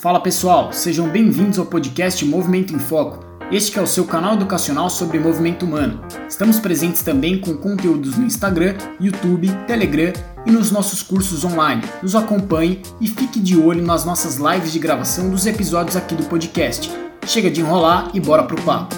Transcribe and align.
Fala 0.00 0.18
pessoal, 0.18 0.72
sejam 0.72 1.10
bem-vindos 1.10 1.58
ao 1.58 1.66
podcast 1.66 2.24
Movimento 2.24 2.74
em 2.74 2.78
Foco. 2.78 3.22
Este 3.52 3.78
é 3.78 3.82
o 3.82 3.86
seu 3.86 4.06
canal 4.06 4.32
educacional 4.32 4.88
sobre 4.88 5.18
movimento 5.18 5.66
humano. 5.66 6.02
Estamos 6.26 6.58
presentes 6.58 7.02
também 7.02 7.38
com 7.38 7.54
conteúdos 7.58 8.16
no 8.16 8.24
Instagram, 8.24 8.78
YouTube, 8.98 9.48
Telegram 9.66 10.10
e 10.46 10.50
nos 10.50 10.70
nossos 10.70 11.02
cursos 11.02 11.44
online. 11.44 11.82
Nos 12.02 12.14
acompanhe 12.14 12.80
e 12.98 13.06
fique 13.08 13.38
de 13.38 13.58
olho 13.58 13.82
nas 13.82 14.06
nossas 14.06 14.36
lives 14.36 14.72
de 14.72 14.78
gravação 14.78 15.28
dos 15.28 15.44
episódios 15.44 15.96
aqui 15.96 16.14
do 16.14 16.24
podcast. 16.24 16.90
Chega 17.26 17.50
de 17.50 17.60
enrolar 17.60 18.10
e 18.14 18.20
bora 18.20 18.44
pro 18.44 18.58
papo. 18.62 18.96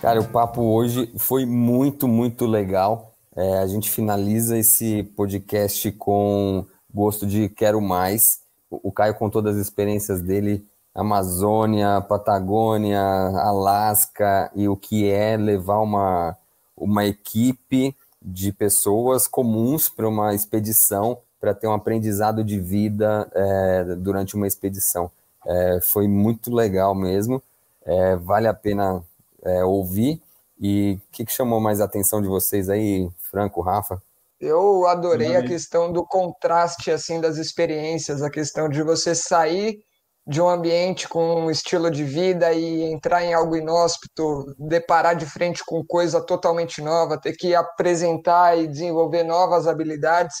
Cara, 0.00 0.20
o 0.20 0.28
papo 0.28 0.62
hoje 0.62 1.12
foi 1.18 1.44
muito, 1.44 2.06
muito 2.06 2.46
legal. 2.46 3.09
É, 3.36 3.58
a 3.58 3.66
gente 3.66 3.90
finaliza 3.90 4.58
esse 4.58 5.02
podcast 5.16 5.90
com 5.92 6.64
gosto 6.92 7.26
de 7.26 7.48
quero 7.48 7.80
mais. 7.80 8.40
O 8.70 8.90
Caio 8.90 9.14
contou 9.14 9.40
das 9.40 9.56
experiências 9.56 10.20
dele, 10.20 10.64
Amazônia, 10.94 12.00
Patagônia, 12.00 13.00
Alasca, 13.00 14.50
e 14.54 14.68
o 14.68 14.76
que 14.76 15.08
é 15.08 15.36
levar 15.36 15.80
uma, 15.80 16.36
uma 16.76 17.04
equipe 17.04 17.94
de 18.20 18.52
pessoas 18.52 19.26
comuns 19.26 19.88
para 19.88 20.08
uma 20.08 20.34
expedição, 20.34 21.18
para 21.40 21.54
ter 21.54 21.66
um 21.66 21.72
aprendizado 21.72 22.44
de 22.44 22.60
vida 22.60 23.30
é, 23.34 23.84
durante 23.96 24.34
uma 24.34 24.46
expedição. 24.46 25.10
É, 25.46 25.80
foi 25.82 26.06
muito 26.06 26.54
legal 26.54 26.94
mesmo, 26.94 27.42
é, 27.84 28.16
vale 28.16 28.46
a 28.46 28.54
pena 28.54 29.02
é, 29.42 29.64
ouvir. 29.64 30.20
E 30.60 31.00
o 31.08 31.12
que, 31.12 31.24
que, 31.24 31.32
chamou 31.32 31.58
mais 31.58 31.80
a 31.80 31.84
atenção 31.84 32.20
de 32.20 32.28
vocês 32.28 32.68
aí, 32.68 33.08
Franco, 33.30 33.62
Rafa? 33.62 34.00
Eu 34.38 34.86
adorei 34.86 35.36
a 35.36 35.42
questão 35.42 35.90
do 35.90 36.04
contraste 36.06 36.90
assim 36.90 37.20
das 37.20 37.38
experiências, 37.38 38.22
a 38.22 38.30
questão 38.30 38.68
de 38.68 38.82
você 38.82 39.14
sair 39.14 39.78
de 40.26 40.40
um 40.40 40.48
ambiente 40.48 41.08
com 41.08 41.46
um 41.46 41.50
estilo 41.50 41.90
de 41.90 42.04
vida 42.04 42.52
e 42.52 42.84
entrar 42.84 43.24
em 43.24 43.32
algo 43.32 43.56
inóspito, 43.56 44.54
deparar 44.58 45.16
de 45.16 45.26
frente 45.26 45.64
com 45.64 45.84
coisa 45.84 46.20
totalmente 46.20 46.82
nova, 46.82 47.20
ter 47.20 47.32
que 47.32 47.54
apresentar 47.54 48.56
e 48.58 48.68
desenvolver 48.68 49.24
novas 49.24 49.66
habilidades 49.66 50.36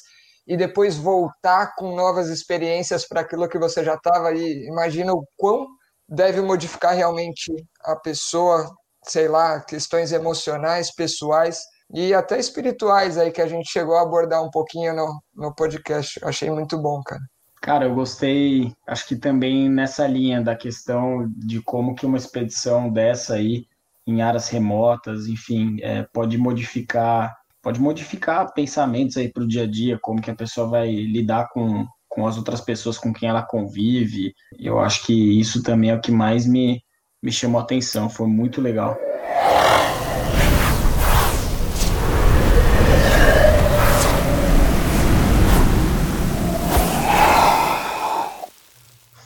e 0.46 0.56
depois 0.56 0.96
voltar 0.96 1.74
com 1.76 1.94
novas 1.94 2.28
experiências 2.28 3.06
para 3.06 3.22
aquilo 3.22 3.48
que 3.48 3.58
você 3.58 3.82
já 3.82 3.94
estava 3.94 4.28
aí. 4.28 4.66
Imagina 4.66 5.12
o 5.12 5.24
quão 5.36 5.66
deve 6.08 6.40
modificar 6.40 6.94
realmente 6.94 7.52
a 7.82 7.96
pessoa 7.96 8.70
sei 9.04 9.28
lá, 9.28 9.60
questões 9.60 10.12
emocionais, 10.12 10.94
pessoais 10.94 11.60
e 11.92 12.14
até 12.14 12.38
espirituais 12.38 13.18
aí 13.18 13.30
que 13.30 13.42
a 13.42 13.48
gente 13.48 13.70
chegou 13.70 13.96
a 13.96 14.02
abordar 14.02 14.42
um 14.44 14.50
pouquinho 14.50 14.94
no, 14.94 15.22
no 15.34 15.54
podcast. 15.54 16.20
Achei 16.24 16.50
muito 16.50 16.78
bom, 16.78 17.02
cara. 17.02 17.22
Cara, 17.60 17.84
eu 17.84 17.94
gostei, 17.94 18.72
acho 18.86 19.06
que 19.06 19.16
também 19.16 19.68
nessa 19.68 20.06
linha 20.06 20.40
da 20.40 20.56
questão 20.56 21.30
de 21.36 21.60
como 21.60 21.94
que 21.94 22.06
uma 22.06 22.16
expedição 22.16 22.90
dessa 22.90 23.34
aí, 23.34 23.66
em 24.06 24.22
áreas 24.22 24.48
remotas, 24.48 25.26
enfim, 25.26 25.76
é, 25.82 26.06
pode 26.10 26.38
modificar, 26.38 27.36
pode 27.60 27.78
modificar 27.78 28.50
pensamentos 28.54 29.18
aí 29.18 29.30
para 29.30 29.42
o 29.42 29.46
dia 29.46 29.64
a 29.64 29.66
dia, 29.66 29.98
como 30.00 30.22
que 30.22 30.30
a 30.30 30.34
pessoa 30.34 30.68
vai 30.68 30.90
lidar 30.90 31.48
com, 31.52 31.86
com 32.08 32.26
as 32.26 32.38
outras 32.38 32.62
pessoas 32.62 32.96
com 32.96 33.12
quem 33.12 33.28
ela 33.28 33.42
convive. 33.42 34.32
Eu 34.58 34.80
acho 34.80 35.04
que 35.04 35.38
isso 35.38 35.62
também 35.62 35.90
é 35.90 35.94
o 35.94 36.00
que 36.00 36.10
mais 36.10 36.46
me, 36.46 36.82
me 37.22 37.30
chamou 37.30 37.60
a 37.60 37.64
atenção, 37.64 38.08
foi 38.08 38.26
muito 38.26 38.62
legal. 38.62 38.96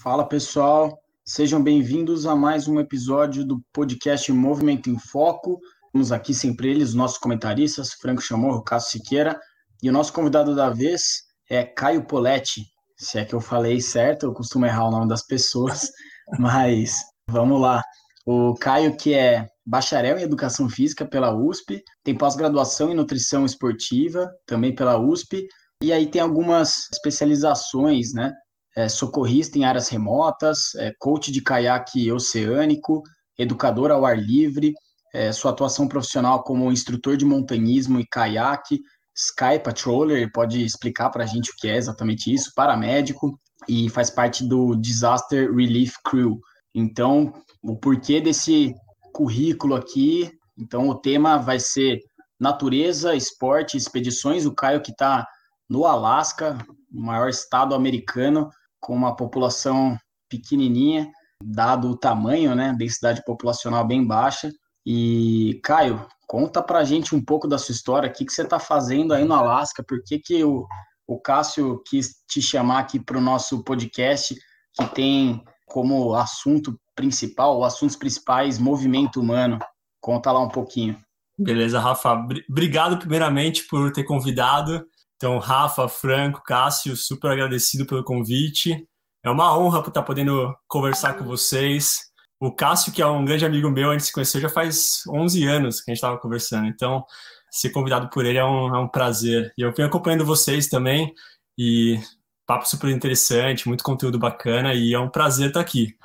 Fala 0.03 0.27
pessoal, 0.27 0.99
sejam 1.25 1.63
bem-vindos 1.63 2.27
a 2.27 2.35
mais 2.35 2.67
um 2.67 2.81
episódio 2.81 3.45
do 3.45 3.63
podcast 3.73 4.31
Movimento 4.33 4.91
em 4.91 4.99
Foco. 4.99 5.61
Estamos 5.87 6.11
aqui 6.11 6.35
sempre 6.35 6.71
eles, 6.71 6.95
nossos 6.95 7.19
comentaristas, 7.19 7.93
Franco 7.95 8.21
Chamorro, 8.21 8.65
Cássio 8.65 8.99
Siqueira, 8.99 9.39
e 9.81 9.89
o 9.89 9.93
nosso 9.93 10.13
convidado 10.13 10.55
da 10.55 10.69
vez 10.69 11.23
é 11.49 11.63
Caio 11.63 12.05
Poletti. 12.05 12.67
Se 12.97 13.19
é 13.19 13.25
que 13.25 13.35
eu 13.35 13.41
falei 13.41 13.81
certo, 13.81 14.27
eu 14.27 14.35
costumo 14.35 14.67
errar 14.67 14.89
o 14.89 14.91
nome 14.91 15.09
das 15.09 15.25
pessoas, 15.25 15.91
mas 16.39 17.14
Vamos 17.29 17.61
lá. 17.61 17.83
O 18.27 18.55
Caio, 18.55 18.97
que 18.97 19.13
é 19.13 19.49
bacharel 19.67 20.19
em 20.19 20.23
Educação 20.23 20.69
Física 20.69 21.05
pela 21.05 21.35
USP, 21.35 21.83
tem 22.03 22.17
pós-graduação 22.17 22.91
em 22.91 22.95
Nutrição 22.95 23.45
Esportiva, 23.45 24.31
também 24.47 24.75
pela 24.75 24.99
USP, 24.99 25.47
e 25.83 25.93
aí 25.93 26.07
tem 26.07 26.21
algumas 26.21 26.89
especializações, 26.93 28.13
né? 28.13 28.33
É, 28.77 28.89
socorrista 28.89 29.59
em 29.59 29.65
áreas 29.65 29.89
remotas, 29.89 30.75
é, 30.77 30.93
coach 30.99 31.31
de 31.31 31.41
caiaque 31.41 32.11
oceânico, 32.11 33.03
educador 33.39 33.91
ao 33.91 34.05
ar 34.05 34.19
livre, 34.19 34.73
é, 35.15 35.31
sua 35.31 35.53
atuação 35.53 35.87
profissional 35.87 36.43
como 36.43 36.73
instrutor 36.73 37.17
de 37.17 37.25
montanhismo 37.25 38.01
e 38.01 38.07
caiaque, 38.07 38.81
Sky 39.15 39.61
Patroller, 39.63 40.31
pode 40.33 40.65
explicar 40.65 41.11
para 41.11 41.23
a 41.23 41.27
gente 41.27 41.51
o 41.51 41.55
que 41.57 41.69
é 41.69 41.77
exatamente 41.77 42.33
isso, 42.33 42.51
paramédico, 42.55 43.39
e 43.69 43.89
faz 43.89 44.11
parte 44.11 44.47
do 44.47 44.75
Disaster 44.75 45.55
Relief 45.55 45.95
Crew, 46.05 46.41
então, 46.75 47.33
o 47.63 47.77
porquê 47.77 48.21
desse 48.21 48.75
currículo 49.13 49.77
aqui. 49.77 50.31
Então, 50.59 50.89
o 50.89 50.95
tema 50.95 51.39
vai 51.39 51.61
ser 51.61 52.01
natureza, 52.39 53.15
esporte, 53.15 53.77
expedições. 53.77 54.45
O 54.45 54.55
Caio 54.55 54.83
que 54.83 54.91
está 54.91 55.27
no 55.69 55.87
Alasca, 55.87 56.59
o 56.93 57.01
maior 57.01 57.29
estado 57.29 57.75
americano, 57.75 58.51
com 58.81 58.95
uma 58.95 59.17
população 59.17 59.97
pequenininha, 60.29 61.09
dado 61.43 61.91
o 61.91 61.97
tamanho, 61.97 62.55
né, 62.55 62.75
densidade 62.77 63.25
populacional 63.25 63.87
bem 63.87 64.05
baixa. 64.05 64.51
E, 64.85 65.61
Caio, 65.63 66.07
conta 66.27 66.63
pra 66.63 66.85
gente 66.85 67.15
um 67.15 67.25
pouco 67.25 67.49
da 67.49 67.57
sua 67.57 67.73
história, 67.73 68.09
o 68.09 68.13
que, 68.13 68.25
que 68.25 68.33
você 68.33 68.43
está 68.43 68.59
fazendo 68.59 69.15
aí 69.15 69.25
no 69.25 69.35
Alasca, 69.35 69.83
por 69.83 70.03
que, 70.05 70.19
que 70.19 70.45
o, 70.45 70.67
o 71.07 71.19
Cássio 71.19 71.83
quis 71.87 72.17
te 72.29 72.43
chamar 72.43 72.81
aqui 72.81 73.01
para 73.01 73.17
o 73.17 73.23
nosso 73.23 73.63
podcast, 73.65 74.35
que 74.75 74.87
tem 74.95 75.43
como 75.75 76.15
assunto 76.15 76.79
principal, 76.95 77.65
assuntos 77.65 77.97
principais, 77.97 78.61
movimento 78.61 79.21
humano. 79.21 79.59
Conta 80.01 80.31
lá 80.31 80.39
um 80.39 80.49
pouquinho. 80.49 80.97
Beleza, 81.37 81.81
Rafa. 81.81 82.13
Obrigado 82.49 82.97
primeiramente 82.97 83.67
por 83.67 83.91
ter 83.91 84.05
convidado. 84.05 84.87
Então, 85.17 85.37
Rafa, 85.41 85.89
Franco, 85.89 86.45
Cássio, 86.45 86.97
super 86.97 87.33
agradecido 87.33 87.85
pelo 87.87 88.05
convite. 88.05 88.87
É 89.25 89.29
uma 89.29 89.59
honra 89.59 89.81
estar 89.81 90.05
podendo 90.05 90.55
conversar 90.69 91.15
com 91.15 91.25
vocês. 91.25 92.03
O 92.39 92.55
Cássio, 92.55 92.93
que 92.93 93.03
é 93.03 93.07
um 93.07 93.25
grande 93.25 93.45
amigo 93.45 93.69
meu, 93.69 93.91
a 93.91 93.95
gente 93.95 94.05
se 94.05 94.13
conheceu 94.13 94.41
já 94.41 94.49
faz 94.49 95.03
11 95.09 95.45
anos 95.45 95.81
que 95.81 95.91
a 95.91 95.93
gente 95.93 95.99
estava 95.99 96.19
conversando. 96.19 96.69
Então, 96.69 97.05
ser 97.51 97.71
convidado 97.71 98.09
por 98.11 98.25
ele 98.25 98.39
é 98.39 98.45
um, 98.45 98.77
é 98.77 98.79
um 98.79 98.87
prazer. 98.87 99.53
E 99.59 99.63
eu 99.63 99.75
venho 99.75 99.89
acompanhando 99.89 100.25
vocês 100.25 100.69
também. 100.69 101.13
E 101.59 101.99
papo 102.47 102.69
super 102.69 102.91
interessante, 102.91 103.69
muito 103.69 103.85
conteúdo 103.85 104.19
bacana 104.19 104.75
e 104.75 104.95
é 104.95 104.99
um 104.99 105.09
prazer 105.09 105.49
estar 105.49 105.61
aqui. 105.61 105.97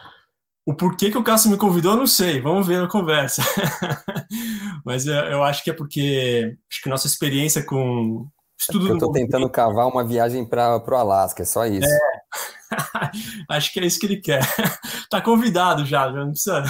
O 0.65 0.73
porquê 0.73 1.09
que 1.09 1.17
o 1.17 1.23
Cássio 1.23 1.49
me 1.49 1.57
convidou, 1.57 1.95
não 1.95 2.05
sei, 2.05 2.39
vamos 2.39 2.67
ver 2.67 2.79
na 2.79 2.87
conversa. 2.87 3.41
Mas 4.85 5.07
eu, 5.07 5.15
eu, 5.15 5.43
acho 5.43 5.63
que 5.63 5.71
é 5.71 5.73
porque 5.73 6.57
acho 6.71 6.83
que 6.83 6.89
nossa 6.89 7.07
experiência 7.07 7.63
com 7.63 8.27
estudo. 8.59 8.87
É 8.87 8.91
eu 8.91 8.93
estou 8.93 9.11
tentando 9.11 9.49
cavar 9.49 9.87
uma 9.87 10.05
viagem 10.05 10.45
para 10.45 10.77
o 10.77 10.95
Alasca, 10.95 11.41
é 11.41 11.45
só 11.45 11.65
isso. 11.65 11.87
É. 11.87 12.19
acho 13.49 13.73
que 13.73 13.79
é 13.79 13.85
isso 13.85 13.99
que 13.99 14.05
ele 14.05 14.17
quer. 14.17 14.41
tá 15.09 15.19
convidado 15.21 15.85
já, 15.85 16.11
já 16.11 16.19
não 16.19 16.31
precisa. 16.31 16.63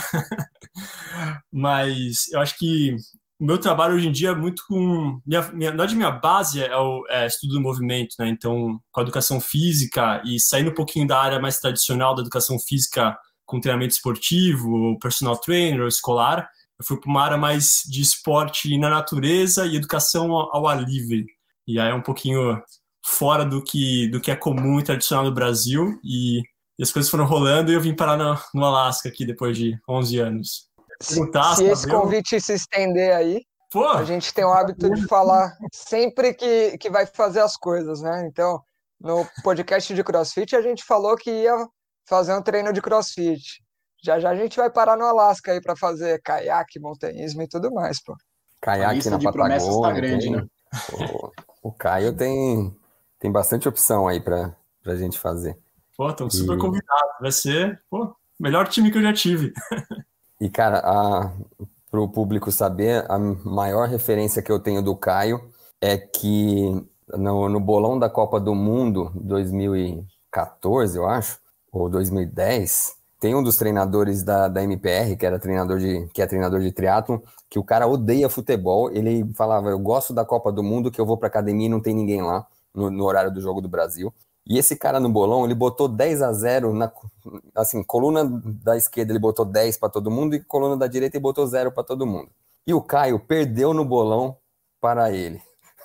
Mas 1.51 2.31
eu 2.31 2.39
acho 2.39 2.57
que 2.57 2.95
o 3.39 3.45
meu 3.45 3.57
trabalho 3.57 3.95
hoje 3.95 4.09
em 4.09 4.11
dia 4.11 4.29
é 4.29 4.35
muito 4.35 4.63
com. 4.67 5.21
Minha, 5.25 5.41
minha, 5.53 5.71
na 5.71 5.77
verdade, 5.77 5.95
minha 5.95 6.11
base 6.11 6.61
é 6.61 6.75
o 6.75 7.05
é, 7.09 7.25
estudo 7.25 7.53
do 7.53 7.61
movimento, 7.61 8.15
né? 8.19 8.27
Então, 8.27 8.79
com 8.91 8.99
a 8.99 9.03
educação 9.03 9.39
física 9.39 10.21
e 10.25 10.39
saindo 10.39 10.71
um 10.71 10.73
pouquinho 10.73 11.07
da 11.07 11.19
área 11.19 11.39
mais 11.39 11.57
tradicional 11.57 12.13
da 12.13 12.21
educação 12.21 12.59
física 12.59 13.17
com 13.45 13.61
treinamento 13.61 13.93
esportivo, 13.93 14.99
personal 14.99 15.37
trainer 15.37 15.87
escolar, 15.87 16.49
eu 16.79 16.85
fui 16.85 16.99
para 16.99 17.09
uma 17.09 17.23
área 17.23 17.37
mais 17.37 17.81
de 17.89 18.01
esporte 18.01 18.77
na 18.77 18.89
natureza 18.89 19.65
e 19.65 19.75
educação 19.75 20.31
ao, 20.33 20.55
ao 20.55 20.67
ar 20.67 20.83
livre. 20.83 21.25
E 21.65 21.79
aí 21.79 21.91
é 21.91 21.93
um 21.95 22.01
pouquinho 22.01 22.61
fora 23.05 23.45
do 23.45 23.63
que, 23.63 24.07
do 24.09 24.19
que 24.19 24.31
é 24.31 24.35
comum 24.35 24.79
e 24.79 24.83
tradicional 24.83 25.25
no 25.25 25.33
Brasil. 25.33 25.97
E, 26.03 26.41
e 26.77 26.83
as 26.83 26.91
coisas 26.91 27.09
foram 27.09 27.25
rolando 27.25 27.71
e 27.71 27.75
eu 27.75 27.81
vim 27.81 27.95
parar 27.95 28.17
no, 28.17 28.37
no 28.53 28.65
Alasca 28.65 29.07
aqui 29.07 29.25
depois 29.25 29.57
de 29.57 29.77
11 29.89 30.19
anos. 30.19 30.68
Se, 31.01 31.21
se 31.55 31.63
esse 31.63 31.87
convite 31.87 32.39
se 32.41 32.53
estender 32.53 33.15
aí, 33.15 33.41
Pô. 33.71 33.87
a 33.87 34.03
gente 34.03 34.33
tem 34.33 34.43
o 34.43 34.51
hábito 34.51 34.89
de 34.89 35.05
falar 35.07 35.55
sempre 35.73 36.33
que, 36.33 36.77
que 36.77 36.89
vai 36.89 37.05
fazer 37.05 37.39
as 37.39 37.55
coisas, 37.55 38.01
né? 38.01 38.27
Então, 38.27 38.61
no 38.99 39.25
podcast 39.43 39.93
de 39.93 40.03
CrossFit, 40.03 40.55
a 40.55 40.61
gente 40.61 40.83
falou 40.83 41.15
que 41.15 41.31
ia 41.31 41.67
fazer 42.07 42.33
um 42.33 42.41
treino 42.41 42.73
de 42.73 42.81
CrossFit. 42.81 43.63
Já 44.03 44.19
já 44.19 44.29
a 44.29 44.35
gente 44.35 44.57
vai 44.57 44.69
parar 44.69 44.97
no 44.97 45.05
Alasca 45.05 45.51
aí 45.51 45.61
para 45.61 45.75
fazer 45.75 46.21
caiaque, 46.21 46.79
montanhismo 46.79 47.41
e 47.41 47.47
tudo 47.47 47.71
mais, 47.71 48.01
pô. 48.01 48.15
Caiaque 48.61 49.09
na 49.09 49.17
de 49.17 49.25
Patagônia. 49.25 49.57
Tá 49.59 49.91
grande, 49.91 50.25
tem... 50.25 50.35
né? 50.35 50.47
o 51.61 51.71
Caio 51.71 52.15
tem 52.15 52.75
tem 53.19 53.31
bastante 53.31 53.67
opção 53.67 54.07
aí 54.07 54.19
para 54.19 54.55
a 54.85 54.95
gente 54.95 55.19
fazer. 55.19 55.57
Pô, 55.95 56.09
estão 56.09 56.29
super 56.29 56.55
e... 56.55 56.59
convidados. 56.59 57.15
Vai 57.19 57.31
ser 57.31 57.81
o 57.91 58.13
melhor 58.39 58.67
time 58.67 58.91
que 58.91 58.97
eu 58.97 59.01
já 59.01 59.13
tive. 59.13 59.53
e, 60.39 60.49
cara, 60.49 60.81
para 61.91 61.99
o 61.99 62.07
público 62.07 62.51
saber, 62.51 63.05
a 63.09 63.17
maior 63.17 63.87
referência 63.87 64.41
que 64.41 64.51
eu 64.51 64.59
tenho 64.59 64.81
do 64.81 64.95
Caio 64.95 65.41
é 65.81 65.97
que 65.97 66.85
no, 67.17 67.49
no 67.49 67.59
bolão 67.59 67.97
da 67.97 68.09
Copa 68.09 68.39
do 68.39 68.53
Mundo 68.53 69.11
2014, 69.15 70.97
eu 70.97 71.07
acho, 71.07 71.39
ou 71.71 71.89
2010, 71.89 72.95
tem 73.19 73.35
um 73.35 73.43
dos 73.43 73.57
treinadores 73.57 74.23
da, 74.23 74.47
da 74.47 74.63
MPR, 74.63 75.17
que 75.17 75.25
era 75.25 75.39
treinador 75.39 75.79
de, 75.79 76.07
que 76.13 76.21
é 76.21 76.27
treinador 76.27 76.61
de 76.61 76.71
triatlo, 76.71 77.21
que 77.49 77.59
o 77.59 77.63
cara 77.63 77.85
odeia 77.87 78.29
futebol. 78.29 78.89
Ele 78.91 79.29
falava: 79.33 79.69
Eu 79.69 79.79
gosto 79.79 80.13
da 80.13 80.23
Copa 80.23 80.51
do 80.51 80.63
Mundo, 80.63 80.89
que 80.89 81.01
eu 81.01 81.05
vou 81.05 81.17
pra 81.17 81.27
academia 81.27 81.65
e 81.65 81.69
não 81.69 81.81
tem 81.81 81.93
ninguém 81.93 82.21
lá, 82.21 82.47
no, 82.73 82.89
no 82.89 83.03
horário 83.03 83.31
do 83.31 83.41
jogo 83.41 83.59
do 83.59 83.67
Brasil. 83.67 84.13
E 84.49 84.57
esse 84.57 84.75
cara 84.75 84.99
no 84.99 85.09
bolão, 85.09 85.45
ele 85.45 85.53
botou 85.53 85.87
10 85.87 86.23
a 86.23 86.33
0 86.33 86.73
na 86.73 86.91
assim, 87.55 87.83
coluna 87.83 88.25
da 88.63 88.75
esquerda 88.75 89.11
ele 89.11 89.19
botou 89.19 89.45
10 89.45 89.77
para 89.77 89.89
todo 89.89 90.09
mundo 90.09 90.35
e 90.35 90.43
coluna 90.43 90.75
da 90.75 90.87
direita 90.87 91.17
ele 91.17 91.21
botou 91.21 91.45
0 91.45 91.71
para 91.71 91.83
todo 91.83 92.07
mundo. 92.07 92.31
E 92.65 92.73
o 92.73 92.81
Caio 92.81 93.19
perdeu 93.19 93.73
no 93.75 93.85
bolão 93.85 94.35
para 94.81 95.11
ele. 95.11 95.39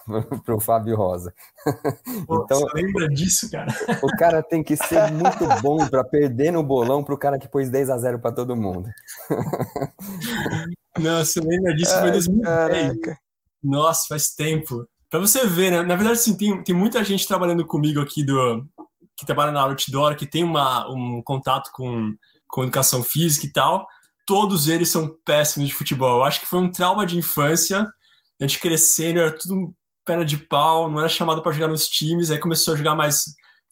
pro 0.45 0.61
Fábio 0.61 0.97
Rosa. 0.97 1.35
Pô, 2.27 2.45
então, 2.45 2.61
você 2.61 2.83
lembra 2.83 3.09
disso, 3.09 3.51
cara? 3.51 3.73
O 4.03 4.09
cara 4.17 4.43
tem 4.43 4.63
que 4.63 4.77
ser 4.77 5.11
muito 5.13 5.47
bom 5.63 5.87
para 5.89 6.05
perder 6.05 6.51
no 6.51 6.63
bolão 6.63 7.03
pro 7.03 7.19
cara 7.19 7.39
que 7.39 7.49
pôs 7.49 7.71
10 7.71 7.91
a 7.91 7.99
0 7.99 8.19
para 8.19 8.33
todo 8.33 8.57
mundo. 8.57 8.89
Não, 10.99 11.25
você 11.25 11.41
lembra 11.41 11.75
disso? 11.75 11.99
Foi 11.99 12.09
em 12.09 12.13
2010. 12.13 12.45
Caraca. 12.45 13.19
Nossa, 13.63 14.07
faz 14.09 14.29
tempo. 14.31 14.87
Para 15.15 15.21
você 15.21 15.47
ver, 15.47 15.71
né? 15.71 15.81
Na 15.81 15.95
verdade, 15.95 16.19
sim, 16.19 16.37
tem, 16.37 16.65
tem 16.65 16.75
muita 16.75 17.05
gente 17.05 17.25
trabalhando 17.25 17.65
comigo 17.65 18.01
aqui 18.01 18.25
do 18.25 18.67
que 19.17 19.25
trabalha 19.25 19.53
na 19.53 19.63
outdoor, 19.63 20.17
que 20.17 20.27
tem 20.27 20.43
uma, 20.43 20.91
um 20.91 21.23
contato 21.23 21.71
com, 21.73 22.17
com 22.49 22.65
educação 22.65 23.01
física 23.01 23.47
e 23.47 23.53
tal. 23.53 23.87
Todos 24.27 24.67
eles 24.67 24.89
são 24.89 25.17
péssimos 25.25 25.69
de 25.69 25.75
futebol. 25.77 26.17
Eu 26.17 26.25
acho 26.25 26.41
que 26.41 26.47
foi 26.47 26.59
um 26.59 26.69
trauma 26.69 27.07
de 27.07 27.17
infância. 27.17 27.83
A 28.41 28.45
gente 28.45 28.59
crescendo, 28.59 29.21
era 29.21 29.31
tudo 29.31 29.73
perna 30.05 30.25
de 30.25 30.37
pau, 30.37 30.91
não 30.91 30.99
era 30.99 31.09
chamado 31.09 31.41
para 31.45 31.53
jogar 31.53 31.69
nos 31.69 31.87
times, 31.89 32.33
aí 32.33 32.39
começou 32.41 32.75
a 32.75 32.77
jogar 32.77 32.97
mais, 32.97 33.23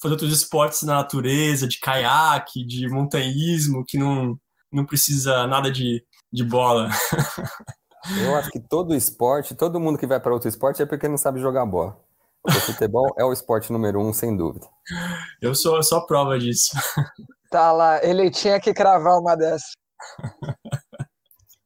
fazer 0.01 0.13
outros 0.13 0.33
esportes 0.33 0.83
na 0.83 0.95
natureza, 0.95 1.67
de 1.67 1.81
caiaque, 1.81 2.65
de 2.65 2.89
montanhismo, 2.89 3.85
que 3.85 3.99
não, 3.99 4.39
não 4.71 4.87
precisa 4.87 5.45
nada 5.49 5.73
de, 5.73 6.05
de 6.33 6.45
bola. 6.45 6.89
Eu 8.21 8.35
acho 8.35 8.51
que 8.51 8.61
todo 8.61 8.95
esporte, 8.95 9.55
todo 9.55 9.79
mundo 9.79 9.99
que 9.99 10.07
vai 10.07 10.19
para 10.19 10.33
outro 10.33 10.49
esporte 10.49 10.83
é 10.83 10.87
porque 10.87 11.09
não 11.09 11.17
sabe 11.17 11.41
jogar 11.41 11.65
bola. 11.67 11.97
O 12.45 12.51
futebol 12.53 13.15
é 13.17 13.25
o 13.25 13.33
esporte 13.33 13.73
número 13.73 14.01
um, 14.01 14.13
sem 14.13 14.37
dúvida. 14.37 14.67
Eu 15.41 15.55
sou, 15.55 15.81
só 15.83 16.01
prova 16.01 16.39
disso. 16.39 16.77
Tá 17.51 17.71
lá, 17.71 18.05
ele 18.05 18.31
tinha 18.31 18.59
que 18.59 18.73
cravar 18.75 19.19
uma 19.21 19.37
dessas. 19.37 19.73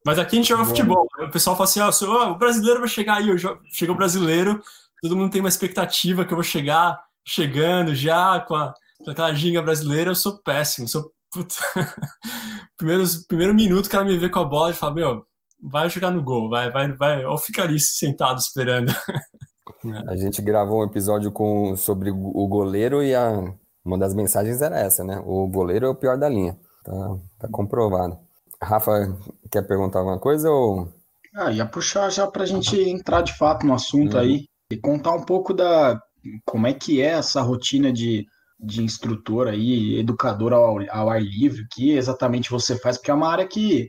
Mas 0.04 0.18
aqui 0.18 0.36
a 0.36 0.38
gente 0.40 0.48
joga 0.48 0.64
futebol. 0.64 1.06
O 1.20 1.30
pessoal 1.30 1.56
fala 1.56 1.68
assim: 1.68 1.80
ah, 1.80 1.90
sou, 1.90 2.10
oh, 2.10 2.32
o 2.32 2.38
brasileiro 2.38 2.80
vai 2.80 2.88
chegar 2.88 3.16
aí. 3.16 3.26
Chega 3.72 3.92
o 3.92 3.96
brasileiro, 3.96 4.62
todo 5.00 5.16
mundo 5.16 5.30
tem 5.30 5.40
uma 5.40 5.48
expectativa 5.48 6.24
que 6.24 6.32
eu 6.32 6.36
vou 6.36 6.44
chegar 6.44 7.00
chegando 7.24 7.94
já 7.94 8.40
com, 8.40 8.54
a, 8.54 8.74
com 9.04 9.10
aquela 9.10 9.32
ginga 9.34 9.62
brasileira. 9.62 10.10
Eu 10.10 10.14
sou 10.14 10.38
péssimo. 10.42 10.86
Sou, 10.86 11.12
Primeiros, 12.76 13.24
primeiro 13.26 13.54
minuto, 13.54 13.86
o 13.86 13.90
cara 13.90 14.04
me 14.04 14.16
vê 14.18 14.28
com 14.28 14.38
a 14.38 14.44
bola 14.44 14.70
e 14.70 14.74
fala: 14.74 14.94
Meu, 14.94 15.26
vai 15.62 15.88
jogar 15.88 16.10
no 16.10 16.22
gol, 16.22 16.48
vai, 16.48 16.70
vai, 16.70 16.92
vai. 16.92 17.24
Ou 17.24 17.38
ficar 17.38 17.64
ali 17.64 17.78
sentado 17.80 18.38
esperando. 18.38 18.92
A 20.08 20.16
gente 20.16 20.42
gravou 20.42 20.80
um 20.80 20.84
episódio 20.84 21.30
com, 21.30 21.76
sobre 21.76 22.10
o 22.10 22.48
goleiro 22.48 23.02
e 23.02 23.14
a, 23.14 23.42
uma 23.84 23.98
das 23.98 24.14
mensagens 24.14 24.60
era 24.60 24.78
essa, 24.78 25.04
né? 25.04 25.22
O 25.24 25.46
goleiro 25.46 25.86
é 25.86 25.88
o 25.88 25.94
pior 25.94 26.18
da 26.18 26.28
linha. 26.28 26.58
Tá, 26.84 26.92
tá 27.40 27.48
comprovado. 27.50 28.18
Rafa, 28.62 29.16
quer 29.50 29.62
perguntar 29.62 30.00
alguma 30.00 30.18
coisa 30.18 30.50
ou. 30.50 30.88
Ah, 31.34 31.52
ia 31.52 31.66
puxar 31.66 32.10
já 32.10 32.26
para 32.26 32.44
a 32.44 32.46
gente 32.46 32.80
entrar 32.80 33.22
de 33.22 33.36
fato 33.36 33.66
no 33.66 33.74
assunto 33.74 34.14
uhum. 34.14 34.20
aí 34.20 34.44
e 34.70 34.76
contar 34.76 35.12
um 35.12 35.22
pouco 35.22 35.52
da 35.52 36.00
como 36.44 36.66
é 36.66 36.72
que 36.72 37.00
é 37.00 37.10
essa 37.10 37.40
rotina 37.42 37.92
de, 37.92 38.26
de 38.58 38.82
instrutor 38.82 39.48
aí, 39.48 39.98
educador 39.98 40.52
ao, 40.52 40.78
ao 40.90 41.10
ar 41.10 41.22
livre, 41.22 41.62
o 41.62 41.68
que 41.70 41.92
exatamente 41.92 42.50
você 42.50 42.76
faz, 42.76 42.96
porque 42.96 43.10
é 43.10 43.14
uma 43.14 43.30
área 43.30 43.46
que 43.46 43.88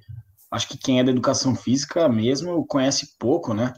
acho 0.51 0.67
que 0.67 0.77
quem 0.77 0.99
é 0.99 1.03
da 1.03 1.11
educação 1.11 1.55
física 1.55 2.07
mesmo 2.07 2.65
conhece 2.65 3.15
pouco, 3.19 3.53
né? 3.53 3.73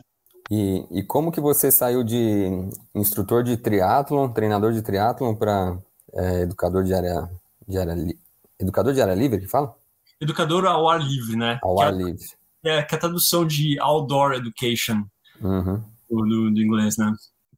E, 0.51 0.85
e 0.91 1.03
como 1.03 1.31
que 1.31 1.39
você 1.39 1.71
saiu 1.71 2.03
de 2.03 2.49
instrutor 2.95 3.43
de 3.43 3.55
triatlon, 3.55 4.29
treinador 4.29 4.73
de 4.73 4.81
triatlon 4.81 5.35
para 5.35 5.77
é, 6.13 6.41
educador 6.41 6.83
de 6.83 6.93
área, 6.93 7.29
de 7.67 7.77
área 7.77 7.95
educador 8.59 8.93
de 8.93 9.01
área 9.01 9.13
livre 9.13 9.39
que 9.39 9.47
fala? 9.47 9.75
educador 10.21 10.65
ao 10.65 10.89
ar 10.89 11.01
livre, 11.01 11.35
né? 11.35 11.59
Ao 11.63 11.75
que 11.75 11.83
ar 11.83 11.93
é, 11.93 11.97
livre. 11.97 12.25
É, 12.63 12.83
que 12.83 12.93
é 12.93 12.97
a 12.97 13.01
tradução 13.01 13.45
de 13.45 13.79
outdoor 13.79 14.33
education 14.33 15.05
uhum. 15.41 15.81
do, 16.09 16.51
do, 16.51 16.61
inglês, 16.61 16.97
né? 16.97 17.13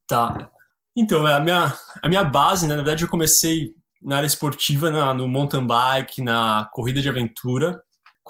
Tá. 0.08 0.50
Então, 0.96 1.26
a 1.26 1.40
minha, 1.40 1.74
a 2.02 2.10
minha 2.10 2.24
base, 2.24 2.68
né, 2.68 2.76
na 2.76 2.84
verdade, 2.84 3.04
eu 3.04 3.10
comecei 3.10 3.74
na 4.02 4.18
área 4.18 4.28
esportiva, 4.28 4.92
na, 4.92 5.14
no 5.14 5.28
mountain 5.28 5.66
bike, 5.66 6.22
na 6.22 6.70
corrida 6.72 7.02
de 7.02 7.10
aventura, 7.10 7.82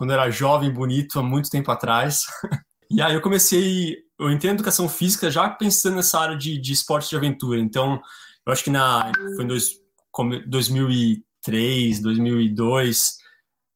quando 0.01 0.09
eu 0.09 0.19
era 0.19 0.31
jovem, 0.31 0.71
bonito, 0.71 1.19
há 1.19 1.21
muito 1.21 1.48
tempo 1.48 1.69
atrás. 1.69 2.24
e 2.89 3.00
aí 3.03 3.13
eu 3.13 3.21
comecei, 3.21 3.98
eu 4.19 4.31
entrei 4.31 4.50
em 4.50 4.56
educação 4.56 4.89
física 4.89 5.30
já 5.30 5.48
pensando 5.48 5.98
nessa 5.98 6.19
área 6.19 6.36
de, 6.36 6.57
de 6.57 6.74
esportes 6.74 7.07
de 7.07 7.15
aventura. 7.15 7.59
Então, 7.59 8.01
eu 8.44 8.51
acho 8.51 8.63
que 8.63 8.71
na, 8.71 9.12
foi 9.36 9.44
em 9.44 9.48
dois, 9.48 9.74
2003, 10.48 12.01
2002, 12.01 13.18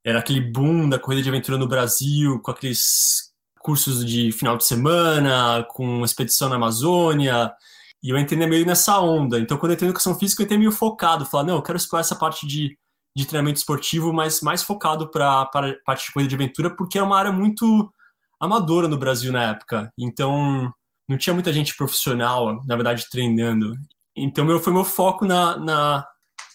era 0.03 0.17
aquele 0.17 0.41
boom 0.41 0.89
da 0.89 0.97
corrida 0.97 1.21
de 1.21 1.29
aventura 1.29 1.59
no 1.59 1.67
Brasil, 1.67 2.41
com 2.41 2.49
aqueles 2.49 3.31
cursos 3.59 4.03
de 4.03 4.31
final 4.31 4.57
de 4.57 4.65
semana, 4.65 5.63
com 5.69 6.03
expedição 6.03 6.49
na 6.49 6.55
Amazônia, 6.55 7.53
e 8.01 8.09
eu 8.09 8.17
entrei 8.17 8.47
meio 8.47 8.65
nessa 8.65 8.99
onda. 8.99 9.39
Então, 9.39 9.59
quando 9.59 9.73
eu 9.73 9.75
entrei 9.75 9.89
em 9.89 9.91
educação 9.91 10.17
física, 10.17 10.41
eu 10.41 10.45
entrei 10.45 10.57
meio 10.57 10.71
focado, 10.71 11.23
falar, 11.23 11.43
não, 11.43 11.57
eu 11.57 11.61
quero 11.61 11.77
explorar 11.77 12.01
essa 12.01 12.15
parte 12.15 12.47
de, 12.47 12.75
de 13.15 13.25
treinamento 13.25 13.59
esportivo, 13.59 14.11
mas 14.11 14.41
mais 14.41 14.61
focado 14.61 15.09
para 15.09 15.45
parte 15.85 16.05
de 16.05 16.11
corrida 16.11 16.29
de 16.29 16.35
aventura, 16.35 16.69
porque 16.69 16.97
era 16.97 17.07
uma 17.07 17.17
área 17.17 17.31
muito 17.31 17.91
amadora 18.39 18.87
no 18.87 18.97
Brasil 18.97 19.31
na 19.31 19.43
época. 19.43 19.91
Então, 19.97 20.71
não 21.07 21.17
tinha 21.17 21.33
muita 21.33 21.53
gente 21.53 21.75
profissional, 21.77 22.61
na 22.65 22.75
verdade, 22.75 23.09
treinando. 23.09 23.73
Então, 24.15 24.43
meu, 24.43 24.59
foi 24.59 24.73
meu 24.73 24.83
foco 24.83 25.25
na, 25.25 25.57
na, 25.57 26.07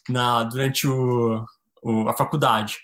na 0.08 0.42
durante 0.44 0.86
o, 0.86 1.44
o, 1.82 2.08
a 2.08 2.14
faculdade. 2.14 2.78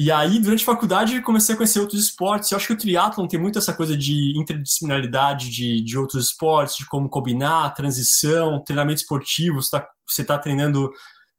E 0.00 0.12
aí, 0.12 0.38
durante 0.38 0.62
a 0.62 0.66
faculdade, 0.66 1.20
comecei 1.22 1.54
a 1.54 1.58
conhecer 1.58 1.80
outros 1.80 2.00
esportes. 2.00 2.50
Eu 2.50 2.56
acho 2.56 2.68
que 2.68 2.72
o 2.72 2.78
triatlon 2.78 3.26
tem 3.26 3.40
muito 3.40 3.58
essa 3.58 3.74
coisa 3.74 3.96
de 3.96 4.38
interdisciplinaridade 4.38 5.50
de, 5.50 5.82
de 5.82 5.98
outros 5.98 6.26
esportes, 6.26 6.76
de 6.76 6.86
como 6.86 7.08
combinar, 7.08 7.74
transição, 7.74 8.62
treinamento 8.62 9.00
esportivo. 9.00 9.60
Você 9.60 9.76
está 10.22 10.36
tá 10.36 10.38
treinando 10.38 10.88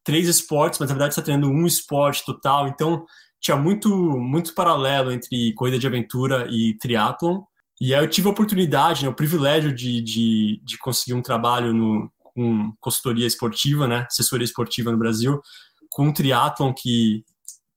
três 0.03 0.27
esportes, 0.27 0.79
mas 0.79 0.89
na 0.89 0.95
verdade 0.95 1.13
está 1.13 1.21
treinando 1.21 1.51
um 1.51 1.65
esporte 1.65 2.25
total. 2.25 2.67
Então, 2.67 3.05
tinha 3.39 3.57
muito, 3.57 3.89
muito 3.89 4.53
paralelo 4.53 5.11
entre 5.11 5.53
corrida 5.53 5.79
de 5.79 5.87
aventura 5.87 6.47
e 6.49 6.77
triatlon. 6.77 7.41
E 7.79 7.95
aí 7.95 8.03
eu 8.03 8.09
tive 8.09 8.27
a 8.27 8.31
oportunidade, 8.31 9.03
né, 9.03 9.09
o 9.09 9.15
privilégio 9.15 9.73
de, 9.73 10.01
de, 10.01 10.61
de 10.63 10.77
conseguir 10.77 11.13
um 11.13 11.21
trabalho 11.21 11.73
no, 11.73 12.11
com 12.17 12.73
consultoria 12.79 13.25
esportiva, 13.25 13.87
né, 13.87 14.05
assessoria 14.09 14.43
esportiva 14.43 14.91
no 14.91 14.97
Brasil, 14.97 15.41
com 15.89 16.07
um 16.07 16.13
triatlon 16.13 16.73
que 16.73 17.23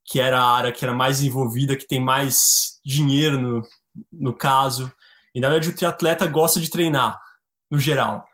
que 0.04 0.20
era 0.20 0.40
a 0.40 0.56
área 0.56 0.72
que 0.72 0.84
era 0.84 0.92
mais 0.92 1.22
envolvida, 1.22 1.76
que 1.76 1.86
tem 1.86 2.00
mais 2.00 2.78
dinheiro 2.84 3.40
no, 3.40 3.62
no 4.12 4.34
caso. 4.34 4.92
E 5.34 5.40
na 5.40 5.48
verdade 5.48 5.70
o 5.70 5.74
triatleta 5.74 6.26
gosta 6.26 6.60
de 6.60 6.68
treinar, 6.68 7.18
no 7.70 7.78
geral. 7.78 8.26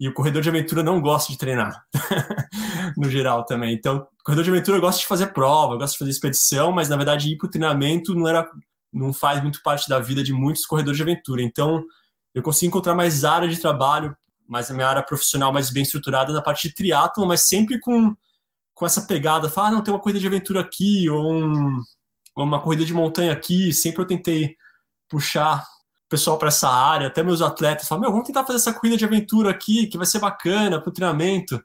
E 0.00 0.08
o 0.08 0.14
corredor 0.14 0.40
de 0.40 0.48
aventura 0.48 0.82
não 0.82 1.00
gosta 1.00 1.30
de 1.30 1.38
treinar, 1.38 1.84
no 2.96 3.10
geral 3.10 3.44
também. 3.44 3.74
Então, 3.74 3.98
o 3.98 4.24
corredor 4.24 4.44
de 4.44 4.50
aventura 4.50 4.80
gosta 4.80 5.00
de 5.00 5.06
fazer 5.06 5.26
prova, 5.28 5.76
gosta 5.76 5.92
de 5.92 5.98
fazer 5.98 6.10
expedição, 6.10 6.72
mas 6.72 6.88
na 6.88 6.96
verdade 6.96 7.30
ir 7.30 7.36
para 7.36 7.46
o 7.46 7.50
treinamento 7.50 8.14
não 8.14 8.26
era, 8.26 8.48
não 8.90 9.12
faz 9.12 9.42
muito 9.42 9.62
parte 9.62 9.88
da 9.88 10.00
vida 10.00 10.22
de 10.22 10.32
muitos 10.32 10.64
corredores 10.64 10.96
de 10.96 11.02
aventura. 11.02 11.42
Então, 11.42 11.84
eu 12.34 12.42
consegui 12.42 12.68
encontrar 12.68 12.94
mais 12.94 13.24
área 13.24 13.46
de 13.46 13.60
trabalho, 13.60 14.16
mais 14.48 14.70
a 14.70 14.74
minha 14.74 14.88
área 14.88 15.02
profissional 15.02 15.52
mais 15.52 15.70
bem 15.70 15.82
estruturada 15.82 16.32
na 16.32 16.40
parte 16.40 16.68
de 16.68 16.74
triatlo, 16.74 17.26
mas 17.26 17.42
sempre 17.42 17.78
com 17.78 18.16
com 18.80 18.86
essa 18.86 19.02
pegada, 19.02 19.50
fala, 19.50 19.68
ah, 19.68 19.70
não, 19.72 19.82
tem 19.82 19.92
uma 19.92 20.00
corrida 20.00 20.18
de 20.18 20.26
aventura 20.26 20.62
aqui, 20.62 21.06
ou, 21.10 21.34
um, 21.34 21.82
ou 22.34 22.44
uma 22.44 22.62
corrida 22.62 22.82
de 22.82 22.94
montanha 22.94 23.30
aqui, 23.30 23.74
sempre 23.74 24.00
eu 24.00 24.06
tentei 24.06 24.56
puxar 25.06 25.66
pessoal 26.10 26.36
para 26.36 26.48
essa 26.48 26.68
área, 26.68 27.06
até 27.06 27.22
meus 27.22 27.40
atletas 27.40 27.88
falam, 27.88 28.02
meu, 28.02 28.10
vamos 28.10 28.26
tentar 28.26 28.44
fazer 28.44 28.58
essa 28.58 28.74
corrida 28.74 28.96
de 28.96 29.04
aventura 29.04 29.50
aqui, 29.50 29.86
que 29.86 29.96
vai 29.96 30.06
ser 30.06 30.18
bacana 30.18 30.80
para 30.80 30.90
o 30.90 30.92
treinamento. 30.92 31.62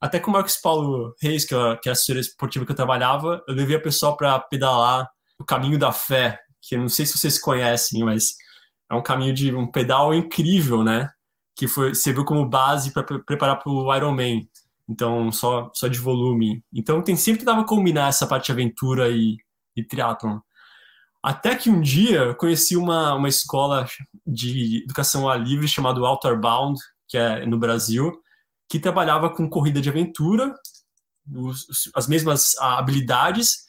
Até 0.00 0.18
com 0.18 0.30
o 0.30 0.32
Marcos 0.32 0.56
Paulo 0.56 1.14
Reis, 1.20 1.44
que, 1.44 1.54
é, 1.54 1.76
que 1.76 1.88
é 1.88 1.90
a 1.90 1.92
assessoria 1.92 2.22
esportiva 2.22 2.64
que 2.64 2.72
eu 2.72 2.76
trabalhava, 2.76 3.42
eu 3.46 3.54
levei 3.54 3.76
a 3.76 3.80
pessoal 3.80 4.16
para 4.16 4.38
pedalar 4.38 5.10
o 5.38 5.44
Caminho 5.44 5.78
da 5.78 5.92
Fé, 5.92 6.40
que 6.62 6.74
eu 6.74 6.80
não 6.80 6.88
sei 6.88 7.04
se 7.04 7.18
vocês 7.18 7.38
conhecem, 7.38 8.02
mas 8.04 8.36
é 8.90 8.94
um 8.94 9.02
caminho 9.02 9.34
de 9.34 9.54
um 9.54 9.66
pedal 9.66 10.14
incrível, 10.14 10.82
né? 10.82 11.10
que 11.60 11.68
foi 11.68 11.94
serviu 11.94 12.24
como 12.24 12.48
base 12.48 12.90
para 12.90 13.02
preparar 13.02 13.58
para 13.58 13.70
o 13.70 13.94
Ironman. 13.94 14.48
Então, 14.88 15.30
só, 15.30 15.70
só 15.74 15.88
de 15.88 15.98
volume. 15.98 16.64
Então, 16.72 17.02
tem 17.02 17.14
sempre 17.16 17.40
tentava 17.40 17.64
combinar 17.64 18.08
essa 18.08 18.26
parte 18.26 18.46
de 18.46 18.52
aventura 18.52 19.10
e, 19.10 19.36
e 19.76 19.84
triatlon. 19.84 20.38
Até 21.22 21.54
que 21.54 21.68
um 21.68 21.80
dia 21.80 22.20
eu 22.20 22.34
conheci 22.34 22.76
uma, 22.76 23.14
uma 23.14 23.28
escola 23.28 23.86
de 24.26 24.82
educação 24.84 25.28
a 25.28 25.36
livre 25.36 25.68
chamada 25.68 26.00
Outer 26.00 26.38
Bound, 26.38 26.80
que 27.06 27.18
é 27.18 27.44
no 27.44 27.58
Brasil, 27.58 28.12
que 28.68 28.78
trabalhava 28.78 29.28
com 29.28 29.48
corrida 29.48 29.80
de 29.80 29.88
aventura, 29.88 30.54
os, 31.34 31.90
as 31.94 32.06
mesmas 32.06 32.56
habilidades, 32.58 33.66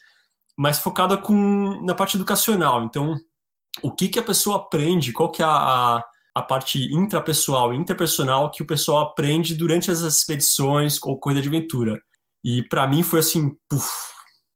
mas 0.58 0.80
focada 0.80 1.18
com, 1.18 1.82
na 1.84 1.94
parte 1.94 2.16
educacional. 2.16 2.84
Então, 2.84 3.18
o 3.82 3.92
que, 3.92 4.08
que 4.08 4.20
a 4.20 4.24
pessoa 4.24 4.58
aprende, 4.58 5.12
qual 5.12 5.32
que 5.32 5.42
é 5.42 5.46
a, 5.46 6.04
a 6.34 6.42
parte 6.42 6.94
intrapessoal 6.94 7.74
e 7.74 7.78
interpersonal 7.78 8.50
que 8.50 8.64
o 8.64 8.68
pessoal 8.68 9.00
aprende 9.08 9.56
durante 9.56 9.92
as 9.92 10.00
expedições 10.00 10.98
ou 11.04 11.20
corrida 11.20 11.42
de 11.42 11.50
aventura. 11.50 12.02
E 12.44 12.64
para 12.64 12.88
mim 12.88 13.04
foi 13.04 13.20
assim, 13.20 13.56
puff, 13.70 13.90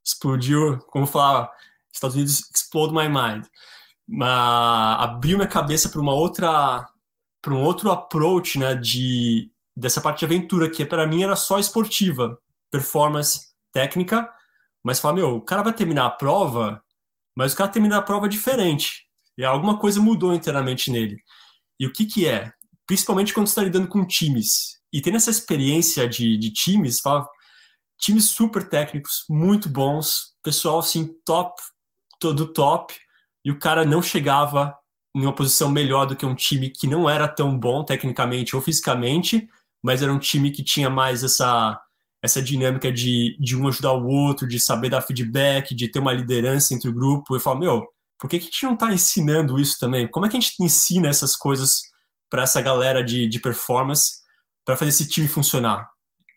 explodiu, 0.06 0.80
como 0.88 1.06
falar, 1.06 1.52
Estados 1.96 2.16
Unidos 2.16 2.50
explode 2.54 2.94
my 2.94 3.08
mind. 3.08 3.46
Abriu 4.98 5.38
minha 5.38 5.48
cabeça 5.48 5.90
para 5.90 6.02
uma 6.02 6.14
outra 6.14 6.86
para 7.42 7.54
um 7.54 7.62
outro 7.62 7.92
approach, 7.92 8.58
né, 8.58 8.74
de 8.74 9.52
dessa 9.78 10.02
parte 10.02 10.20
de 10.20 10.26
aventura 10.26 10.70
que 10.70 10.84
para 10.84 11.06
mim 11.06 11.22
era 11.22 11.36
só 11.36 11.60
esportiva, 11.60 12.40
performance 12.72 13.50
técnica, 13.72 14.28
mas 14.84 15.00
falar, 15.00 15.16
meu, 15.16 15.36
o 15.36 15.42
cara 15.42 15.62
vai 15.62 15.74
terminar 15.74 16.06
a 16.06 16.10
prova, 16.10 16.82
mas 17.36 17.54
o 17.54 17.56
cara 17.58 17.70
termina 17.70 17.98
a 17.98 18.02
prova 18.02 18.30
diferente. 18.30 19.06
E 19.38 19.44
alguma 19.44 19.78
coisa 19.78 20.02
mudou 20.02 20.34
internamente 20.34 20.90
nele. 20.90 21.18
E 21.80 21.86
o 21.86 21.92
que, 21.92 22.06
que 22.06 22.28
é? 22.28 22.52
Principalmente 22.88 23.34
quando 23.34 23.48
está 23.48 23.62
lidando 23.62 23.88
com 23.88 24.06
times. 24.08 24.80
E 24.94 25.02
tendo 25.02 25.18
essa 25.18 25.30
experiência 25.30 26.08
de, 26.08 26.38
de 26.38 26.52
times, 26.52 27.00
fala, 27.00 27.28
times 28.00 28.30
super 28.30 28.70
técnicos, 28.70 29.26
muito 29.30 29.68
bons, 29.68 30.36
pessoal 30.42 30.80
assim, 30.80 31.14
top, 31.26 31.62
todo 32.20 32.52
top, 32.54 32.94
e 33.44 33.52
o 33.52 33.60
cara 33.60 33.86
não 33.86 34.02
chegava 34.02 34.76
em 35.16 35.22
uma 35.22 35.34
posição 35.34 35.70
melhor 35.70 36.06
do 36.06 36.16
que 36.16 36.26
um 36.26 36.36
time 36.36 36.70
que 36.70 36.88
não 36.88 37.10
era 37.10 37.28
tão 37.28 37.58
bom 37.58 37.84
tecnicamente 37.84 38.56
ou 38.56 38.62
fisicamente, 38.62 39.48
mas 39.82 40.02
era 40.02 40.12
um 40.12 40.20
time 40.20 40.52
que 40.52 40.64
tinha 40.64 40.90
mais 40.90 41.24
essa 41.24 41.80
essa 42.26 42.42
dinâmica 42.42 42.92
de, 42.92 43.38
de 43.40 43.56
um 43.56 43.68
ajudar 43.68 43.94
o 43.94 44.08
outro, 44.08 44.48
de 44.48 44.60
saber 44.60 44.90
dar 44.90 45.02
feedback, 45.02 45.76
de 45.76 45.88
ter 45.88 46.00
uma 46.00 46.12
liderança 46.12 46.74
entre 46.74 46.90
o 46.90 46.94
grupo. 46.94 47.36
Eu 47.36 47.40
falo, 47.40 47.60
meu, 47.60 47.88
por 48.20 48.28
que, 48.28 48.40
que 48.40 48.46
a 48.46 48.48
gente 48.48 48.64
não 48.64 48.74
está 48.74 48.92
ensinando 48.92 49.60
isso 49.60 49.78
também? 49.80 50.08
Como 50.08 50.26
é 50.26 50.30
que 50.30 50.36
a 50.36 50.40
gente 50.40 50.56
ensina 50.60 51.08
essas 51.08 51.36
coisas 51.36 51.82
para 52.28 52.42
essa 52.42 52.60
galera 52.62 53.04
de, 53.04 53.28
de 53.28 53.40
performance 53.40 54.24
para 54.66 54.76
fazer 54.76 54.90
esse 54.90 55.08
time 55.08 55.28
funcionar? 55.28 55.88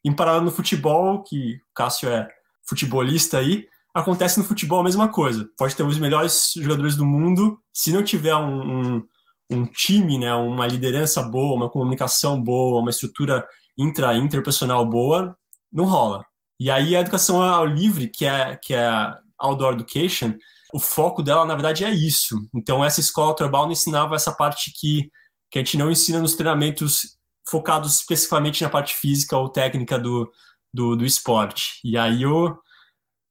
Em 0.05 0.15
paralelo 0.15 0.45
no 0.45 0.51
futebol, 0.51 1.23
que 1.23 1.55
o 1.55 1.75
Cássio 1.75 2.11
é 2.11 2.29
futebolista 2.69 3.39
aí, 3.39 3.67
acontece 3.99 4.39
no 4.39 4.45
futebol 4.45 4.81
a 4.81 4.85
mesma 4.85 5.09
coisa. 5.09 5.49
Pode 5.57 5.75
ter 5.75 5.83
os 5.83 5.99
melhores 5.99 6.53
jogadores 6.57 6.97
do 6.97 7.05
mundo, 7.05 7.59
se 7.73 7.93
não 7.93 8.03
tiver 8.03 8.35
um, 8.35 8.97
um, 8.97 9.03
um 9.51 9.67
time, 9.67 10.19
né, 10.19 10.35
uma 10.35 10.67
liderança 10.67 11.23
boa, 11.23 11.57
uma 11.57 11.71
comunicação 11.71 12.43
boa, 12.43 12.81
uma 12.81 12.91
estrutura 12.91 13.47
intra 13.77 14.17
interpersonal 14.17 14.85
boa, 14.85 15.37
não 15.73 15.85
rola. 15.85 16.25
E 16.61 16.71
aí 16.71 16.97
a 16.97 17.01
educação 17.01 17.41
ao 17.43 17.65
livre, 17.65 18.09
que 18.09 18.25
é 18.27 18.57
que 18.57 18.75
é 18.75 19.15
outdoor 19.39 19.75
education, 19.75 20.35
o 20.73 20.79
foco 20.79 21.23
dela, 21.23 21.47
na 21.47 21.55
verdade, 21.55 21.85
é 21.85 21.91
isso. 21.91 22.37
Então, 22.55 22.85
essa 22.85 23.01
escola 23.01 23.35
Tribal 23.35 23.71
ensinava 23.71 24.15
essa 24.15 24.33
parte 24.33 24.73
que, 24.79 25.11
que 25.51 25.59
a 25.59 25.63
gente 25.63 25.79
não 25.79 25.91
ensina 25.91 26.21
nos 26.21 26.35
treinamentos 26.35 27.17
focados 27.49 27.97
especificamente 27.97 28.63
na 28.63 28.69
parte 28.69 28.95
física 28.95 29.37
ou 29.37 29.49
técnica 29.49 29.99
do, 29.99 30.31
do, 30.73 30.97
do 30.97 31.07
esporte. 31.07 31.81
E 31.83 31.97
aí 31.97 32.23
eu, 32.23 32.59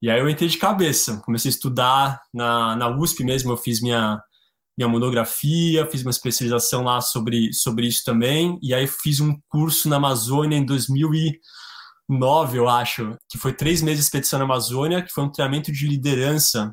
e 0.00 0.10
aí 0.10 0.20
eu 0.20 0.28
entrei 0.28 0.48
de 0.48 0.58
cabeça. 0.58 1.20
Comecei 1.24 1.48
a 1.48 1.54
estudar 1.54 2.20
na, 2.32 2.76
na 2.76 2.88
USP 2.88 3.24
mesmo, 3.24 3.52
eu 3.52 3.56
fiz 3.56 3.80
minha, 3.82 4.20
minha 4.76 4.88
monografia, 4.88 5.86
fiz 5.86 6.02
uma 6.02 6.10
especialização 6.10 6.84
lá 6.84 7.00
sobre, 7.00 7.52
sobre 7.52 7.86
isso 7.86 8.04
também. 8.04 8.58
E 8.62 8.72
aí 8.72 8.86
fiz 8.86 9.20
um 9.20 9.36
curso 9.48 9.88
na 9.88 9.96
Amazônia 9.96 10.56
em 10.56 10.64
2009, 10.64 12.58
eu 12.58 12.68
acho, 12.68 13.16
que 13.28 13.38
foi 13.38 13.52
três 13.52 13.82
meses 13.82 13.98
de 14.00 14.04
expedição 14.04 14.38
na 14.38 14.44
Amazônia, 14.44 15.02
que 15.02 15.12
foi 15.12 15.24
um 15.24 15.32
treinamento 15.32 15.72
de 15.72 15.88
liderança 15.88 16.72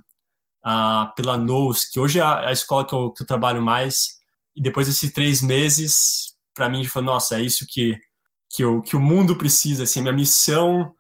uh, 0.64 1.14
pela 1.16 1.36
NOS, 1.36 1.86
que 1.86 2.00
hoje 2.00 2.20
é 2.20 2.22
a, 2.22 2.50
a 2.50 2.52
escola 2.52 2.86
que 2.86 2.94
eu, 2.94 3.12
que 3.12 3.24
eu, 3.24 3.28
trabalho 3.28 3.62
mais. 3.62 4.18
E 4.56 4.62
depois 4.62 4.86
desses 4.86 5.12
três 5.12 5.42
meses, 5.42 6.36
para 6.54 6.70
mim, 6.70 6.84
foi 6.86 7.02
nossa, 7.02 7.40
é 7.40 7.42
isso 7.42 7.66
que, 7.68 7.98
que, 8.52 8.64
eu, 8.64 8.82
que 8.84 8.96
o 8.96 9.02
mundo 9.02 9.36
precisa. 9.36 9.84
Assim, 9.84 10.02
minha 10.02 10.14
missão 10.14 10.94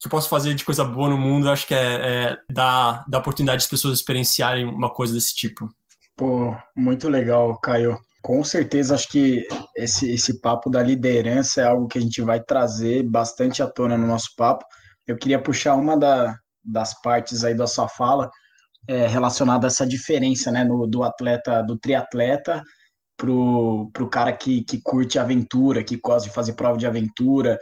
que 0.00 0.06
eu 0.06 0.10
posso 0.10 0.30
fazer 0.30 0.54
de 0.54 0.64
coisa 0.64 0.82
boa 0.82 1.10
no 1.10 1.18
mundo, 1.18 1.50
acho 1.50 1.66
que 1.66 1.74
é, 1.74 1.78
é 1.78 2.38
dar, 2.50 3.04
dar 3.06 3.18
oportunidade 3.18 3.62
às 3.62 3.68
pessoas 3.68 3.98
experienciarem 3.98 4.64
uma 4.64 4.88
coisa 4.88 5.12
desse 5.12 5.34
tipo. 5.34 5.68
Pô, 6.16 6.56
muito 6.74 7.06
legal, 7.08 7.58
Caio. 7.60 7.98
Com 8.22 8.42
certeza, 8.42 8.94
acho 8.94 9.08
que 9.08 9.46
esse, 9.76 10.10
esse 10.10 10.40
papo 10.40 10.70
da 10.70 10.82
liderança 10.82 11.60
é 11.60 11.66
algo 11.66 11.86
que 11.86 11.98
a 11.98 12.00
gente 12.00 12.22
vai 12.22 12.40
trazer 12.40 13.02
bastante 13.02 13.62
à 13.62 13.66
tona 13.66 13.96
no 13.96 14.06
nosso 14.06 14.30
papo. 14.36 14.64
Eu 15.06 15.16
queria 15.16 15.40
puxar 15.40 15.74
uma 15.74 15.98
da, 15.98 16.34
das 16.64 16.98
partes 17.02 17.44
aí 17.44 17.54
da 17.54 17.66
sua 17.66 17.88
fala, 17.88 18.30
é, 18.88 19.06
relacionado 19.06 19.64
a 19.64 19.66
essa 19.66 19.86
diferença 19.86 20.50
né, 20.50 20.64
no, 20.64 20.86
do 20.86 21.02
atleta, 21.02 21.62
do 21.62 21.78
triatleta 21.78 22.62
pro, 23.18 23.90
pro 23.92 24.08
cara 24.08 24.32
que, 24.32 24.62
que 24.64 24.80
curte 24.82 25.18
aventura, 25.18 25.84
que 25.84 25.96
gosta 25.96 26.28
de 26.28 26.34
fazer 26.34 26.54
prova 26.54 26.78
de 26.78 26.86
aventura. 26.86 27.58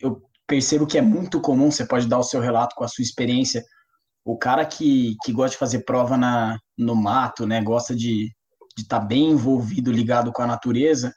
Eu 0.00 0.20
percebo 0.46 0.86
que 0.86 0.98
é 0.98 1.02
muito 1.02 1.40
comum, 1.40 1.70
você 1.70 1.86
pode 1.86 2.08
dar 2.08 2.18
o 2.18 2.22
seu 2.22 2.40
relato 2.40 2.74
com 2.76 2.84
a 2.84 2.88
sua 2.88 3.02
experiência, 3.02 3.64
o 4.24 4.36
cara 4.36 4.64
que, 4.64 5.16
que 5.24 5.32
gosta 5.32 5.52
de 5.52 5.58
fazer 5.58 5.84
prova 5.84 6.16
na, 6.16 6.58
no 6.76 6.94
mato, 6.94 7.46
né, 7.46 7.62
gosta 7.62 7.94
de 7.94 8.30
estar 8.76 9.00
tá 9.00 9.04
bem 9.04 9.30
envolvido, 9.30 9.92
ligado 9.92 10.32
com 10.32 10.42
a 10.42 10.46
natureza, 10.46 11.12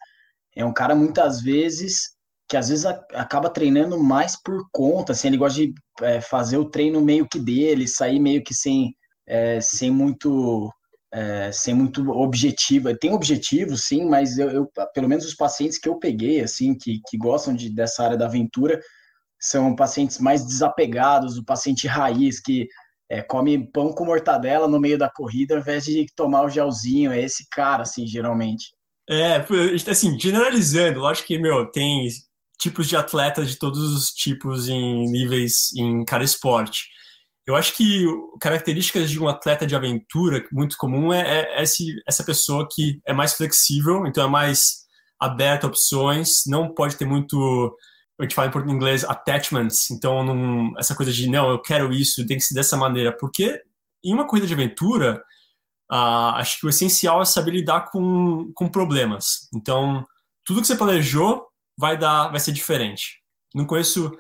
é 0.55 0.63
um 0.65 0.73
cara 0.73 0.95
muitas 0.95 1.41
vezes 1.41 2.17
que 2.47 2.57
às 2.57 2.69
vezes 2.69 2.85
a, 2.85 2.99
acaba 3.13 3.49
treinando 3.49 4.01
mais 4.01 4.35
por 4.41 4.67
conta, 4.71 5.11
assim, 5.11 5.27
ele 5.27 5.37
gosta 5.37 5.59
de 5.59 5.73
é, 6.01 6.19
fazer 6.19 6.57
o 6.57 6.69
treino 6.69 6.99
meio 6.99 7.27
que 7.27 7.39
dele, 7.39 7.87
sair 7.87 8.19
meio 8.19 8.43
que 8.43 8.55
sem 8.55 8.95
é, 9.27 9.61
sem 9.61 9.91
muito 9.91 10.71
é, 11.13 11.51
sem 11.51 11.75
muito 11.75 12.09
objetivo. 12.09 12.95
Tem 12.97 13.13
objetivo, 13.13 13.77
sim, 13.77 14.05
mas 14.05 14.37
eu, 14.37 14.49
eu, 14.49 14.71
pelo 14.93 15.07
menos 15.07 15.25
os 15.25 15.35
pacientes 15.35 15.77
que 15.77 15.87
eu 15.87 15.99
peguei, 15.99 16.41
assim, 16.41 16.75
que, 16.75 16.99
que 17.07 17.17
gostam 17.17 17.53
de, 17.53 17.69
dessa 17.69 18.03
área 18.03 18.17
da 18.17 18.25
aventura, 18.25 18.79
são 19.39 19.75
pacientes 19.75 20.19
mais 20.19 20.45
desapegados, 20.45 21.37
o 21.37 21.45
paciente 21.45 21.87
raiz 21.87 22.41
que 22.41 22.67
é, 23.09 23.21
come 23.21 23.67
pão 23.71 23.91
com 23.93 24.05
mortadela 24.05 24.67
no 24.67 24.79
meio 24.79 24.97
da 24.97 25.09
corrida 25.09 25.55
ao 25.55 25.61
invés 25.61 25.85
de 25.85 26.05
tomar 26.15 26.43
o 26.43 26.49
gelzinho. 26.49 27.11
É 27.11 27.21
esse 27.21 27.47
cara, 27.49 27.83
assim, 27.83 28.05
geralmente. 28.05 28.67
É, 29.09 29.43
assim, 29.89 30.19
generalizando, 30.19 30.99
lógico 30.99 31.27
que, 31.27 31.39
meu, 31.39 31.65
tem 31.71 32.07
tipos 32.59 32.87
de 32.87 32.95
atletas 32.95 33.49
de 33.49 33.57
todos 33.57 33.79
os 33.79 34.11
tipos 34.11 34.67
em 34.69 35.09
níveis 35.09 35.73
em 35.75 36.05
cada 36.05 36.23
esporte. 36.23 36.87
Eu 37.47 37.55
acho 37.55 37.75
que 37.75 38.05
características 38.39 39.09
de 39.09 39.19
um 39.19 39.27
atleta 39.27 39.65
de 39.65 39.75
aventura 39.75 40.45
muito 40.51 40.77
comum 40.77 41.11
é, 41.11 41.47
é 41.57 41.63
esse, 41.63 41.95
essa 42.07 42.23
pessoa 42.23 42.67
que 42.69 43.01
é 43.07 43.13
mais 43.13 43.33
flexível, 43.33 44.05
então 44.05 44.23
é 44.23 44.29
mais 44.29 44.85
aberta 45.19 45.65
a 45.65 45.69
opções, 45.69 46.43
não 46.45 46.71
pode 46.71 46.95
ter 46.95 47.05
muito, 47.05 47.75
a 48.19 48.23
gente 48.23 48.35
fala 48.35 48.51
em 48.65 48.71
inglês, 48.71 49.03
attachments, 49.03 49.89
então 49.91 50.23
não, 50.23 50.73
essa 50.77 50.95
coisa 50.95 51.11
de 51.11 51.29
não, 51.29 51.49
eu 51.49 51.61
quero 51.61 51.93
isso, 51.93 52.25
tem 52.25 52.37
que 52.37 52.43
ser 52.43 52.53
dessa 52.53 52.75
maneira, 52.75 53.15
porque 53.15 53.61
em 54.03 54.13
uma 54.13 54.27
corrida 54.27 54.47
de 54.47 54.53
aventura, 54.53 55.23
uh, 55.91 56.35
acho 56.35 56.59
que 56.59 56.65
o 56.65 56.69
essencial 56.69 57.21
é 57.21 57.25
saber 57.25 57.51
lidar 57.51 57.91
com, 57.91 58.51
com 58.53 58.67
problemas. 58.67 59.49
Então, 59.53 60.05
tudo 60.43 60.61
que 60.61 60.67
você 60.67 60.75
planejou 60.75 61.47
vai 61.77 61.97
dar, 61.97 62.29
vai 62.29 62.39
ser 62.39 62.51
diferente. 62.51 63.19
Não 63.53 63.65
conheço 63.65 64.11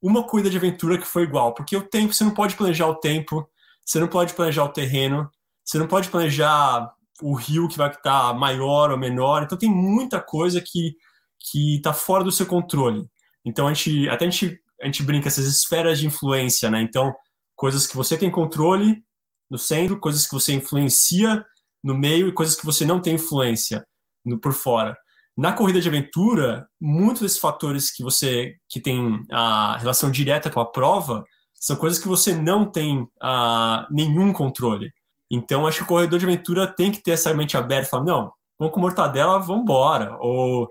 uma 0.00 0.22
corrida 0.22 0.50
de 0.50 0.56
aventura 0.56 0.98
que 0.98 1.06
foi 1.06 1.24
igual, 1.24 1.54
porque 1.54 1.76
o 1.76 1.82
tempo, 1.82 2.14
você 2.14 2.24
não 2.24 2.32
pode 2.32 2.56
planejar 2.56 2.86
o 2.86 2.94
tempo, 2.94 3.48
você 3.84 3.98
não 3.98 4.08
pode 4.08 4.34
planejar 4.34 4.64
o 4.64 4.72
terreno, 4.72 5.28
você 5.64 5.78
não 5.78 5.86
pode 5.86 6.08
planejar 6.08 6.92
o 7.20 7.34
rio 7.34 7.68
que 7.68 7.76
vai 7.76 7.90
estar 7.90 8.32
maior 8.34 8.90
ou 8.90 8.96
menor, 8.98 9.42
então 9.42 9.58
tem 9.58 9.68
muita 9.68 10.20
coisa 10.20 10.60
que 10.60 10.96
que 11.40 11.76
está 11.76 11.92
fora 11.92 12.24
do 12.24 12.32
seu 12.32 12.46
controle. 12.46 13.08
Então 13.44 13.66
a 13.66 13.72
gente 13.72 14.08
até 14.08 14.26
a 14.26 14.30
gente, 14.30 14.60
a 14.80 14.86
gente 14.86 15.02
brinca 15.02 15.28
essas 15.28 15.46
esferas 15.46 15.98
de 15.98 16.06
influência, 16.06 16.70
né? 16.70 16.80
Então 16.82 17.14
coisas 17.56 17.86
que 17.86 17.96
você 17.96 18.16
tem 18.16 18.30
controle 18.30 19.02
no 19.50 19.58
centro, 19.58 19.98
coisas 19.98 20.26
que 20.26 20.34
você 20.34 20.52
influencia 20.52 21.44
no 21.82 21.94
meio 21.96 22.28
e 22.28 22.32
coisas 22.32 22.54
que 22.54 22.66
você 22.66 22.84
não 22.84 23.00
tem 23.00 23.14
influência 23.14 23.86
no 24.24 24.38
por 24.38 24.52
fora. 24.52 24.96
Na 25.36 25.52
corrida 25.52 25.80
de 25.80 25.88
aventura, 25.88 26.68
muitos 26.80 27.22
desses 27.22 27.38
fatores 27.38 27.90
que 27.90 28.02
você 28.02 28.56
que 28.68 28.80
tem 28.80 29.24
a 29.30 29.76
relação 29.78 30.10
direta 30.10 30.50
com 30.50 30.60
a 30.60 30.66
prova 30.66 31.24
são 31.54 31.76
coisas 31.76 31.98
que 31.98 32.08
você 32.08 32.34
não 32.34 32.64
tem 32.70 33.02
uh, 33.02 33.86
nenhum 33.90 34.32
controle. 34.32 34.92
Então, 35.30 35.66
acho 35.66 35.78
que 35.78 35.84
o 35.84 35.88
corredor 35.88 36.18
de 36.18 36.24
aventura 36.24 36.66
tem 36.66 36.90
que 36.90 37.02
ter 37.02 37.12
essa 37.12 37.34
mente 37.34 37.56
aberta 37.56 37.90
falar, 37.90 38.04
não, 38.04 38.32
vamos 38.58 38.72
com 38.72 38.80
mortadela, 38.80 39.38
vamos 39.38 39.62
embora. 39.62 40.16
Ou 40.20 40.70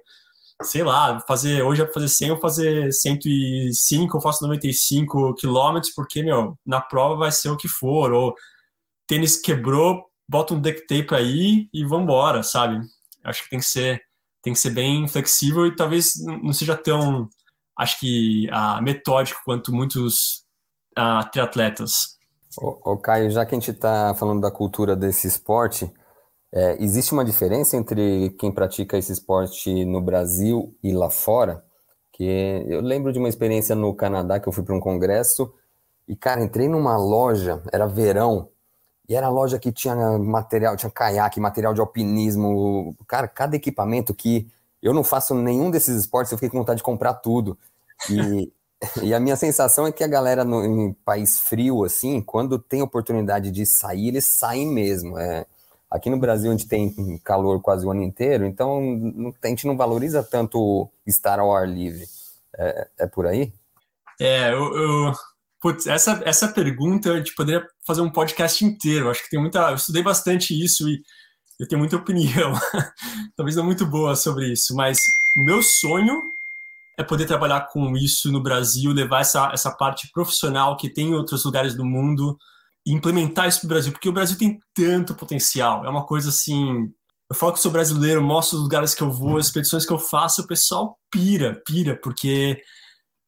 sei 0.64 0.84
lá, 0.84 1.20
fazer 1.28 1.62
hoje 1.62 1.84
é 1.84 1.92
fazer 1.92 2.08
100 2.08 2.32
ou 2.32 2.40
fazer 2.40 2.92
105, 2.92 4.18
eu 4.18 4.22
faço 4.22 4.44
95 4.44 5.36
quilômetros, 5.36 5.94
porque, 5.94 6.24
meu, 6.24 6.58
na 6.66 6.82
prova 6.82 7.16
vai 7.16 7.32
ser 7.32 7.50
o 7.50 7.58
que 7.58 7.68
for, 7.68 8.12
ou 8.12 8.36
tênis 9.08 9.38
quebrou, 9.38 10.06
bota 10.28 10.54
um 10.54 10.60
duct 10.60 10.82
tape 10.88 11.14
aí 11.14 11.70
e 11.72 11.86
vambora, 11.86 12.42
sabe? 12.42 12.80
Acho 13.24 13.44
que 13.44 13.50
tem 13.50 13.60
que 13.60 13.66
ser, 13.66 14.02
tem 14.42 14.54
que 14.54 14.60
ser 14.60 14.72
bem 14.72 15.08
flexível 15.08 15.68
e 15.68 15.76
talvez 15.76 16.14
não 16.26 16.54
seja 16.54 16.76
tão, 16.76 17.30
acho 17.78 18.00
que, 18.00 18.50
uh, 18.50 18.82
metódico 18.82 19.42
quanto 19.46 19.74
muitos 19.74 20.44
uh, 20.98 21.30
triatletas. 21.32 22.18
Ô, 22.60 22.98
Caio, 22.98 23.30
já 23.30 23.46
que 23.46 23.54
a 23.54 23.60
gente 23.60 23.70
está 23.70 24.16
falando 24.16 24.42
da 24.42 24.50
cultura 24.50 24.96
desse 24.96 25.28
esporte, 25.28 25.92
é, 26.54 26.82
existe 26.82 27.14
uma 27.14 27.26
diferença 27.26 27.76
entre 27.76 28.30
quem 28.40 28.52
pratica 28.52 28.98
esse 28.98 29.12
esporte 29.12 29.86
no 29.86 30.02
Brasil 30.02 30.76
e 30.84 30.92
lá 30.92 31.10
fora? 31.10 31.64
Que 32.12 32.66
eu 32.68 32.82
lembro 32.82 33.12
de 33.14 33.20
uma 33.20 33.30
experiência 33.30 33.76
no 33.76 33.94
Canadá 33.94 34.40
que 34.40 34.48
eu 34.48 34.54
fui 34.54 34.64
para 34.64 34.76
um 34.76 34.80
congresso 34.80 35.54
e, 36.08 36.16
cara, 36.16 36.42
entrei 36.42 36.68
numa 36.70 36.98
loja, 36.98 37.62
era 37.72 37.86
verão, 37.86 38.50
e 39.10 39.16
era 39.16 39.30
loja 39.30 39.60
que 39.60 39.72
tinha 39.72 39.96
material, 40.18 40.76
tinha 40.76 40.92
caiaque, 40.92 41.40
material 41.40 41.74
de 41.74 41.80
alpinismo, 41.82 42.96
cara, 43.08 43.28
cada 43.28 43.56
equipamento 43.56 44.14
que 44.14 44.48
eu 44.82 44.94
não 44.94 45.04
faço 45.04 45.34
nenhum 45.34 45.72
desses 45.72 45.96
esportes, 45.98 46.32
eu 46.32 46.38
fiquei 46.38 46.50
com 46.50 46.60
vontade 46.60 46.78
de 46.78 46.84
comprar 46.84 47.14
tudo. 47.16 47.58
E, 48.10 48.52
e 49.04 49.14
a 49.14 49.20
minha 49.20 49.36
sensação 49.36 49.88
é 49.88 49.92
que 49.92 50.04
a 50.04 50.08
galera 50.08 50.44
no, 50.44 50.64
em 50.64 50.94
país 51.06 51.40
frio, 51.40 51.84
assim, 51.84 52.22
quando 52.22 52.60
tem 52.60 52.82
oportunidade 52.82 53.50
de 53.52 53.66
sair, 53.66 54.10
eles 54.10 54.26
saem 54.26 54.68
mesmo. 54.68 55.18
É, 55.18 55.46
Aqui 55.90 56.10
no 56.10 56.20
Brasil, 56.20 56.52
a 56.52 56.56
gente 56.56 56.68
tem 56.68 57.18
calor 57.24 57.62
quase 57.62 57.86
o 57.86 57.92
ano 57.92 58.04
inteiro, 58.04 58.46
então 58.46 59.34
a 59.42 59.48
gente 59.48 59.66
não 59.66 59.78
valoriza 59.78 60.22
tanto 60.22 60.90
estar 61.06 61.40
ao 61.40 61.56
ar 61.56 61.68
livre. 61.68 62.06
É, 62.58 62.88
é 63.00 63.08
por 63.08 63.26
aí? 63.26 63.54
É, 64.20 64.52
eu, 64.52 64.76
eu 64.76 65.14
putz, 65.62 65.88
essa, 65.88 66.22
essa 66.26 66.48
pergunta 66.50 67.14
a 67.14 67.18
gente 67.18 67.34
poderia 67.36 67.66
fazer 67.86 68.02
um 68.02 68.10
podcast 68.10 68.66
inteiro. 68.66 69.10
Acho 69.10 69.24
que 69.24 69.30
tem 69.30 69.40
muita. 69.40 69.70
Eu 69.70 69.76
estudei 69.76 70.04
bastante 70.04 70.54
isso 70.54 70.90
e 70.90 71.02
eu 71.60 71.68
tenho 71.68 71.80
muita 71.80 71.96
opinião, 71.96 72.54
talvez 73.36 73.56
não 73.56 73.64
muito 73.64 73.86
boa 73.86 74.16
sobre 74.16 74.52
isso, 74.52 74.76
mas 74.76 75.00
meu 75.36 75.64
sonho 75.64 76.22
é 76.98 77.04
poder 77.04 77.26
trabalhar 77.26 77.62
com 77.72 77.96
isso 77.98 78.32
no 78.32 78.42
Brasil, 78.42 78.92
levar 78.92 79.22
essa, 79.22 79.50
essa 79.52 79.72
parte 79.72 80.10
profissional 80.12 80.78
que 80.78 80.90
tem 80.90 81.10
em 81.10 81.14
outros 81.16 81.44
lugares 81.46 81.76
do 81.76 81.84
mundo 81.84 82.38
e 82.88 82.94
implementar 82.94 83.50
isso 83.50 83.60
para 83.60 83.66
o 83.66 83.70
Brasil, 83.70 83.92
porque 83.92 84.08
o 84.08 84.14
Brasil 84.14 84.38
tem 84.38 84.62
tanto 84.74 85.14
potencial. 85.14 85.86
É 85.86 85.90
uma 85.90 86.06
coisa 86.06 86.30
assim. 86.30 86.90
Eu 87.30 87.36
falo 87.36 87.52
que 87.52 87.60
sou 87.60 87.70
brasileiro, 87.70 88.24
mostro 88.24 88.56
os 88.58 88.64
lugares 88.64 88.96
que 88.96 89.04
eu 89.04 89.12
vou, 89.12 89.38
as 89.38 89.48
expedições 89.48 89.86
que 89.86 89.92
eu 89.92 90.00
faço, 90.00 90.44
o 90.44 90.48
pessoal 90.48 90.98
pira, 91.12 91.62
pira, 91.66 92.00
porque 92.02 92.62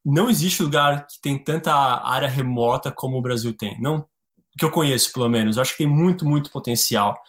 não 0.05 0.29
existe 0.29 0.63
lugar 0.63 1.05
que 1.05 1.19
tem 1.21 1.37
tanta 1.37 1.73
área 1.73 2.29
remota 2.29 2.89
como 2.89 3.17
o 3.17 3.21
Brasil 3.21 3.53
tem. 3.53 3.77
Não 3.81 4.07
que 4.57 4.63
eu 4.63 4.71
conheço, 4.71 5.11
pelo 5.11 5.27
menos. 5.27 5.57
Eu 5.57 5.61
acho 5.61 5.73
que 5.73 5.79
tem 5.79 5.87
muito, 5.87 6.25
muito 6.25 6.49
potencial. 6.51 7.21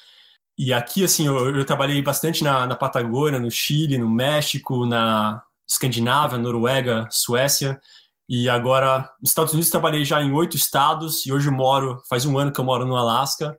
E 0.56 0.72
aqui, 0.72 1.02
assim, 1.02 1.26
eu, 1.26 1.56
eu 1.56 1.64
trabalhei 1.64 2.00
bastante 2.00 2.44
na, 2.44 2.64
na, 2.64 2.76
Patagônia, 2.76 3.40
no 3.40 3.50
Chile, 3.50 3.98
no 3.98 4.08
México, 4.08 4.86
na 4.86 5.42
Escandinávia, 5.68 6.38
Noruega, 6.38 7.08
Suécia. 7.10 7.80
E 8.32 8.48
agora, 8.48 9.10
nos 9.20 9.30
Estados 9.30 9.52
Unidos, 9.52 9.70
trabalhei 9.70 10.04
já 10.04 10.22
em 10.22 10.30
oito 10.30 10.56
estados 10.56 11.26
e 11.26 11.32
hoje 11.32 11.50
moro, 11.50 12.00
faz 12.08 12.24
um 12.24 12.38
ano 12.38 12.52
que 12.52 12.60
eu 12.60 12.64
moro 12.64 12.86
no 12.86 12.94
Alasca. 12.94 13.58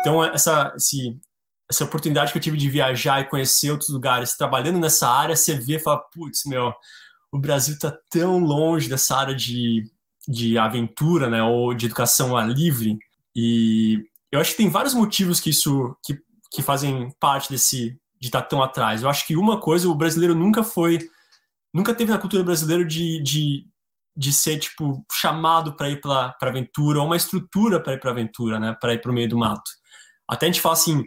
Então, 0.00 0.24
essa, 0.24 0.72
esse, 0.76 1.16
essa 1.70 1.84
oportunidade 1.84 2.32
que 2.32 2.38
eu 2.38 2.42
tive 2.42 2.56
de 2.56 2.68
viajar 2.68 3.20
e 3.20 3.28
conhecer 3.28 3.70
outros 3.70 3.90
lugares, 3.90 4.36
trabalhando 4.36 4.80
nessa 4.80 5.08
área, 5.08 5.36
você 5.36 5.54
vê 5.54 5.76
e 5.76 5.78
fala, 5.78 6.02
putz, 6.12 6.42
meu, 6.46 6.74
o 7.30 7.38
Brasil 7.38 7.74
está 7.74 7.96
tão 8.10 8.40
longe 8.40 8.88
dessa 8.88 9.16
área 9.16 9.36
de, 9.36 9.84
de 10.26 10.58
aventura, 10.58 11.30
né, 11.30 11.40
ou 11.44 11.72
de 11.72 11.86
educação 11.86 12.36
livre. 12.44 12.98
E 13.36 14.02
eu 14.32 14.40
acho 14.40 14.50
que 14.50 14.56
tem 14.56 14.68
vários 14.68 14.94
motivos 14.94 15.38
que 15.38 15.50
isso, 15.50 15.96
que, 16.04 16.18
que 16.50 16.60
fazem 16.60 17.14
parte 17.20 17.48
desse, 17.48 17.96
de 18.20 18.26
estar 18.26 18.42
tão 18.42 18.60
atrás. 18.60 19.04
Eu 19.04 19.08
acho 19.08 19.24
que 19.24 19.36
uma 19.36 19.60
coisa, 19.60 19.88
o 19.88 19.94
brasileiro 19.94 20.34
nunca 20.34 20.64
foi, 20.64 21.08
nunca 21.72 21.94
teve 21.94 22.10
na 22.10 22.18
cultura 22.18 22.42
brasileira 22.42 22.84
de, 22.84 23.22
de 23.22 23.75
de 24.16 24.32
ser 24.32 24.58
tipo 24.58 25.04
chamado 25.12 25.76
para 25.76 25.90
ir 25.90 26.00
para 26.00 26.34
aventura 26.40 27.00
ou 27.00 27.06
uma 27.06 27.16
estrutura 27.16 27.80
para 27.82 27.94
ir 27.94 28.00
para 28.00 28.10
aventura, 28.10 28.58
né, 28.58 28.76
para 28.80 28.94
ir 28.94 29.00
para 29.00 29.10
o 29.10 29.14
meio 29.14 29.28
do 29.28 29.38
mato. 29.38 29.70
Até 30.26 30.46
a 30.46 30.48
gente 30.48 30.60
fala 30.60 30.72
assim, 30.72 31.04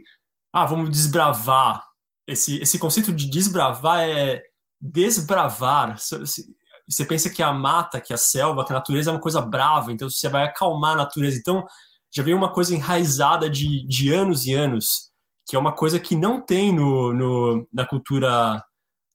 ah, 0.54 0.66
vamos 0.66 0.90
desbravar. 0.90 1.84
Esse 2.28 2.60
esse 2.62 2.78
conceito 2.78 3.12
de 3.12 3.30
desbravar 3.30 4.02
é 4.02 4.42
desbravar. 4.80 5.98
Você 5.98 7.06
pensa 7.06 7.30
que 7.30 7.44
a 7.44 7.52
mata, 7.52 8.00
que 8.00 8.14
a 8.14 8.18
selva, 8.18 8.66
que 8.66 8.72
a 8.72 8.76
natureza 8.76 9.10
é 9.10 9.14
uma 9.14 9.20
coisa 9.20 9.42
brava, 9.42 9.92
então 9.92 10.10
você 10.10 10.30
vai 10.30 10.44
acalmar 10.44 10.94
a 10.94 10.98
natureza. 10.98 11.38
Então 11.38 11.66
já 12.14 12.24
vem 12.24 12.34
uma 12.34 12.52
coisa 12.52 12.76
enraizada 12.76 13.50
de, 13.50 13.86
de 13.88 14.14
anos 14.14 14.46
e 14.46 14.54
anos, 14.54 15.12
que 15.48 15.56
é 15.56 15.60
uma 15.60 15.74
coisa 15.74 16.00
que 16.00 16.16
não 16.16 16.42
tem 16.44 16.74
no, 16.74 17.14
no 17.14 17.68
na 17.74 17.86
cultura 17.86 18.64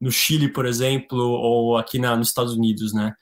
no 0.00 0.10
Chile, 0.10 0.52
por 0.52 0.66
exemplo, 0.66 1.18
ou 1.18 1.76
aqui 1.78 1.98
na, 1.98 2.16
nos 2.16 2.28
Estados 2.28 2.54
Unidos, 2.54 2.92
né? 2.92 3.14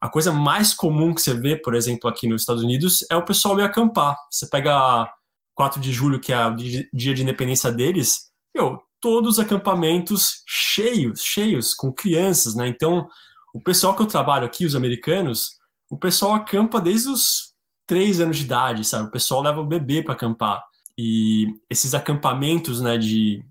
A 0.00 0.08
coisa 0.08 0.32
mais 0.32 0.74
comum 0.74 1.14
que 1.14 1.22
você 1.22 1.34
vê, 1.34 1.56
por 1.56 1.74
exemplo, 1.74 2.08
aqui 2.08 2.28
nos 2.28 2.42
Estados 2.42 2.62
Unidos, 2.62 3.04
é 3.10 3.16
o 3.16 3.24
pessoal 3.24 3.58
ir 3.58 3.64
acampar. 3.64 4.16
Você 4.30 4.46
pega 4.48 5.10
4 5.54 5.80
de 5.80 5.92
julho, 5.92 6.20
que 6.20 6.32
é 6.32 6.46
o 6.46 6.54
dia 6.54 7.14
de 7.14 7.22
independência 7.22 7.72
deles, 7.72 8.30
meu, 8.54 8.80
todos 9.00 9.34
os 9.34 9.38
acampamentos 9.38 10.42
cheios, 10.46 11.22
cheios, 11.22 11.74
com 11.74 11.92
crianças, 11.92 12.54
né? 12.54 12.68
Então, 12.68 13.08
o 13.54 13.60
pessoal 13.60 13.94
que 13.94 14.02
eu 14.02 14.06
trabalho 14.06 14.44
aqui, 14.44 14.66
os 14.66 14.74
americanos, 14.74 15.56
o 15.90 15.96
pessoal 15.96 16.34
acampa 16.34 16.80
desde 16.80 17.08
os 17.08 17.54
3 17.86 18.20
anos 18.20 18.38
de 18.38 18.44
idade, 18.44 18.84
sabe? 18.84 19.08
O 19.08 19.10
pessoal 19.10 19.42
leva 19.42 19.60
o 19.60 19.66
bebê 19.66 20.02
para 20.02 20.14
acampar. 20.14 20.62
E 20.98 21.46
esses 21.70 21.94
acampamentos, 21.94 22.80
né, 22.80 22.98
de 22.98 23.44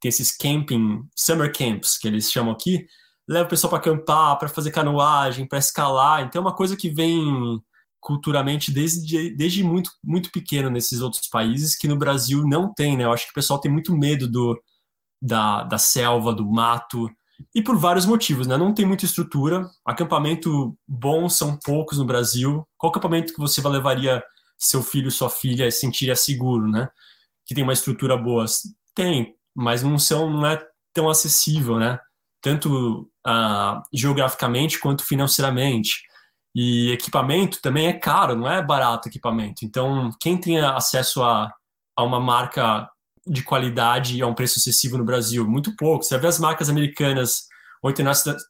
tem 0.00 0.08
esses 0.08 0.34
camping, 0.34 1.02
summer 1.14 1.52
camps, 1.52 1.98
que 1.98 2.08
eles 2.08 2.30
chamam 2.30 2.52
aqui, 2.52 2.86
leva 3.30 3.46
o 3.46 3.48
pessoal 3.48 3.70
para 3.70 3.78
acampar, 3.78 4.38
para 4.38 4.48
fazer 4.48 4.72
canoagem, 4.72 5.46
para 5.46 5.58
escalar. 5.58 6.22
Então 6.22 6.40
é 6.40 6.44
uma 6.44 6.54
coisa 6.54 6.76
que 6.76 6.90
vem 6.90 7.62
culturalmente 8.00 8.72
desde, 8.72 9.30
desde 9.36 9.62
muito, 9.62 9.92
muito 10.02 10.32
pequeno 10.32 10.68
nesses 10.68 11.00
outros 11.00 11.28
países 11.28 11.76
que 11.76 11.86
no 11.86 11.96
Brasil 11.96 12.44
não 12.44 12.72
tem, 12.74 12.96
né? 12.96 13.04
Eu 13.04 13.12
acho 13.12 13.26
que 13.26 13.30
o 13.30 13.34
pessoal 13.34 13.60
tem 13.60 13.70
muito 13.70 13.96
medo 13.96 14.26
do, 14.26 14.60
da, 15.22 15.62
da 15.62 15.78
selva, 15.78 16.34
do 16.34 16.44
mato, 16.50 17.08
e 17.54 17.62
por 17.62 17.76
vários 17.76 18.04
motivos, 18.04 18.48
né? 18.48 18.56
Não 18.56 18.74
tem 18.74 18.84
muita 18.84 19.04
estrutura, 19.04 19.70
acampamento 19.84 20.76
bom 20.88 21.28
são 21.28 21.56
poucos 21.56 21.98
no 21.98 22.04
Brasil. 22.04 22.66
Qual 22.76 22.90
acampamento 22.90 23.32
que 23.32 23.38
você 23.38 23.66
levaria 23.68 24.22
seu 24.58 24.82
filho, 24.82 25.10
sua 25.10 25.30
filha 25.30 25.68
a 25.68 25.70
sentir 25.70 26.14
seguro, 26.16 26.68
né? 26.68 26.88
Que 27.46 27.54
tem 27.54 27.62
uma 27.62 27.72
estrutura 27.72 28.16
boa? 28.16 28.44
Tem, 28.94 29.36
mas 29.54 29.82
não 29.84 29.98
são, 29.98 30.28
não 30.28 30.46
é 30.46 30.60
tão 30.92 31.08
acessível, 31.08 31.78
né? 31.78 32.00
Tanto 32.42 33.10
uh, 33.26 33.82
geograficamente 33.92 34.78
quanto 34.78 35.04
financeiramente. 35.04 36.02
E 36.54 36.90
equipamento 36.90 37.60
também 37.62 37.86
é 37.86 37.92
caro, 37.92 38.34
não 38.34 38.50
é 38.50 38.62
barato 38.62 39.08
equipamento. 39.08 39.64
Então, 39.64 40.10
quem 40.20 40.36
tem 40.36 40.58
acesso 40.58 41.22
a, 41.22 41.52
a 41.96 42.02
uma 42.02 42.18
marca 42.18 42.88
de 43.26 43.42
qualidade 43.42 44.20
a 44.20 44.26
um 44.26 44.34
preço 44.34 44.58
acessível 44.58 44.98
no 44.98 45.04
Brasil? 45.04 45.48
Muito 45.48 45.76
pouco. 45.76 46.04
Você 46.04 46.18
vê 46.18 46.26
as 46.26 46.38
marcas 46.38 46.68
americanas 46.68 47.48
ou 47.82 47.90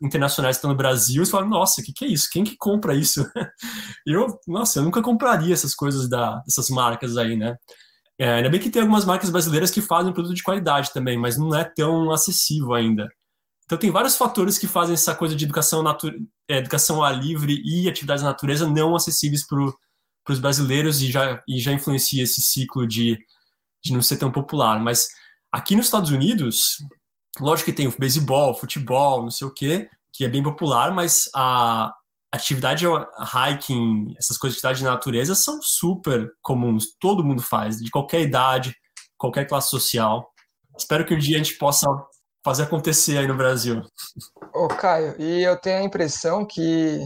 internacionais 0.03 0.57
que 0.57 0.59
estão 0.59 0.70
no 0.70 0.76
Brasil, 0.76 1.24
você 1.24 1.31
fala, 1.31 1.46
nossa, 1.46 1.81
o 1.81 1.85
que, 1.85 1.92
que 1.92 2.05
é 2.05 2.09
isso? 2.09 2.29
Quem 2.33 2.42
que 2.42 2.57
compra 2.57 2.94
isso? 2.94 3.24
eu, 4.05 4.26
nossa, 4.46 4.81
eu 4.81 4.83
nunca 4.83 5.00
compraria 5.00 5.55
essas 5.55 5.74
coisas 5.74 6.09
da, 6.09 6.37
dessas 6.40 6.68
marcas 6.68 7.16
aí, 7.16 7.37
né? 7.37 7.57
É, 8.18 8.35
ainda 8.35 8.50
bem 8.50 8.61
que 8.61 8.68
tem 8.68 8.83
algumas 8.83 9.05
marcas 9.05 9.31
brasileiras 9.31 9.70
que 9.70 9.81
fazem 9.81 10.12
produto 10.12 10.35
de 10.35 10.42
qualidade 10.42 10.92
também, 10.92 11.16
mas 11.16 11.38
não 11.38 11.55
é 11.55 11.64
tão 11.64 12.11
acessível 12.11 12.74
ainda. 12.74 13.09
Então 13.71 13.79
tem 13.79 13.93
vários 13.93 14.17
fatores 14.17 14.59
que 14.59 14.67
fazem 14.67 14.95
essa 14.95 15.15
coisa 15.15 15.37
de 15.37 15.45
educação, 15.45 15.81
natu 15.81 16.11
é, 16.51 16.57
educação 16.57 17.05
a 17.05 17.13
livre 17.13 17.63
e 17.65 17.89
atividades 17.89 18.21
na 18.21 18.31
natureza 18.31 18.69
não 18.69 18.97
acessíveis 18.97 19.47
para 19.47 19.63
os 20.29 20.41
brasileiros 20.41 21.01
e 21.01 21.09
já, 21.09 21.41
e 21.47 21.61
já 21.61 21.71
influencia 21.71 22.25
esse 22.25 22.43
ciclo 22.43 22.85
de, 22.85 23.17
de 23.81 23.93
não 23.93 24.03
ser 24.03 24.17
tão 24.17 24.33
popular. 24.33 24.81
Mas 24.81 25.07
aqui 25.53 25.77
nos 25.77 25.87
Estados 25.87 26.11
Unidos, 26.11 26.79
lógico 27.39 27.67
que 27.67 27.77
tem 27.77 27.87
o 27.87 27.95
beisebol, 27.97 28.59
futebol, 28.59 29.23
não 29.23 29.31
sei 29.31 29.47
o 29.47 29.55
quê, 29.55 29.89
que 30.13 30.25
é 30.25 30.29
bem 30.29 30.43
popular, 30.43 30.93
mas 30.93 31.31
a 31.33 31.95
atividade 32.33 32.85
hiking, 32.87 34.17
essas 34.19 34.37
coisas 34.37 34.61
de 34.61 34.67
atividade 34.67 34.83
na 34.83 34.91
natureza 34.91 35.37
são 35.37 35.63
super 35.63 36.29
comuns, 36.43 36.87
todo 36.99 37.23
mundo 37.23 37.41
faz, 37.41 37.77
de 37.77 37.89
qualquer 37.89 38.23
idade, 38.23 38.75
qualquer 39.17 39.47
classe 39.47 39.71
social. 39.71 40.29
Espero 40.77 41.07
que 41.07 41.15
um 41.15 41.19
dia 41.19 41.37
a 41.37 41.39
gente 41.39 41.57
possa 41.57 41.87
fazer 42.44 42.64
acontecer 42.64 43.18
aí 43.18 43.26
no 43.26 43.37
Brasil. 43.37 43.83
Ô, 44.55 44.68
Caio, 44.68 45.14
e 45.18 45.42
eu 45.42 45.57
tenho 45.57 45.79
a 45.79 45.85
impressão 45.85 46.46
que 46.46 47.00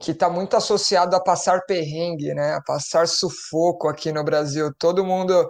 que 0.00 0.10
está 0.10 0.28
muito 0.28 0.54
associado 0.56 1.14
a 1.14 1.20
passar 1.20 1.64
perrengue, 1.66 2.34
né? 2.34 2.54
A 2.54 2.60
passar 2.60 3.06
sufoco 3.06 3.88
aqui 3.88 4.12
no 4.12 4.24
Brasil. 4.24 4.70
Todo 4.76 5.04
mundo, 5.04 5.48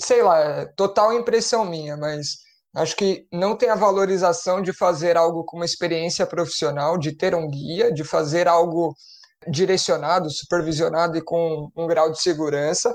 sei 0.00 0.22
lá, 0.22 0.38
é 0.40 0.66
total 0.76 1.14
impressão 1.14 1.64
minha, 1.64 1.96
mas 1.96 2.36
Acho 2.74 2.94
que 2.96 3.26
não 3.32 3.56
tem 3.56 3.70
a 3.70 3.74
valorização 3.74 4.60
de 4.60 4.72
fazer 4.72 5.16
algo 5.16 5.44
com 5.44 5.56
uma 5.56 5.64
experiência 5.64 6.26
profissional, 6.26 6.98
de 6.98 7.12
ter 7.12 7.34
um 7.34 7.48
guia, 7.48 7.92
de 7.92 8.04
fazer 8.04 8.46
algo 8.46 8.94
direcionado, 9.48 10.30
supervisionado 10.30 11.16
e 11.16 11.22
com 11.22 11.70
um 11.76 11.86
grau 11.86 12.12
de 12.12 12.20
segurança. 12.20 12.94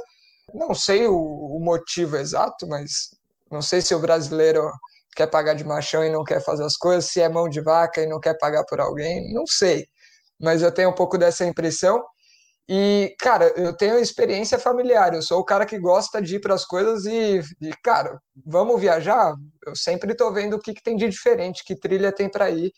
Não 0.54 0.74
sei 0.76 1.08
o, 1.08 1.16
o 1.16 1.60
motivo 1.60 2.18
exato, 2.18 2.68
mas 2.68 3.10
não 3.52 3.62
sei 3.62 3.82
se 3.82 3.96
o 3.96 4.00
brasileiro 4.00 4.72
quer 5.16 5.28
pagar 5.28 5.54
de 5.56 5.64
machão 5.64 6.04
e 6.04 6.10
não 6.12 6.24
quer 6.24 6.44
fazer 6.44 6.64
as 6.64 6.78
coisas, 6.78 7.06
se 7.12 7.22
é 7.22 7.30
mão 7.30 7.50
de 7.50 7.62
vaca 7.62 8.02
e 8.02 8.08
não 8.08 8.20
quer 8.20 8.38
pagar 8.38 8.64
por 8.66 8.80
alguém, 8.80 9.34
não 9.34 9.46
sei. 9.48 9.86
Mas 10.42 10.62
eu 10.62 10.72
tenho 10.72 10.90
um 10.90 10.96
pouco 10.96 11.18
dessa 11.18 11.46
impressão. 11.46 12.04
E, 12.68 13.16
cara, 13.20 13.54
eu 13.58 13.76
tenho 13.76 14.00
experiência 14.00 14.58
familiar, 14.58 15.14
eu 15.14 15.22
sou 15.22 15.40
o 15.40 15.46
cara 15.46 15.66
que 15.66 15.78
gosta 15.78 16.22
de 16.22 16.38
ir 16.38 16.40
para 16.40 16.54
as 16.54 16.66
coisas 16.66 17.06
e, 17.06 17.42
e, 17.62 17.72
cara, 17.84 18.20
vamos 18.46 18.80
viajar? 18.80 19.36
Eu 19.66 19.76
sempre 19.76 20.14
estou 20.14 20.32
vendo 20.34 20.56
o 20.56 20.60
que, 20.60 20.74
que 20.74 20.82
tem 20.84 20.96
de 20.96 21.10
diferente, 21.10 21.64
que 21.66 21.76
trilha 21.76 22.12
tem 22.12 22.30
para 22.30 22.50
ir. 22.50 22.72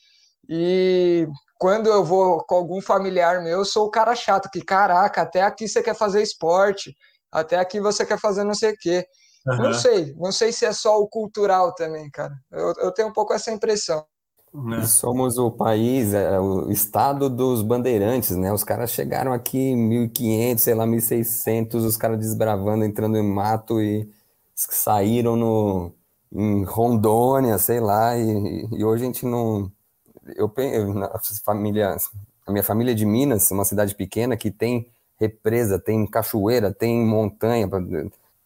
E 0.50 1.28
quando 1.60 1.88
eu 1.90 2.04
vou 2.04 2.44
com 2.46 2.56
algum 2.56 2.82
familiar 2.82 3.44
meu, 3.44 3.60
eu 3.60 3.66
sou 3.66 3.86
o 3.86 3.92
cara 3.92 4.16
chato, 4.16 4.50
que 4.52 4.62
caraca, 4.64 5.22
até 5.22 5.42
aqui 5.42 5.68
você 5.68 5.84
quer 5.84 5.96
fazer 5.96 6.22
esporte, 6.22 6.96
até 7.32 7.58
aqui 7.58 7.80
você 7.80 8.06
quer 8.06 8.20
fazer 8.20 8.44
não 8.44 8.54
sei 8.56 8.72
o 8.74 8.78
quê. 8.80 9.06
Uhum. 9.46 9.58
Não 9.58 9.74
sei, 9.74 10.16
não 10.18 10.32
sei 10.32 10.52
se 10.52 10.66
é 10.66 10.74
só 10.74 11.00
o 11.00 11.08
cultural 11.08 11.74
também, 11.76 12.10
cara. 12.10 12.34
Eu, 12.52 12.74
eu 12.80 12.92
tenho 12.92 13.10
um 13.10 13.14
pouco 13.14 13.34
essa 13.34 13.52
impressão. 13.52 14.04
Né? 14.54 14.86
Somos 14.86 15.38
o 15.38 15.52
país, 15.52 16.14
é, 16.14 16.40
o 16.40 16.72
estado 16.72 17.30
dos 17.30 17.62
bandeirantes, 17.62 18.38
né? 18.38 18.54
Os 18.54 18.64
caras 18.64 18.92
chegaram 18.92 19.34
aqui 19.34 19.58
em 19.58 19.76
1500, 19.76 20.64
sei 20.64 20.74
lá, 20.74 20.86
1600, 20.86 21.84
os 21.84 21.98
caras 21.98 22.18
desbravando, 22.18 22.86
entrando 22.86 23.18
em 23.18 23.24
mato 23.24 23.82
e 23.82 24.10
saíram 24.56 25.36
no, 25.36 25.92
em 26.32 26.64
Rondônia, 26.64 27.58
sei 27.58 27.82
lá, 27.82 28.18
e, 28.18 28.68
e 28.72 28.84
hoje 28.84 29.04
a 29.04 29.06
gente 29.08 29.26
não. 29.26 29.70
Eu, 30.36 30.52
eu 30.58 30.94
na 30.94 31.12
família, 31.44 31.98
a 32.48 32.52
minha 32.52 32.64
família 32.64 32.94
é 32.94 32.96
de 32.96 33.06
Minas, 33.06 33.52
uma 33.52 33.66
cidade 33.66 33.94
pequena 33.94 34.38
que 34.38 34.50
tem 34.50 34.90
represa, 35.20 35.78
tem 35.78 36.06
cachoeira, 36.08 36.74
tem 36.74 37.06
montanha, 37.06 37.70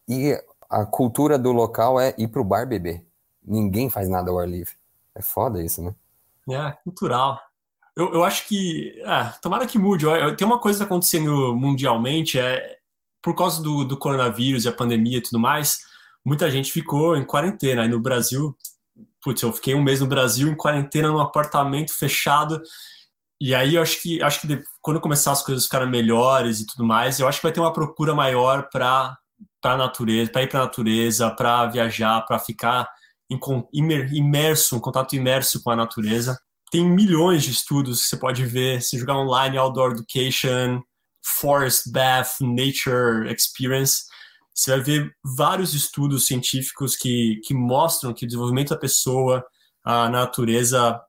e 0.07 0.35
a 0.69 0.85
cultura 0.85 1.37
do 1.37 1.51
local 1.51 1.99
é 1.99 2.13
ir 2.17 2.27
pro 2.27 2.43
bar 2.43 2.67
beber. 2.67 3.03
Ninguém 3.43 3.89
faz 3.89 4.07
nada 4.07 4.29
ao 4.29 4.39
ar 4.39 4.47
livre. 4.47 4.73
É 5.15 5.21
foda 5.21 5.63
isso, 5.63 5.81
né? 5.81 5.95
É, 6.49 6.71
cultural. 6.83 7.41
Eu, 7.95 8.13
eu 8.13 8.23
acho 8.23 8.47
que. 8.47 9.01
É, 9.03 9.33
tomara 9.41 9.65
que 9.65 9.79
mude. 9.79 10.05
Tem 10.37 10.45
uma 10.45 10.59
coisa 10.59 10.83
acontecendo 10.83 11.55
mundialmente, 11.55 12.39
é 12.39 12.77
por 13.21 13.35
causa 13.35 13.61
do, 13.61 13.83
do 13.83 13.97
coronavírus 13.97 14.65
e 14.65 14.69
a 14.69 14.73
pandemia 14.73 15.17
e 15.17 15.21
tudo 15.21 15.39
mais, 15.39 15.79
muita 16.23 16.49
gente 16.49 16.71
ficou 16.71 17.17
em 17.17 17.25
quarentena. 17.25 17.83
Aí 17.83 17.87
no 17.87 17.99
Brasil, 17.99 18.55
putz, 19.21 19.41
eu 19.41 19.51
fiquei 19.51 19.75
um 19.75 19.83
mês 19.83 19.99
no 19.99 20.07
Brasil 20.07 20.47
em 20.47 20.55
quarentena 20.55 21.09
num 21.09 21.19
apartamento 21.19 21.93
fechado. 21.93 22.61
E 23.41 23.55
aí 23.55 23.75
eu 23.75 23.81
acho 23.81 24.01
que 24.01 24.21
acho 24.21 24.41
que 24.41 24.63
quando 24.81 24.99
começar 24.99 25.31
as 25.31 25.43
coisas 25.43 25.65
ficarem 25.65 25.89
melhores 25.89 26.59
e 26.59 26.67
tudo 26.67 26.85
mais, 26.85 27.19
eu 27.19 27.27
acho 27.27 27.39
que 27.39 27.45
vai 27.45 27.51
ter 27.53 27.59
uma 27.59 27.73
procura 27.73 28.13
maior 28.13 28.69
para 28.69 29.17
para 29.61 29.77
natureza, 29.77 30.31
para 30.31 30.43
ir 30.43 30.49
para 30.49 30.61
a 30.61 30.63
natureza, 30.63 31.31
para 31.31 31.65
viajar, 31.67 32.21
para 32.21 32.39
ficar 32.39 32.87
imerso, 33.71 34.77
um 34.77 34.79
contato 34.79 35.15
imerso 35.15 35.61
com 35.61 35.71
a 35.71 35.75
natureza. 35.75 36.39
Tem 36.71 36.83
milhões 36.83 37.43
de 37.43 37.51
estudos 37.51 38.03
que 38.03 38.09
você 38.09 38.17
pode 38.17 38.45
ver, 38.45 38.81
se 38.81 38.97
jogar 38.97 39.17
online, 39.17 39.57
Outdoor 39.57 39.91
Education, 39.91 40.81
Forest 41.39 41.91
Bath, 41.91 42.39
Nature 42.41 43.31
Experience, 43.33 44.03
você 44.59 44.71
vai 44.71 44.81
ver 44.81 45.15
vários 45.23 45.73
estudos 45.73 46.25
científicos 46.25 46.95
que, 46.97 47.39
que 47.45 47.53
mostram 47.53 48.13
que 48.13 48.25
o 48.25 48.27
desenvolvimento 48.27 48.69
da 48.69 48.77
pessoa 48.77 49.45
a 49.85 50.09
natureza 50.09 51.01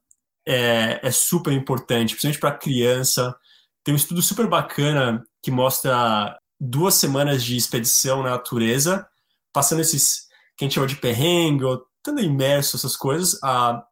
é, 0.47 1.01
é 1.03 1.11
super 1.11 1.53
importante, 1.53 2.15
principalmente 2.15 2.39
para 2.39 2.57
criança. 2.57 3.37
Tem 3.83 3.93
um 3.93 3.97
estudo 3.97 4.23
super 4.23 4.47
bacana 4.47 5.23
que 5.43 5.51
mostra 5.51 6.39
duas 6.61 6.95
semanas 6.95 7.43
de 7.43 7.57
expedição 7.57 8.23
na 8.23 8.31
natureza, 8.31 9.07
passando 9.53 9.81
esses 9.81 10.29
que 10.57 10.65
a 10.65 10.69
gente 10.69 10.75
chama 10.75 10.87
de 10.87 10.97
perrengue 10.97 11.65
ou 11.65 11.83
estando 11.97 12.21
imerso 12.21 12.77
essas 12.77 12.97
coisas, 12.97 13.43
a, 13.43 13.83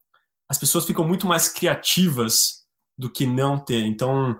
as 0.49 0.59
pessoas 0.59 0.85
ficam 0.85 1.07
muito 1.07 1.27
mais 1.27 1.49
criativas 1.49 2.65
do 2.97 3.11
que 3.11 3.27
não 3.27 3.59
ter. 3.59 3.85
Então, 3.87 4.39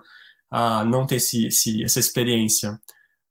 a, 0.51 0.83
não 0.83 1.05
ter 1.05 1.15
esse, 1.15 1.47
esse, 1.47 1.83
essa 1.83 1.99
experiência. 1.99 2.79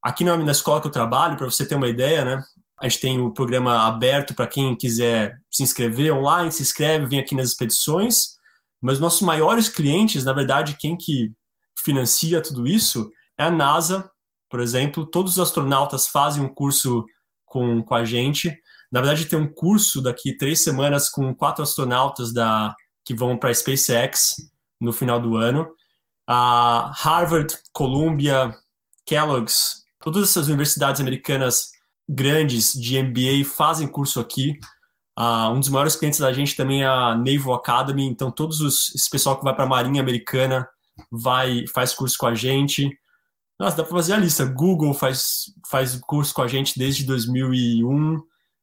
Aqui 0.02 0.24
na, 0.24 0.36
na 0.36 0.52
escola 0.52 0.80
que 0.80 0.86
eu 0.86 0.92
trabalho, 0.92 1.36
para 1.36 1.46
você 1.46 1.66
ter 1.66 1.74
uma 1.74 1.88
ideia, 1.88 2.24
né? 2.24 2.42
A 2.80 2.88
gente 2.88 3.00
tem 3.00 3.20
o 3.20 3.32
programa 3.32 3.86
aberto 3.86 4.34
para 4.34 4.46
quem 4.46 4.76
quiser 4.76 5.36
se 5.50 5.64
inscrever 5.64 6.14
online, 6.14 6.52
se 6.52 6.62
inscreve, 6.62 7.06
vem 7.06 7.18
aqui 7.18 7.34
nas 7.34 7.48
expedições. 7.48 8.38
Mas 8.80 9.00
nossos 9.00 9.22
maiores 9.22 9.68
clientes, 9.68 10.24
na 10.24 10.32
verdade, 10.32 10.76
quem 10.78 10.96
que 10.96 11.32
financia 11.84 12.40
tudo 12.40 12.66
isso 12.66 13.10
é 13.36 13.44
a 13.44 13.50
NASA, 13.50 14.08
por 14.48 14.60
exemplo. 14.60 15.06
Todos 15.06 15.32
os 15.32 15.38
astronautas 15.38 16.08
fazem 16.08 16.42
um 16.42 16.48
curso 16.48 17.04
com, 17.44 17.82
com 17.82 17.94
a 17.94 18.04
gente. 18.04 18.56
Na 18.90 19.00
verdade, 19.00 19.26
tem 19.26 19.38
um 19.38 19.52
curso 19.52 20.02
daqui 20.02 20.36
três 20.36 20.62
semanas 20.62 21.08
com 21.08 21.34
quatro 21.34 21.62
astronautas 21.62 22.32
da, 22.32 22.74
que 23.04 23.14
vão 23.14 23.36
para 23.36 23.50
a 23.50 23.54
SpaceX 23.54 24.34
no 24.80 24.92
final 24.92 25.20
do 25.20 25.36
ano. 25.36 25.68
A 26.26 26.92
Harvard, 26.94 27.54
Columbia, 27.72 28.54
Kellogg's, 29.06 29.84
todas 30.00 30.28
essas 30.28 30.48
universidades 30.48 31.00
americanas 31.00 31.70
grandes 32.08 32.72
de 32.72 33.02
MBA 33.02 33.44
fazem 33.44 33.88
curso 33.88 34.20
aqui. 34.20 34.58
Uh, 35.18 35.50
um 35.52 35.60
dos 35.60 35.68
maiores 35.68 35.96
clientes 35.96 36.20
da 36.20 36.32
gente 36.32 36.54
também 36.54 36.82
é 36.82 36.86
a 36.86 37.14
Naval 37.16 37.54
Academy, 37.54 38.06
então 38.06 38.30
todos 38.30 38.60
os, 38.60 38.94
esse 38.94 39.10
pessoal 39.10 39.36
que 39.36 39.44
vai 39.44 39.54
para 39.54 39.64
a 39.64 39.68
Marinha 39.68 40.00
Americana 40.00 40.68
vai 41.10 41.66
faz 41.66 41.92
curso 41.92 42.16
com 42.16 42.26
a 42.26 42.34
gente. 42.34 42.88
Nossa, 43.58 43.76
dá 43.76 43.82
para 43.82 43.96
fazer 43.96 44.12
a 44.12 44.18
lista. 44.18 44.44
Google 44.44 44.94
faz, 44.94 45.52
faz 45.68 45.98
curso 46.00 46.32
com 46.32 46.42
a 46.42 46.48
gente 46.48 46.78
desde 46.78 47.04
2001. 47.04 48.20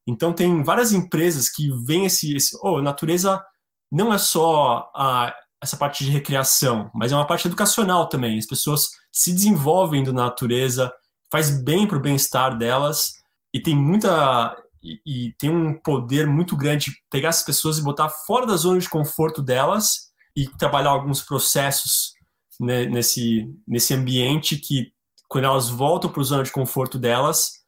Então 0.08 0.31
tem 0.31 0.63
várias 0.63 0.93
empresas 0.93 1.49
que 1.49 1.69
veem 1.86 2.05
esse, 2.05 2.36
esse 2.36 2.58
oh, 2.62 2.81
natureza 2.81 3.43
não 3.91 4.13
é 4.13 4.17
só 4.17 4.89
a, 4.95 5.34
essa 5.62 5.75
parte 5.75 6.03
de 6.03 6.12
recreação, 6.12 6.89
mas 6.93 7.12
é 7.12 7.15
uma 7.15 7.27
parte 7.27 7.47
educacional 7.47 8.08
também. 8.08 8.38
As 8.38 8.45
pessoas 8.45 8.89
se 9.12 9.34
desenvolvem 9.34 10.03
na 10.03 10.12
natureza, 10.12 10.93
faz 11.31 11.49
bem 11.63 11.88
para 11.88 11.97
o 11.97 12.01
bem-estar 12.01 12.58
delas 12.58 13.13
e 13.53 13.60
tem 13.60 13.75
muita 13.75 14.55
e, 14.84 15.01
e, 15.05 15.34
tem 15.39 15.49
um 15.49 15.73
poder 15.73 16.27
muito 16.27 16.55
grande 16.55 16.91
de 16.91 16.97
pegar 17.10 17.29
essas 17.29 17.43
pessoas 17.43 17.79
e 17.79 17.84
botar 17.84 18.08
fora 18.08 18.45
da 18.45 18.55
zona 18.55 18.77
de 18.77 18.88
conforto 18.88 19.41
delas 19.41 20.12
e 20.36 20.47
trabalhar 20.47 20.91
alguns 20.91 21.23
processos 21.23 22.13
né, 22.60 22.86
nesse 22.86 23.54
nesse 23.68 23.94
ambiente 23.94 24.58
que 24.58 24.91
quando 25.28 25.46
elas 25.46 25.70
voltam 25.70 26.12
para 26.12 26.22
a 26.22 26.26
zona 26.26 26.44
de 26.44 26.52
conforto 26.52 26.98
delas 26.98 27.65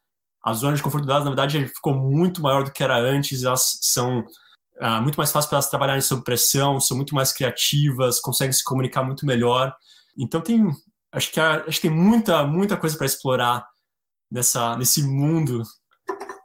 a 0.47 0.53
zona 0.53 0.77
de 0.77 0.81
conforto 0.81 1.05
delas, 1.05 1.25
na 1.25 1.29
verdade, 1.29 1.67
ficou 1.67 1.93
muito 1.93 2.41
maior 2.41 2.63
do 2.63 2.71
que 2.71 2.81
era 2.81 2.97
antes, 2.97 3.43
elas 3.43 3.79
são 3.81 4.23
ah, 4.79 5.01
muito 5.01 5.17
mais 5.17 5.29
fácil 5.29 5.49
para 5.49 5.57
elas 5.57 5.69
trabalharem 5.69 6.01
sob 6.01 6.23
pressão, 6.23 6.79
são 6.79 6.95
muito 6.95 7.13
mais 7.13 7.33
criativas, 7.33 8.21
conseguem 8.21 8.53
se 8.53 8.63
comunicar 8.63 9.03
muito 9.03 9.25
melhor. 9.25 9.75
Então 10.17 10.39
tem, 10.39 10.65
acho 11.11 11.33
que, 11.33 11.39
acho 11.41 11.81
que 11.81 11.89
tem 11.89 11.91
muita, 11.91 12.47
muita 12.47 12.77
coisa 12.77 12.95
para 12.95 13.05
explorar 13.05 13.67
nessa, 14.31 14.77
nesse 14.77 15.03
mundo 15.03 15.63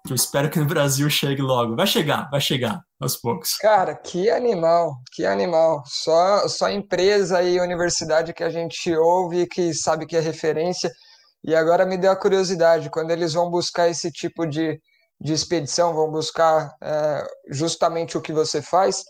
que 0.06 0.12
eu 0.12 0.16
espero 0.16 0.50
que 0.50 0.58
no 0.58 0.66
Brasil 0.66 1.08
chegue 1.08 1.40
logo. 1.40 1.76
Vai 1.76 1.86
chegar, 1.86 2.28
vai 2.30 2.40
chegar 2.40 2.80
aos 3.00 3.16
poucos. 3.16 3.56
Cara, 3.56 3.94
que 3.94 4.30
animal, 4.30 4.96
que 5.12 5.24
animal. 5.24 5.82
Só, 5.86 6.48
só 6.48 6.70
empresa 6.70 7.42
e 7.42 7.60
universidade 7.60 8.32
que 8.32 8.44
a 8.44 8.50
gente 8.50 8.94
ouve, 8.94 9.46
que 9.46 9.72
sabe 9.72 10.06
que 10.06 10.16
é 10.16 10.20
referência. 10.20 10.90
E 11.44 11.54
agora 11.54 11.86
me 11.86 11.96
deu 11.96 12.10
a 12.10 12.16
curiosidade, 12.16 12.90
quando 12.90 13.10
eles 13.10 13.32
vão 13.32 13.50
buscar 13.50 13.88
esse 13.88 14.10
tipo 14.10 14.46
de, 14.46 14.80
de 15.20 15.32
expedição, 15.32 15.94
vão 15.94 16.10
buscar 16.10 16.70
é, 16.82 17.24
justamente 17.50 18.16
o 18.16 18.20
que 18.20 18.32
você 18.32 18.62
faz, 18.62 19.02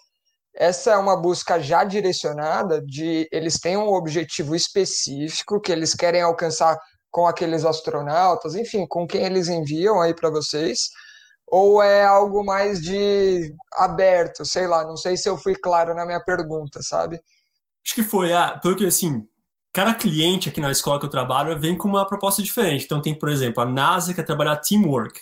essa 0.54 0.92
é 0.92 0.96
uma 0.96 1.16
busca 1.16 1.58
já 1.58 1.82
direcionada 1.82 2.82
de 2.82 3.26
eles 3.32 3.58
têm 3.58 3.76
um 3.76 3.88
objetivo 3.88 4.54
específico 4.54 5.60
que 5.60 5.72
eles 5.72 5.94
querem 5.94 6.20
alcançar 6.20 6.78
com 7.12 7.26
aqueles 7.26 7.64
astronautas, 7.64 8.56
enfim, 8.56 8.86
com 8.88 9.06
quem 9.06 9.22
eles 9.24 9.48
enviam 9.48 10.00
aí 10.00 10.14
para 10.14 10.30
vocês, 10.30 10.88
ou 11.46 11.82
é 11.82 12.04
algo 12.04 12.42
mais 12.42 12.80
de 12.80 13.54
aberto, 13.74 14.44
sei 14.44 14.66
lá, 14.66 14.84
não 14.84 14.96
sei 14.96 15.16
se 15.18 15.28
eu 15.28 15.36
fui 15.36 15.54
claro 15.54 15.94
na 15.94 16.06
minha 16.06 16.20
pergunta, 16.24 16.80
sabe? 16.82 17.20
Acho 17.84 17.94
que 17.94 18.02
foi, 18.02 18.32
ah, 18.32 18.58
porque 18.62 18.86
assim, 18.86 19.26
cada 19.72 19.92
cliente 19.92 20.48
aqui 20.48 20.60
na 20.60 20.70
escola 20.70 20.98
que 20.98 21.04
eu 21.04 21.10
trabalho 21.10 21.58
vem 21.60 21.76
com 21.76 21.88
uma 21.88 22.06
proposta 22.06 22.42
diferente. 22.42 22.86
Então, 22.86 23.02
tem, 23.02 23.14
por 23.14 23.28
exemplo, 23.28 23.62
a 23.62 23.66
NASA 23.66 24.14
quer 24.14 24.22
trabalhar 24.22 24.56
teamwork, 24.56 25.20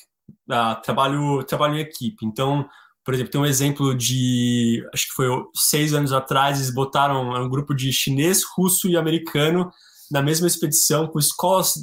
uh, 0.49 0.81
trabalho, 0.83 1.43
trabalho 1.43 1.77
em 1.77 1.81
equipe. 1.81 2.25
Então, 2.25 2.69
por 3.05 3.15
exemplo, 3.15 3.33
tem 3.33 3.41
um 3.41 3.47
exemplo 3.47 3.95
de, 3.97 4.87
acho 4.95 5.09
que 5.09 5.15
foi 5.15 5.27
seis 5.57 5.93
anos 5.93 6.13
atrás, 6.13 6.59
eles 6.59 6.73
botaram 6.73 7.31
um 7.31 7.49
grupo 7.49 7.75
de 7.75 7.93
chinês, 7.93 8.45
russo 8.45 8.89
e 8.89 8.97
americano 8.97 9.73
na 10.11 10.23
mesma 10.23 10.47
expedição, 10.47 11.07
com 11.07 11.19
escolas, 11.19 11.75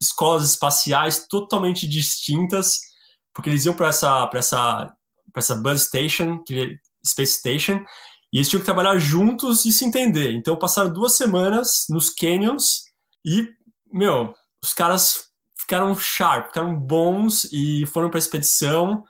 escolas 0.00 0.50
espaciais 0.50 1.26
totalmente 1.28 1.86
distintas, 1.86 2.80
porque 3.34 3.48
eles 3.50 3.64
iam 3.64 3.74
para 3.74 3.88
essa, 3.88 4.30
essa 4.34 4.94
essa 5.36 5.54
Buzz 5.54 5.82
Station, 5.82 6.42
é 6.50 6.76
Space 7.06 7.38
Station, 7.38 7.84
e 8.32 8.38
eles 8.38 8.48
tinham 8.48 8.60
que 8.60 8.66
trabalhar 8.66 8.98
juntos 8.98 9.64
e 9.64 9.72
se 9.72 9.84
entender. 9.84 10.32
Então 10.32 10.56
passaram 10.56 10.92
duas 10.92 11.14
semanas 11.14 11.86
nos 11.88 12.10
canyons 12.10 12.84
e, 13.24 13.48
meu, 13.92 14.34
os 14.62 14.72
caras 14.72 15.28
ficaram 15.56 15.94
sharp, 15.94 16.48
ficaram 16.48 16.74
bons 16.74 17.44
e 17.52 17.84
foram 17.86 18.08
para 18.08 18.18
a 18.18 18.20
expedição. 18.20 19.04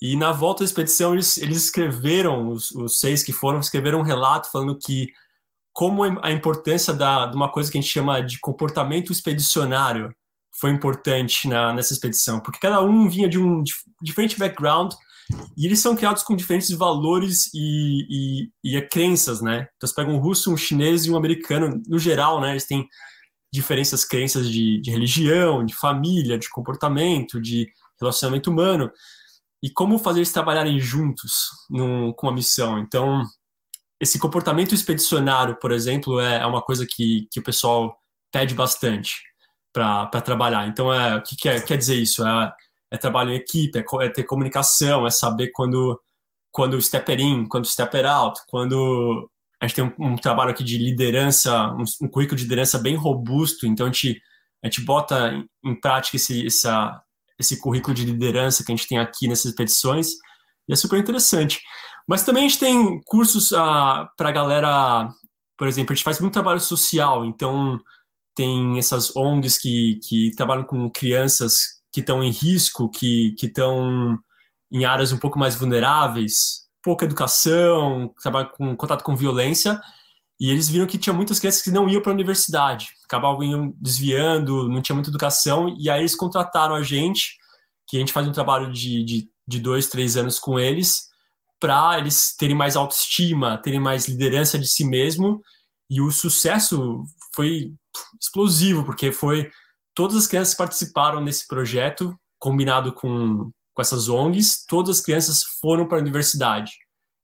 E 0.00 0.16
na 0.16 0.32
volta 0.32 0.60
da 0.60 0.66
expedição 0.66 1.12
eles, 1.12 1.36
eles 1.38 1.64
escreveram, 1.64 2.48
os, 2.48 2.70
os 2.72 3.00
seis 3.00 3.22
que 3.22 3.32
foram, 3.32 3.60
escreveram 3.60 4.00
um 4.00 4.04
relato 4.04 4.50
falando 4.50 4.78
que 4.78 5.08
como 5.72 6.02
a 6.22 6.32
importância 6.32 6.92
da, 6.92 7.26
de 7.26 7.36
uma 7.36 7.50
coisa 7.50 7.70
que 7.70 7.78
a 7.78 7.80
gente 7.80 7.90
chama 7.90 8.20
de 8.20 8.38
comportamento 8.40 9.12
expedicionário 9.12 10.14
foi 10.58 10.70
importante 10.70 11.48
na, 11.48 11.72
nessa 11.72 11.92
expedição, 11.92 12.40
porque 12.40 12.58
cada 12.60 12.82
um 12.82 13.08
vinha 13.08 13.28
de 13.28 13.38
um 13.38 13.62
diferente 14.02 14.38
background 14.38 14.92
e 15.56 15.64
eles 15.64 15.78
são 15.78 15.94
criados 15.94 16.22
com 16.22 16.34
diferentes 16.34 16.70
valores 16.72 17.50
e, 17.54 18.50
e, 18.64 18.76
e 18.76 18.82
crenças, 18.82 19.40
né? 19.40 19.68
Então 19.76 19.88
você 19.88 19.94
pega 19.94 20.10
um 20.10 20.18
russo, 20.18 20.52
um 20.52 20.56
chinês 20.56 21.06
e 21.06 21.10
um 21.10 21.16
americano, 21.16 21.80
no 21.86 21.98
geral, 21.98 22.40
né? 22.40 22.50
Eles 22.50 22.66
têm 22.66 22.86
diferenças, 23.52 24.04
crenças 24.04 24.50
de, 24.50 24.80
de 24.80 24.90
religião, 24.90 25.64
de 25.64 25.74
família, 25.74 26.38
de 26.38 26.48
comportamento, 26.50 27.40
de 27.40 27.68
relacionamento 28.00 28.50
humano 28.50 28.90
e 29.62 29.70
como 29.70 29.98
fazer 29.98 30.20
eles 30.20 30.32
trabalharem 30.32 30.80
juntos 30.80 31.48
num, 31.68 32.12
com 32.12 32.26
uma 32.26 32.34
missão. 32.34 32.78
Então, 32.78 33.22
esse 34.00 34.18
comportamento 34.18 34.74
expedicionário, 34.74 35.56
por 35.56 35.72
exemplo, 35.72 36.18
é, 36.20 36.38
é 36.38 36.46
uma 36.46 36.62
coisa 36.62 36.86
que, 36.86 37.28
que 37.30 37.38
o 37.38 37.42
pessoal 37.42 37.96
pede 38.32 38.54
bastante 38.54 39.20
para 39.72 40.20
trabalhar. 40.22 40.66
Então, 40.66 40.92
é, 40.92 41.16
o 41.16 41.22
que 41.22 41.36
quer, 41.36 41.64
quer 41.64 41.76
dizer 41.76 41.96
isso? 41.96 42.26
É, 42.26 42.52
é 42.92 42.96
trabalho 42.96 43.30
em 43.30 43.36
equipe, 43.36 43.78
é, 43.78 43.84
é, 44.04 44.08
ter 44.08 44.24
comunicação, 44.24 45.06
é 45.06 45.10
saber 45.10 45.48
quando 45.52 46.00
quando 46.52 46.80
stepper 46.82 47.20
in, 47.20 47.46
quando 47.46 47.64
stepper 47.64 48.04
out, 48.04 48.40
quando 48.48 49.30
a 49.60 49.68
gente 49.68 49.76
tem 49.76 49.84
um, 49.84 50.14
um 50.14 50.16
trabalho 50.16 50.50
aqui 50.50 50.64
de 50.64 50.78
liderança, 50.78 51.68
um, 51.74 51.84
um, 52.02 52.08
currículo 52.08 52.36
de 52.36 52.42
liderança 52.42 52.76
bem 52.76 52.96
robusto, 52.96 53.68
então 53.68 53.86
a 53.86 53.92
gente, 53.92 54.20
a 54.60 54.66
gente 54.66 54.80
bota 54.80 55.28
em, 55.28 55.70
em 55.70 55.80
prática 55.80 56.16
esse, 56.16 56.44
essa, 56.44 57.00
esse 57.38 57.60
currículo 57.60 57.94
de 57.94 58.04
liderança 58.04 58.64
que 58.64 58.72
a 58.72 58.74
gente 58.74 58.88
tem 58.88 58.98
aqui 58.98 59.28
nessas 59.28 59.54
petições, 59.54 60.14
e 60.68 60.72
é 60.72 60.76
super 60.76 60.98
interessante. 60.98 61.60
Mas 62.10 62.24
também 62.24 62.44
a 62.44 62.48
gente 62.48 62.58
tem 62.58 63.00
cursos 63.04 63.52
ah, 63.52 64.10
para 64.16 64.32
galera, 64.32 65.08
por 65.56 65.68
exemplo, 65.68 65.92
a 65.92 65.94
gente 65.94 66.02
faz 66.02 66.18
muito 66.18 66.32
trabalho 66.32 66.58
social, 66.58 67.24
então 67.24 67.78
tem 68.34 68.80
essas 68.80 69.14
ONGs 69.14 69.56
que, 69.56 70.00
que 70.02 70.32
trabalham 70.34 70.64
com 70.64 70.90
crianças 70.90 71.80
que 71.92 72.00
estão 72.00 72.20
em 72.20 72.32
risco, 72.32 72.90
que 72.90 73.36
estão 73.40 74.18
em 74.72 74.84
áreas 74.84 75.12
um 75.12 75.18
pouco 75.18 75.38
mais 75.38 75.54
vulneráveis, 75.54 76.62
pouca 76.82 77.04
educação, 77.04 78.12
trabalham 78.20 78.50
com 78.56 78.74
contato 78.74 79.04
com 79.04 79.14
violência, 79.14 79.80
e 80.40 80.50
eles 80.50 80.68
viram 80.68 80.88
que 80.88 80.98
tinha 80.98 81.14
muitas 81.14 81.38
crianças 81.38 81.62
que 81.62 81.70
não 81.70 81.88
iam 81.88 82.02
para 82.02 82.10
a 82.10 82.14
universidade, 82.14 82.88
acabavam 83.04 83.72
desviando, 83.80 84.68
não 84.68 84.82
tinha 84.82 84.96
muita 84.96 85.10
educação, 85.10 85.76
e 85.78 85.88
aí 85.88 86.00
eles 86.00 86.16
contrataram 86.16 86.74
a 86.74 86.82
gente, 86.82 87.36
que 87.86 87.96
a 87.96 88.00
gente 88.00 88.12
faz 88.12 88.26
um 88.26 88.32
trabalho 88.32 88.72
de, 88.72 89.04
de, 89.04 89.30
de 89.46 89.60
dois, 89.60 89.86
três 89.86 90.16
anos 90.16 90.40
com 90.40 90.58
eles, 90.58 91.09
para 91.60 91.98
eles 91.98 92.34
terem 92.36 92.56
mais 92.56 92.74
autoestima, 92.74 93.58
terem 93.58 93.78
mais 93.78 94.08
liderança 94.08 94.58
de 94.58 94.66
si 94.66 94.84
mesmo, 94.84 95.42
e 95.88 96.00
o 96.00 96.10
sucesso 96.10 97.04
foi 97.34 97.72
explosivo, 98.20 98.84
porque 98.84 99.12
foi 99.12 99.50
todas 99.94 100.16
as 100.16 100.26
crianças 100.26 100.54
que 100.54 100.58
participaram 100.58 101.24
desse 101.24 101.46
projeto, 101.46 102.18
combinado 102.38 102.92
com, 102.92 103.50
com 103.74 103.82
essas 103.82 104.08
ONGs, 104.08 104.64
todas 104.66 104.98
as 104.98 105.02
crianças 105.02 105.42
foram 105.60 105.86
para 105.86 105.98
a 105.98 106.00
universidade. 106.00 106.72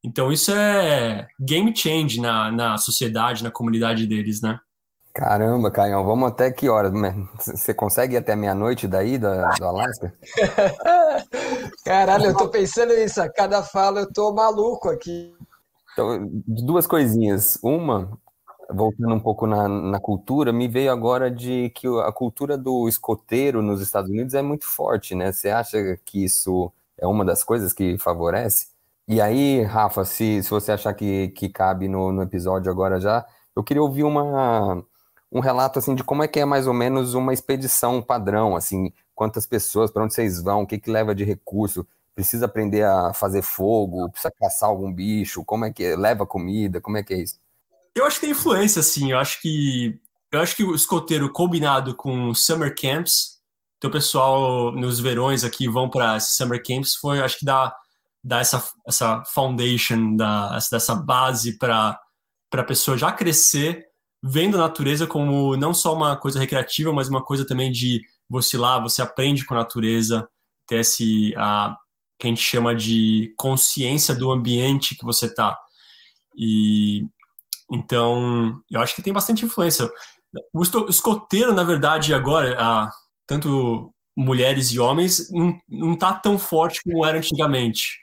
Então 0.05 0.31
isso 0.31 0.53
é 0.53 1.27
game 1.40 1.75
change 1.75 2.20
na, 2.20 2.53
na 2.53 2.79
sociedade, 2.79 3.42
na 3.42 3.51
comunidade 3.51 4.07
deles, 4.07 4.40
né? 4.40 4.61
Caramba, 5.16 5.70
Caião, 5.70 6.05
vamos 6.05 6.29
até 6.29 6.50
que 6.50 6.68
horas? 6.68 6.92
Você 7.40 7.72
consegue 7.72 8.16
ir 8.16 8.18
até 8.18 8.37
meia-noite 8.37 8.87
daí, 8.87 9.16
do, 9.16 9.29
do 9.59 9.64
Alasca? 9.64 10.12
Caralho, 11.83 12.26
eu 12.26 12.37
tô 12.37 12.50
pensando 12.50 12.94
nisso, 12.94 13.22
a 13.22 13.29
cada 13.31 13.62
fala 13.62 14.00
eu 14.00 14.12
tô 14.12 14.35
maluco 14.35 14.90
aqui. 14.90 15.35
Então, 15.94 16.29
duas 16.46 16.87
coisinhas. 16.87 17.59
Uma, 17.62 18.11
voltando 18.70 19.14
um 19.14 19.18
pouco 19.18 19.46
na, 19.46 19.66
na, 19.66 19.98
cultura, 19.98 20.52
me 20.52 20.68
veio 20.68 20.92
agora 20.92 21.31
de 21.31 21.70
que 21.70 21.87
a 21.87 22.12
cultura 22.12 22.59
do 22.59 22.87
escoteiro 22.87 23.62
nos 23.62 23.81
Estados 23.81 24.11
Unidos 24.11 24.35
é 24.35 24.42
muito 24.42 24.66
forte, 24.66 25.14
né? 25.14 25.33
Você 25.33 25.48
acha 25.48 25.98
que 26.05 26.24
isso 26.26 26.70
é 26.98 27.07
uma 27.07 27.24
das 27.24 27.42
coisas 27.42 27.72
que 27.72 27.96
favorece? 27.96 28.66
E 29.09 29.18
aí, 29.18 29.62
Rafa, 29.62 30.05
se, 30.05 30.42
se 30.42 30.50
você 30.50 30.72
achar 30.72 30.92
que, 30.92 31.29
que 31.29 31.48
cabe 31.48 31.88
no, 31.88 32.12
no 32.12 32.20
episódio 32.20 32.70
agora 32.70 33.00
já, 33.00 33.24
eu 33.57 33.64
queria 33.64 33.83
ouvir 33.83 34.05
uma, 34.05 34.85
um 35.31 35.41
relato 35.41 35.79
assim 35.79 35.95
de 35.95 36.05
como 36.05 36.23
é 36.23 36.29
que 36.29 36.41
é 36.41 36.45
mais 36.45 36.67
ou 36.67 36.75
menos 36.75 37.15
uma 37.15 37.33
expedição 37.33 38.01
padrão, 38.01 38.57
assim, 38.57 38.93
quantas 39.15 39.47
pessoas, 39.47 39.91
para 39.91 40.05
onde 40.05 40.15
vocês 40.15 40.41
vão, 40.43 40.62
o 40.62 40.67
que, 40.67 40.79
que 40.79 40.91
leva 40.91 41.15
de 41.15 41.25
recurso, 41.25 41.87
precisa 42.15 42.47
aprender 42.47 42.83
a 42.83 43.12
fazer 43.12 43.43
fogo, 43.43 44.11
precisa 44.11 44.33
caçar 44.41 44.69
algum 44.69 44.93
bicho, 44.93 45.45
como 45.45 45.65
é 45.65 45.73
que 45.73 45.85
é? 45.85 45.97
leva 45.97 46.27
comida, 46.27 46.81
como 46.81 46.97
é 46.97 47.03
que 47.03 47.12
é 47.12 47.19
isso? 47.19 47.39
Eu 47.95 48.05
acho 48.07 48.17
que 48.17 48.27
tem 48.27 48.31
influência, 48.31 48.81
assim. 48.81 49.12
Eu 49.12 49.19
acho 49.19 49.41
que 49.41 49.99
eu 50.33 50.41
acho 50.41 50.57
que 50.57 50.65
o 50.65 50.75
escoteiro 50.75 51.31
combinado 51.31 51.95
com 51.95 52.35
summer 52.35 52.75
camps, 52.75 53.39
então 53.79 53.89
o 53.89 53.93
pessoal 53.93 54.73
nos 54.73 54.99
verões 54.99 55.45
aqui 55.45 55.69
vão 55.69 55.89
para 55.89 56.19
summer 56.21 56.62
camps, 56.62 56.95
foi 56.97 57.21
acho 57.21 57.39
que 57.39 57.45
dá, 57.45 57.75
dá 58.23 58.41
essa, 58.41 58.62
essa 58.87 59.23
foundation, 59.27 60.17
dá, 60.17 60.59
dessa 60.71 60.95
base 60.95 61.57
para 61.59 61.99
a 62.53 62.65
pessoa 62.65 62.99
já 62.99 63.12
crescer 63.12 63.87
vendo 64.27 64.57
a 64.57 64.61
natureza 64.61 65.07
como 65.07 65.57
não 65.57 65.73
só 65.73 65.95
uma 65.95 66.17
coisa 66.17 66.41
recreativa, 66.41 66.93
mas 66.93 67.09
uma 67.09 67.25
coisa 67.25 67.47
também 67.47 67.71
de 67.71 68.03
você 68.29 68.59
lá, 68.59 68.79
você 68.81 69.01
aprende 69.01 69.45
com 69.45 69.55
a 69.55 69.59
natureza, 69.59 70.29
ter 70.67 70.81
esse 70.81 71.33
a 71.37 71.77
que 72.19 72.27
a 72.27 72.31
gente 72.31 72.41
chama 72.41 72.75
de 72.75 73.35
consciência 73.37 74.15
do 74.15 74.31
ambiente 74.31 74.97
que 74.97 75.05
você 75.05 75.27
está. 75.27 75.57
E 76.35 77.05
então, 77.71 78.61
eu 78.71 78.81
acho 78.81 78.95
que 78.95 79.03
tem 79.03 79.12
bastante 79.12 79.45
influência. 79.45 79.91
O 80.53 80.62
escoteiro, 80.89 81.53
na 81.53 81.65
verdade, 81.65 82.15
agora, 82.15 82.57
a, 82.59 82.91
tanto 83.27 83.93
mulheres 84.17 84.69
e 84.73 84.79
homens, 84.79 85.31
não, 85.31 85.59
não 85.69 85.97
tá 85.97 86.15
tão 86.15 86.39
forte 86.39 86.81
como 86.83 87.05
era 87.05 87.19
antigamente. 87.19 87.99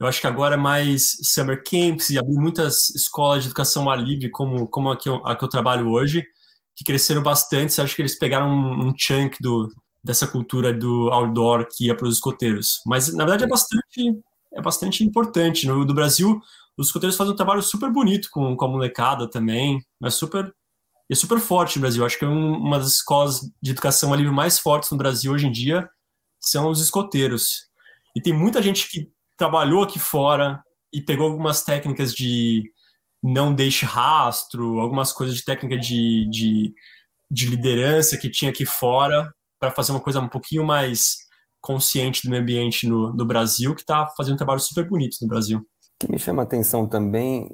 Eu 0.00 0.06
acho 0.06 0.20
que 0.20 0.26
agora 0.26 0.54
é 0.54 0.58
mais 0.58 1.16
summer 1.22 1.62
camps 1.62 2.10
e 2.10 2.18
abrir 2.18 2.38
muitas 2.38 2.90
escolas 2.90 3.42
de 3.42 3.48
educação 3.48 3.90
ar 3.90 3.98
livre, 4.00 4.30
como, 4.30 4.68
como 4.68 4.90
a, 4.90 4.96
que 4.96 5.08
eu, 5.08 5.16
a 5.26 5.34
que 5.34 5.44
eu 5.44 5.48
trabalho 5.48 5.90
hoje, 5.90 6.24
que 6.76 6.84
cresceram 6.84 7.22
bastante. 7.22 7.80
Acho 7.80 7.96
que 7.96 8.02
eles 8.02 8.16
pegaram 8.16 8.48
um, 8.48 8.88
um 8.88 8.94
chunk 8.96 9.36
do, 9.40 9.68
dessa 10.02 10.26
cultura 10.26 10.72
do 10.72 11.10
outdoor 11.10 11.66
que 11.68 11.86
ia 11.86 11.96
para 11.96 12.06
os 12.06 12.14
escoteiros. 12.16 12.80
Mas, 12.86 13.12
na 13.12 13.24
verdade, 13.24 13.44
é 13.44 13.48
bastante, 13.48 14.20
é 14.54 14.62
bastante 14.62 15.02
importante. 15.02 15.66
No 15.66 15.84
do 15.84 15.94
Brasil, 15.94 16.40
os 16.76 16.86
escoteiros 16.86 17.16
fazem 17.16 17.32
um 17.32 17.36
trabalho 17.36 17.62
super 17.62 17.90
bonito 17.90 18.28
com, 18.30 18.56
com 18.56 18.64
a 18.64 18.68
molecada 18.68 19.28
também, 19.28 19.84
mas 20.00 20.14
super 20.14 20.54
é 21.10 21.14
super 21.14 21.40
forte 21.40 21.76
no 21.76 21.82
Brasil. 21.82 22.04
Acho 22.04 22.18
que 22.18 22.24
é 22.24 22.28
uma 22.28 22.78
das 22.78 22.88
escolas 22.88 23.40
de 23.62 23.70
educação 23.70 24.14
livre 24.14 24.32
mais 24.32 24.58
fortes 24.58 24.90
no 24.90 24.98
Brasil 24.98 25.32
hoje 25.32 25.46
em 25.46 25.52
dia 25.52 25.88
são 26.38 26.70
os 26.70 26.80
escoteiros. 26.80 27.66
E 28.14 28.20
tem 28.20 28.32
muita 28.32 28.62
gente 28.62 28.88
que 28.88 29.10
trabalhou 29.38 29.84
aqui 29.84 29.98
fora 29.98 30.62
e 30.92 31.00
pegou 31.00 31.30
algumas 31.30 31.62
técnicas 31.62 32.12
de 32.12 32.64
não 33.22 33.54
deixe 33.54 33.86
rastro, 33.86 34.80
algumas 34.80 35.12
coisas 35.12 35.36
de 35.36 35.44
técnica 35.44 35.78
de, 35.78 36.28
de, 36.28 36.74
de 37.30 37.46
liderança 37.46 38.18
que 38.18 38.30
tinha 38.30 38.50
aqui 38.50 38.66
fora 38.66 39.32
para 39.58 39.70
fazer 39.70 39.92
uma 39.92 40.00
coisa 40.00 40.20
um 40.20 40.28
pouquinho 40.28 40.64
mais 40.64 41.16
consciente 41.60 42.22
do 42.22 42.30
meio 42.30 42.42
ambiente 42.42 42.86
no, 42.86 43.12
no 43.12 43.24
Brasil, 43.24 43.74
que 43.74 43.80
está 43.80 44.06
fazendo 44.16 44.34
um 44.34 44.38
trabalho 44.38 44.60
super 44.60 44.88
bonito 44.88 45.16
no 45.22 45.28
Brasil. 45.28 45.66
Que 45.98 46.10
me 46.10 46.18
chama 46.18 46.42
a 46.42 46.44
atenção 46.44 46.86
também 46.86 47.50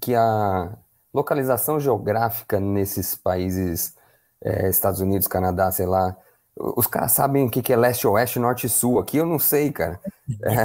que 0.00 0.14
a 0.14 0.76
localização 1.12 1.80
geográfica 1.80 2.60
nesses 2.60 3.16
países, 3.16 3.94
é, 4.42 4.68
Estados 4.68 5.00
Unidos, 5.00 5.26
Canadá, 5.26 5.70
sei 5.72 5.86
lá, 5.86 6.16
os 6.58 6.86
caras 6.86 7.12
sabem 7.12 7.46
o 7.46 7.50
que 7.50 7.72
é 7.72 7.76
leste, 7.76 8.06
oeste, 8.06 8.38
norte 8.38 8.66
e 8.66 8.68
sul. 8.68 8.98
Aqui 8.98 9.18
eu 9.18 9.26
não 9.26 9.38
sei, 9.38 9.70
cara. 9.70 10.00
É, 10.42 10.56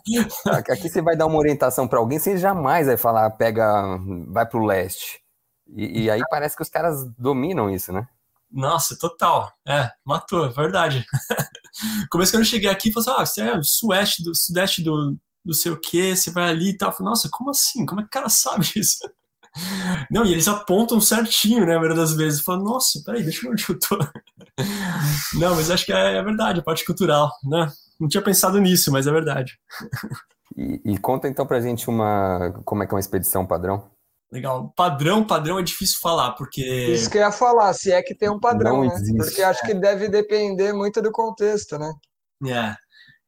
aqui 0.72 0.88
você 0.88 1.00
vai 1.00 1.16
dar 1.16 1.26
uma 1.26 1.38
orientação 1.38 1.86
para 1.86 1.98
alguém, 1.98 2.18
você 2.18 2.36
jamais 2.36 2.86
vai 2.86 2.96
falar, 2.96 3.30
pega, 3.30 3.98
vai 4.28 4.44
para 4.44 4.58
o 4.58 4.64
leste. 4.64 5.22
E, 5.68 6.04
e, 6.04 6.10
aí 6.10 6.20
parece 6.28 6.56
que 6.56 6.62
os 6.62 6.68
caras 6.68 7.04
dominam 7.16 7.70
isso, 7.70 7.92
né? 7.92 8.06
Nossa, 8.50 8.98
total. 8.98 9.52
É, 9.66 9.90
matou, 10.04 10.44
é 10.44 10.48
verdade. 10.48 11.04
Começo 12.10 12.32
que 12.32 12.38
eu 12.38 12.44
cheguei 12.44 12.68
aqui, 12.68 12.92
falei 12.92 13.08
assim, 13.22 13.40
ah, 13.40 13.56
você 13.56 13.58
é 13.58 13.62
sueste 13.62 14.22
do, 14.22 14.34
sudeste 14.34 14.82
do, 14.82 15.16
não 15.44 15.54
sei 15.54 15.72
o 15.72 15.80
que, 15.80 16.14
você 16.14 16.30
vai 16.30 16.50
ali 16.50 16.70
e 16.70 16.76
tal. 16.76 16.92
Falo, 16.92 17.10
Nossa, 17.10 17.28
como 17.30 17.50
assim? 17.50 17.86
Como 17.86 18.00
é 18.00 18.04
que 18.04 18.08
o 18.08 18.12
cara 18.12 18.28
sabe 18.28 18.66
isso? 18.76 18.98
Não, 20.10 20.24
e 20.24 20.32
eles 20.32 20.48
apontam 20.48 21.00
certinho, 21.00 21.64
né, 21.64 21.74
a 21.74 21.78
maioria 21.78 21.96
das 21.96 22.14
vezes. 22.14 22.40
Fala, 22.40 22.62
nossa, 22.62 23.00
peraí, 23.04 23.22
deixa 23.22 23.38
eu 23.38 23.42
ver 23.42 23.50
onde 23.50 23.64
eu 23.68 23.78
tô. 23.78 23.98
Não, 25.38 25.54
mas 25.54 25.70
acho 25.70 25.86
que 25.86 25.92
é, 25.92 26.16
é 26.16 26.22
verdade, 26.22 26.60
a 26.60 26.62
parte 26.62 26.84
cultural, 26.84 27.30
né? 27.44 27.70
Não 28.00 28.08
tinha 28.08 28.22
pensado 28.22 28.60
nisso, 28.60 28.90
mas 28.90 29.06
é 29.06 29.12
verdade. 29.12 29.56
E, 30.56 30.80
e 30.92 30.98
conta 30.98 31.28
então 31.28 31.46
pra 31.46 31.60
gente 31.60 31.88
uma 31.88 32.52
como 32.64 32.82
é 32.82 32.86
que 32.86 32.92
é 32.92 32.96
uma 32.96 33.00
expedição 33.00 33.46
padrão. 33.46 33.90
Legal. 34.32 34.72
Padrão, 34.76 35.24
padrão 35.24 35.60
é 35.60 35.62
difícil 35.62 35.98
falar, 36.00 36.32
porque. 36.32 36.62
Isso 36.62 37.08
que 37.08 37.18
eu 37.18 37.22
ia 37.22 37.30
falar, 37.30 37.72
se 37.72 37.92
é 37.92 38.02
que 38.02 38.16
tem 38.16 38.28
um 38.28 38.40
padrão, 38.40 38.78
Não 38.78 38.88
né? 38.88 38.94
Existe. 38.94 39.16
Porque 39.16 39.42
acho 39.42 39.64
que 39.64 39.74
deve 39.74 40.08
depender 40.08 40.72
muito 40.72 41.00
do 41.00 41.12
contexto, 41.12 41.78
né? 41.78 41.92
É. 42.46 42.74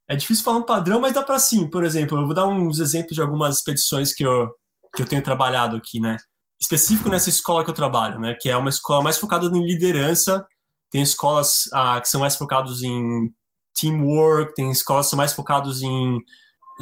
É 0.09 0.17
difícil 0.17 0.45
falar 0.45 0.59
um 0.59 0.63
padrão, 0.63 1.01
mas 1.01 1.13
dá 1.13 1.23
para 1.23 1.39
sim. 1.39 1.69
Por 1.69 1.85
exemplo, 1.85 2.19
eu 2.19 2.27
vou 2.27 2.35
dar 2.35 2.47
uns 2.47 2.81
exemplos 2.81 3.15
de 3.15 3.23
algumas 3.23 3.59
expedições 3.59 4.13
que 4.13 4.25
eu, 4.25 4.49
que 4.97 5.03
eu 5.03 5.07
tenho 5.07 5.23
trabalhado 5.23 5.77
aqui, 5.77 6.01
né? 6.01 6.17
Específico 6.61 7.11
nessa 7.11 7.29
escola 7.29 7.63
que 7.63 7.71
eu 7.71 7.75
trabalho, 7.75 8.19
né? 8.19 8.35
Que 8.41 8.49
é 8.49 8.57
uma 8.57 8.71
escola 8.71 9.03
mais 9.05 9.19
focada 9.19 9.47
em 9.47 9.65
liderança. 9.65 10.45
Tem 10.91 11.03
escolas 11.03 11.69
ah, 11.73 12.01
que 12.01 12.09
são 12.09 12.21
mais 12.21 12.35
focadas 12.35 12.83
em 12.83 13.31
teamwork, 13.75 14.55
tem 14.55 14.71
escolas 14.71 15.07
que 15.07 15.11
são 15.11 15.17
mais 15.19 15.35
focadas 15.35 15.83
em 15.83 16.19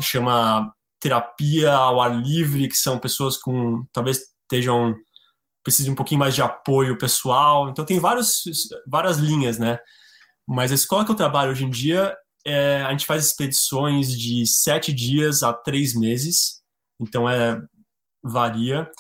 chama 0.01 0.73
terapia 1.01 1.73
ao 1.73 2.01
ar 2.01 2.15
livre, 2.17 2.69
que 2.69 2.77
são 2.77 2.99
pessoas 2.99 3.37
com 3.37 3.85
talvez 3.93 4.23
estejam 4.43 4.95
precisem 5.63 5.93
um 5.93 5.97
pouquinho 5.97 6.21
mais 6.21 6.35
de 6.35 6.43
apoio 6.43 6.99
pessoal. 6.99 7.69
Então 7.71 7.85
tem 7.85 7.99
vários, 7.99 8.43
várias 8.87 9.17
linhas, 9.17 9.59
né? 9.59 9.79
Mas 10.47 10.71
a 10.71 10.75
escola 10.75 11.05
que 11.05 11.11
eu 11.11 11.17
trabalho 11.17 11.51
hoje 11.51 11.65
em 11.65 11.71
dia, 11.71 12.15
é, 12.47 12.83
a 12.83 12.91
gente 12.91 13.07
faz 13.07 13.27
expedições 13.27 14.13
de 14.13 14.47
sete 14.47 14.93
dias 14.93 15.43
a 15.43 15.53
três 15.55 15.95
meses. 15.95 16.63
Então 17.01 17.29
é 17.29 17.61
varia. 18.25 18.91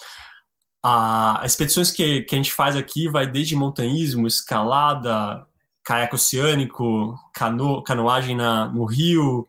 As 0.82 1.52
expedições 1.52 1.90
que, 1.90 2.22
que 2.22 2.34
a 2.34 2.38
gente 2.38 2.52
faz 2.52 2.76
aqui 2.76 3.08
vai 3.08 3.26
desde 3.26 3.56
montanhismo, 3.56 4.26
escalada, 4.26 5.46
caiaque 5.82 6.14
oceânico, 6.14 7.18
cano, 7.32 7.82
canoagem 7.82 8.36
na, 8.36 8.68
no 8.68 8.84
rio, 8.84 9.46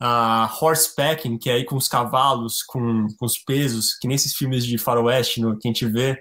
a 0.00 0.48
horsepacking, 0.60 1.36
que 1.36 1.50
é 1.50 1.54
aí 1.54 1.64
com 1.64 1.76
os 1.76 1.88
cavalos, 1.88 2.62
com, 2.62 3.08
com 3.18 3.26
os 3.26 3.36
pesos, 3.38 3.94
que 3.98 4.06
nesses 4.06 4.34
filmes 4.34 4.64
de 4.64 4.78
faroeste 4.78 5.40
no, 5.40 5.58
que 5.58 5.66
a 5.66 5.70
gente 5.70 5.86
vê, 5.86 6.20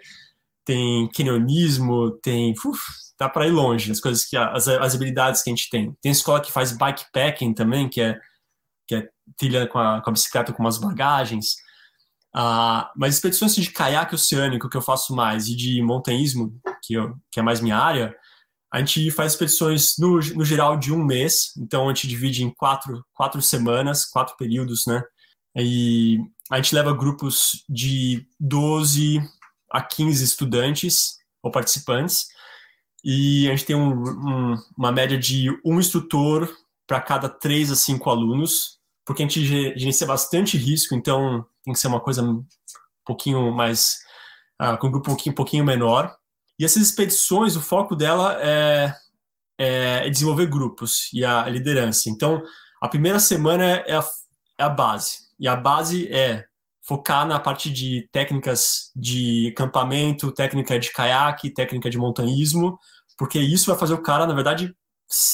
tem 0.66 1.08
canyonismo, 1.10 2.12
tem... 2.22 2.54
Uf, 2.66 2.82
dá 3.20 3.30
para 3.30 3.48
ir 3.48 3.52
longe, 3.52 3.92
as 3.92 4.00
coisas 4.00 4.26
que... 4.26 4.36
As, 4.36 4.68
as 4.68 4.96
habilidades 4.96 5.44
que 5.44 5.52
a 5.52 5.56
gente 5.56 5.70
tem. 5.70 5.96
Tem 6.02 6.12
escola 6.12 6.42
que 6.42 6.52
faz 6.52 6.72
bikepacking 6.72 7.54
também, 7.54 7.88
que 7.88 8.02
é, 8.02 8.20
que 8.88 8.96
é 8.96 9.10
trilha 9.38 9.68
com 9.68 9.78
a, 9.78 10.02
com 10.02 10.10
a 10.10 10.14
bicicleta 10.14 10.52
com 10.52 10.64
umas 10.64 10.80
bagagens. 10.80 11.58
Uh, 12.38 12.86
mas 12.96 13.16
expedições 13.16 13.56
de 13.56 13.72
caiaque 13.72 14.14
oceânico, 14.14 14.70
que 14.70 14.78
eu 14.78 14.82
faço 14.82 15.16
mais, 15.16 15.48
e 15.48 15.56
de 15.56 15.82
montanhismo, 15.82 16.56
que, 16.84 16.94
eu, 16.94 17.16
que 17.32 17.40
é 17.40 17.44
mais 17.44 17.62
minha 17.62 17.76
área, 17.76 18.16
a 18.72 18.78
gente 18.78 19.10
faz 19.10 19.32
expedições 19.32 19.94
no, 19.98 20.20
no 20.20 20.46
geral 20.46 20.78
de 20.78 20.94
um 20.94 21.04
mês, 21.04 21.52
então 21.58 21.86
a 21.86 21.94
gente 21.94 22.08
divide 22.08 22.44
em 22.44 22.52
quatro, 22.52 23.04
quatro 23.12 23.42
semanas, 23.42 24.06
quatro 24.06 24.36
períodos, 24.38 24.84
né? 24.86 25.02
E 25.56 26.20
a 26.52 26.58
gente 26.58 26.76
leva 26.76 26.94
grupos 26.94 27.64
de 27.68 28.28
12 28.40 29.20
a 29.72 29.82
15 29.82 30.24
estudantes 30.24 31.18
ou 31.42 31.50
participantes, 31.50 32.28
e 33.04 33.48
a 33.48 33.52
gente 33.52 33.66
tem 33.66 33.76
um, 33.76 33.94
um, 33.94 34.56
uma 34.78 34.92
média 34.92 35.18
de 35.18 35.50
um 35.66 35.80
instrutor 35.80 36.48
para 36.86 37.02
cada 37.02 37.28
três 37.30 37.72
a 37.72 37.76
cinco 37.76 38.12
alunos, 38.12 38.78
porque 39.04 39.24
a 39.24 39.28
gente 39.28 39.44
gerencia 39.44 40.06
bastante 40.06 40.56
risco, 40.56 40.94
então 40.94 41.44
tem 41.68 41.74
que 41.74 41.80
ser 41.80 41.88
uma 41.88 42.00
coisa 42.00 42.24
um 42.24 42.46
pouquinho 43.06 43.52
mais. 43.52 43.98
Uh, 44.62 44.78
com 44.78 44.88
um 44.88 44.92
grupo 44.92 45.12
um 45.12 45.14
pouquinho, 45.14 45.34
um 45.34 45.36
pouquinho 45.36 45.66
menor. 45.66 46.16
E 46.58 46.64
essas 46.66 46.82
expedições, 46.82 47.56
o 47.56 47.62
foco 47.62 47.96
dela 47.96 48.40
é, 48.42 48.96
é, 49.58 50.10
desenvolver 50.10 50.48
grupos 50.48 51.10
e 51.14 51.24
a 51.24 51.48
liderança. 51.48 52.10
Então, 52.10 52.42
a 52.82 52.88
primeira 52.88 53.20
semana 53.20 53.64
é 53.64 53.96
a, 53.96 54.04
é 54.58 54.64
a 54.64 54.70
base. 54.70 55.18
E 55.38 55.48
a 55.48 55.56
base 55.56 56.12
é 56.12 56.46
focar 56.82 57.28
na 57.28 57.38
parte 57.38 57.70
de 57.70 58.08
técnicas 58.12 58.92
de 58.96 59.50
acampamento, 59.52 60.32
técnica 60.32 60.80
de 60.80 60.92
caiaque, 60.92 61.54
técnica 61.54 61.90
de 61.90 61.98
montanhismo, 61.98 62.80
porque 63.18 63.40
isso 63.40 63.70
vai 63.70 63.78
fazer 63.78 63.94
o 63.94 64.02
cara, 64.02 64.26
na 64.26 64.34
verdade, 64.34 64.74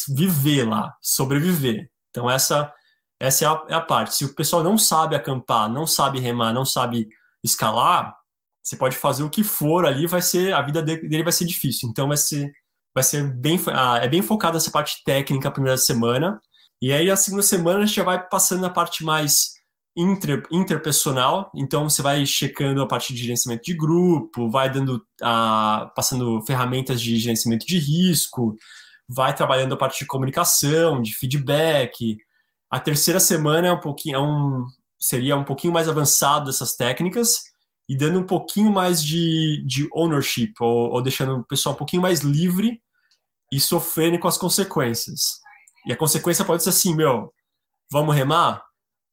viver 0.10 0.68
lá, 0.68 0.96
sobreviver. 1.00 1.90
Então, 2.10 2.30
essa, 2.30 2.74
essa 3.20 3.46
é 3.46 3.48
a, 3.48 3.64
é 3.70 3.74
a 3.76 3.82
parte. 3.82 4.16
Se 4.16 4.26
o 4.26 4.36
pessoal 4.36 4.64
não 4.64 4.78
sabe 4.78 5.16
acampar, 5.16 5.70
não 5.70 5.88
sabe 5.88 6.20
remar, 6.20 6.54
não 6.54 6.66
sabe 6.66 7.08
escalar, 7.44 8.16
você 8.64 8.78
pode 8.78 8.96
fazer 8.96 9.24
o 9.24 9.30
que 9.30 9.44
for 9.44 9.86
ali, 9.86 10.08
vai 10.08 10.22
ser 10.22 10.54
a 10.54 10.62
vida 10.62 10.82
dele 10.82 11.24
vai 11.24 11.34
ser 11.34 11.46
difícil. 11.46 11.90
Então 11.90 12.08
vai 12.08 12.18
ser 12.18 12.54
vai 12.96 13.04
ser 13.04 13.24
bem 13.24 13.60
ah, 13.68 14.00
é 14.02 14.08
bem 14.08 14.22
focado 14.22 14.58
essa 14.58 14.72
parte 14.72 15.04
técnica 15.04 15.50
a 15.50 15.52
primeira 15.52 15.78
semana. 15.78 16.42
E 16.82 16.92
aí 16.94 17.10
a 17.12 17.16
segunda 17.16 17.44
semana 17.44 17.80
a 17.80 17.86
gente 17.86 17.96
já 17.96 18.04
vai 18.04 18.22
passando 18.28 18.62
na 18.62 18.70
parte 18.70 19.04
mais 19.04 19.54
inter, 19.96 20.44
interpersonal. 20.52 21.52
Então 21.56 21.90
você 21.90 22.02
vai 22.02 22.26
checando 22.26 22.82
a 22.82 22.88
parte 22.88 23.14
de 23.14 23.22
gerenciamento 23.22 23.64
de 23.64 23.74
grupo, 23.74 24.50
vai 24.50 24.70
dando 24.72 25.06
ah, 25.22 25.92
passando 25.96 26.42
ferramentas 26.46 27.02
de 27.02 27.18
gerenciamento 27.18 27.66
de 27.66 27.78
risco, 27.78 28.56
vai 29.08 29.36
trabalhando 29.36 29.74
a 29.74 29.78
parte 29.78 30.00
de 30.00 30.06
comunicação, 30.06 31.02
de 31.02 31.14
feedback. 31.14 32.18
A 32.74 32.80
terceira 32.80 33.20
semana 33.20 33.68
é 33.68 33.72
um 33.72 33.80
pouquinho 33.80 34.16
é 34.16 34.20
um 34.20 34.66
seria 35.00 35.38
um 35.38 35.44
pouquinho 35.44 35.72
mais 35.72 35.88
avançado 35.88 36.48
dessas 36.48 36.76
técnicas 36.76 37.44
e 37.88 37.96
dando 37.96 38.18
um 38.18 38.26
pouquinho 38.26 38.72
mais 38.72 39.04
de, 39.04 39.64
de 39.64 39.88
ownership, 39.94 40.54
ou, 40.60 40.90
ou 40.90 41.00
deixando 41.00 41.36
o 41.36 41.44
pessoal 41.44 41.76
um 41.76 41.78
pouquinho 41.78 42.02
mais 42.02 42.22
livre 42.22 42.82
e 43.52 43.60
sofrendo 43.60 44.18
com 44.18 44.28
as 44.28 44.40
consequências. 44.40 45.40
E 45.86 45.94
a 45.94 45.96
consequência 45.96 46.44
pode 46.44 46.64
ser 46.64 46.70
assim, 46.70 46.96
meu, 46.96 47.32
vamos 47.92 48.16
remar? 48.16 48.66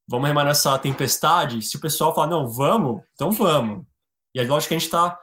Vamos 0.07 0.27
remar 0.27 0.43
nessa 0.43 0.79
tempestade? 0.79 1.61
Se 1.61 1.77
o 1.77 1.81
pessoal 1.81 2.15
falar, 2.15 2.31
não, 2.31 2.49
vamos, 2.49 3.03
então 3.13 3.29
vamos. 3.29 3.85
E 4.33 4.39
aí, 4.39 4.47
lógico 4.47 4.69
que 4.69 4.73
a 4.73 4.79
gente 4.79 4.87
está, 4.87 5.15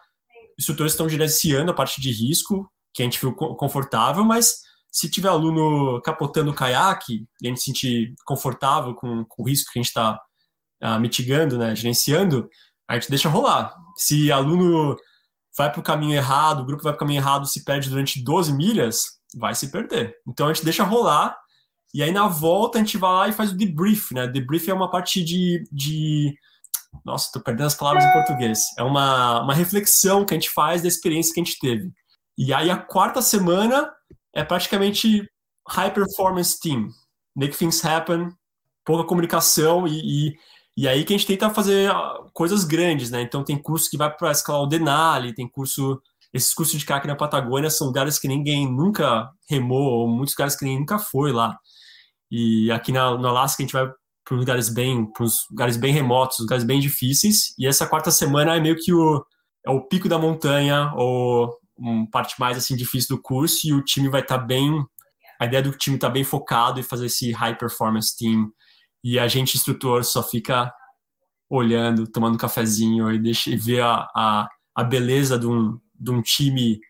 os 0.56 0.62
instrutores 0.62 0.92
estão 0.92 1.08
gerenciando 1.08 1.72
a 1.72 1.74
parte 1.74 2.00
de 2.00 2.12
risco, 2.12 2.70
que 2.94 3.02
a 3.02 3.04
gente 3.04 3.18
viu 3.18 3.34
confortável, 3.34 4.24
mas 4.24 4.60
se 4.90 5.10
tiver 5.10 5.28
aluno 5.28 6.00
capotando 6.02 6.50
o 6.50 6.54
caiaque 6.54 7.26
e 7.40 7.46
a 7.46 7.50
gente 7.50 7.60
se 7.60 7.66
sentir 7.66 8.14
confortável 8.24 8.94
com, 8.94 9.24
com 9.24 9.42
o 9.42 9.46
risco 9.46 9.72
que 9.72 9.78
a 9.78 9.82
gente 9.82 9.88
está 9.88 10.14
uh, 10.14 10.18
ah, 10.80 10.98
mitigando, 10.98 11.58
né, 11.58 11.74
gerenciando, 11.76 12.48
a 12.88 12.94
gente 12.94 13.10
deixa 13.10 13.28
rolar. 13.28 13.74
Se 13.96 14.32
aluno 14.32 14.96
vai 15.56 15.70
para 15.70 15.80
o 15.80 15.84
caminho 15.84 16.14
errado, 16.14 16.60
o 16.60 16.64
grupo 16.64 16.82
vai 16.82 16.92
para 16.92 16.98
o 16.98 17.00
caminho 17.00 17.20
errado, 17.20 17.46
se 17.46 17.64
perde 17.64 17.90
durante 17.90 18.22
12 18.22 18.52
milhas, 18.52 19.18
vai 19.36 19.54
se 19.54 19.70
perder. 19.70 20.16
Então 20.26 20.46
a 20.46 20.52
gente 20.52 20.64
deixa 20.64 20.84
rolar 20.84 21.36
e 21.92 22.02
aí 22.02 22.12
na 22.12 22.28
volta 22.28 22.78
a 22.78 22.80
gente 22.80 22.98
vai 22.98 23.12
lá 23.12 23.28
e 23.28 23.32
faz 23.32 23.52
o 23.52 23.56
debrief, 23.56 24.12
né? 24.12 24.26
Debrief 24.26 24.68
é 24.68 24.74
uma 24.74 24.90
parte 24.90 25.22
de, 25.22 25.64
de... 25.72 26.34
Nossa, 27.04 27.30
tô 27.32 27.40
perdendo 27.40 27.66
as 27.66 27.74
palavras 27.74 28.04
em 28.04 28.12
português. 28.12 28.60
É 28.78 28.82
uma, 28.82 29.42
uma 29.42 29.54
reflexão 29.54 30.24
que 30.24 30.34
a 30.34 30.36
gente 30.36 30.50
faz 30.50 30.82
da 30.82 30.88
experiência 30.88 31.32
que 31.32 31.40
a 31.40 31.44
gente 31.44 31.58
teve. 31.58 31.92
E 32.36 32.52
aí 32.52 32.70
a 32.70 32.76
quarta 32.76 33.20
semana 33.20 33.90
é 34.34 34.44
praticamente 34.44 35.28
high 35.68 35.92
performance 35.92 36.58
team. 36.58 36.88
Make 37.36 37.56
things 37.56 37.84
happen, 37.84 38.30
pouca 38.84 39.04
comunicação 39.04 39.86
e, 39.86 40.00
e 40.28 40.38
e 40.78 40.86
aí 40.86 41.02
que 41.04 41.12
a 41.12 41.16
gente 41.16 41.26
tenta 41.26 41.50
fazer 41.50 41.90
ah, 41.90 42.20
coisas 42.32 42.62
grandes, 42.62 43.10
né? 43.10 43.20
Então 43.20 43.42
tem 43.42 43.60
curso 43.60 43.90
que 43.90 43.96
vai 43.96 44.14
para 44.16 44.30
escalar 44.30 44.62
o 44.62 44.66
Denali, 44.66 45.34
tem 45.34 45.48
curso. 45.48 46.00
Esses 46.32 46.54
cursos 46.54 46.78
de 46.78 46.86
CAC 46.86 47.04
na 47.04 47.16
Patagônia 47.16 47.68
são 47.68 47.88
lugares 47.88 48.16
que 48.16 48.28
ninguém 48.28 48.70
nunca 48.70 49.28
remou, 49.50 49.82
ou 49.82 50.08
muitos 50.08 50.36
lugares 50.36 50.54
que 50.54 50.64
ninguém 50.64 50.78
nunca 50.78 51.00
foi 51.00 51.32
lá. 51.32 51.58
E 52.30 52.70
aqui 52.70 52.92
na, 52.92 53.18
no 53.18 53.26
Alasca 53.26 53.60
a 53.60 53.64
gente 53.64 53.72
vai 53.72 53.90
para 54.24 54.36
lugares 54.36 54.68
bem, 54.68 55.04
para 55.10 55.26
lugares 55.50 55.76
bem 55.76 55.92
remotos, 55.92 56.38
lugares 56.38 56.62
bem 56.62 56.78
difíceis. 56.78 57.54
E 57.58 57.66
essa 57.66 57.84
quarta 57.84 58.12
semana 58.12 58.54
é 58.54 58.60
meio 58.60 58.76
que 58.76 58.92
o, 58.92 59.26
é 59.66 59.70
o 59.72 59.80
pico 59.80 60.08
da 60.08 60.16
montanha, 60.16 60.92
ou 60.94 61.57
uma 61.78 62.08
parte 62.10 62.38
mais 62.38 62.56
assim 62.56 62.76
difícil 62.76 63.16
do 63.16 63.22
curso, 63.22 63.66
e 63.66 63.72
o 63.72 63.82
time 63.82 64.08
vai 64.08 64.20
estar 64.20 64.38
tá 64.38 64.44
bem. 64.44 64.84
A 65.40 65.46
ideia 65.46 65.62
do 65.62 65.70
time 65.70 65.96
está 65.96 66.08
bem 66.08 66.24
focado 66.24 66.80
em 66.80 66.82
fazer 66.82 67.06
esse 67.06 67.30
high 67.32 67.56
performance 67.56 68.16
team 68.16 68.52
e 69.02 69.18
a 69.18 69.28
gente, 69.28 69.56
instrutor, 69.56 70.04
só 70.04 70.22
fica 70.22 70.72
olhando, 71.48 72.06
tomando 72.06 72.34
um 72.34 72.38
cafezinho 72.38 73.12
e, 73.12 73.18
deixa, 73.18 73.50
e 73.50 73.56
ver 73.56 73.80
a, 73.80 74.08
a, 74.14 74.48
a 74.74 74.84
beleza 74.84 75.38
de 75.38 75.46
um, 75.46 75.78
de 75.94 76.10
um 76.10 76.20
time 76.20 76.80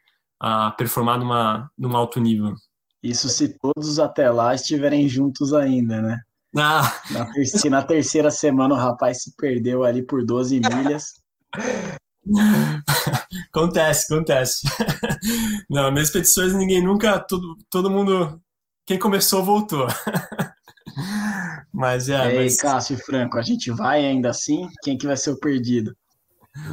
a 0.40 0.70
performar 0.72 1.18
numa, 1.18 1.70
num 1.76 1.96
alto 1.96 2.20
nível. 2.20 2.54
Isso 3.02 3.28
se 3.28 3.56
todos 3.58 3.98
até 3.98 4.30
lá 4.30 4.54
estiverem 4.54 5.08
juntos 5.08 5.52
ainda, 5.52 6.00
né? 6.00 6.20
Ah. 6.56 7.00
Na, 7.10 7.26
terceira, 7.26 7.70
na 7.70 7.82
terceira 7.82 8.30
semana 8.30 8.74
o 8.74 8.78
rapaz 8.78 9.22
se 9.22 9.36
perdeu 9.36 9.84
ali 9.84 10.02
por 10.02 10.24
12 10.24 10.60
milhas. 10.60 11.20
acontece, 13.52 14.12
acontece. 14.12 14.66
Não, 15.68 15.90
minhas 15.90 16.10
petições 16.10 16.54
ninguém 16.54 16.82
nunca, 16.82 17.18
todo, 17.18 17.56
todo 17.70 17.90
mundo, 17.90 18.40
quem 18.86 18.98
começou 18.98 19.44
voltou. 19.44 19.86
Mas 21.72 22.08
é. 22.08 22.32
Ei, 22.32 22.44
mas... 22.44 22.56
Cássio 22.56 22.96
e 22.96 23.00
Franco, 23.00 23.38
a 23.38 23.42
gente 23.42 23.70
vai 23.70 24.04
ainda 24.04 24.30
assim? 24.30 24.68
Quem 24.82 24.98
que 24.98 25.06
vai 25.06 25.16
ser 25.16 25.30
o 25.30 25.38
perdido? 25.38 25.96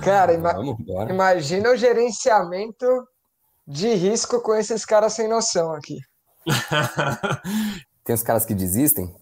Cara, 0.02 0.34
ima... 0.34 0.56
imagina 1.08 1.70
o 1.70 1.76
gerenciamento 1.76 2.86
de 3.68 3.94
risco 3.94 4.42
com 4.42 4.56
esses 4.56 4.84
caras 4.84 5.14
sem 5.14 5.28
noção 5.28 5.74
aqui. 5.74 6.00
Tem 8.04 8.16
os 8.16 8.24
caras 8.24 8.46
que 8.46 8.56
desistem? 8.56 9.14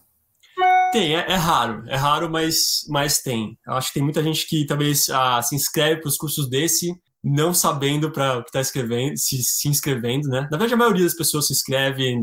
Tem, 0.93 1.15
é, 1.15 1.31
é, 1.31 1.35
raro, 1.35 1.83
é 1.87 1.95
raro, 1.95 2.29
mas, 2.29 2.85
mas 2.87 3.19
tem. 3.19 3.57
Eu 3.65 3.73
acho 3.73 3.87
que 3.87 3.95
tem 3.95 4.03
muita 4.03 4.21
gente 4.21 4.47
que 4.47 4.63
talvez 4.63 5.09
ah, 5.09 5.41
se 5.41 5.55
inscreve 5.55 6.01
para 6.01 6.07
os 6.07 6.17
cursos 6.17 6.47
desse, 6.47 6.95
não 7.23 7.51
sabendo 7.51 8.11
para 8.11 8.37
o 8.37 8.43
que 8.43 8.49
está 8.49 8.61
escrevendo, 8.61 9.17
se, 9.17 9.43
se 9.43 9.67
inscrevendo, 9.67 10.27
né? 10.27 10.41
Na 10.41 10.49
verdade, 10.49 10.75
a 10.75 10.77
maioria 10.77 11.03
das 11.03 11.15
pessoas 11.15 11.47
se 11.47 11.53
inscreve 11.53 12.21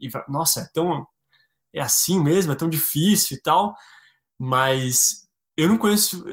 e 0.00 0.10
fala, 0.10 0.24
nossa, 0.26 0.60
é 0.60 0.68
tão. 0.72 1.06
É 1.70 1.82
assim 1.82 2.18
mesmo, 2.18 2.50
é 2.52 2.54
tão 2.54 2.68
difícil 2.68 3.36
e 3.36 3.42
tal. 3.42 3.74
Mas 4.38 5.28
eu 5.54 5.68
não 5.68 5.76
conheço. 5.76 6.24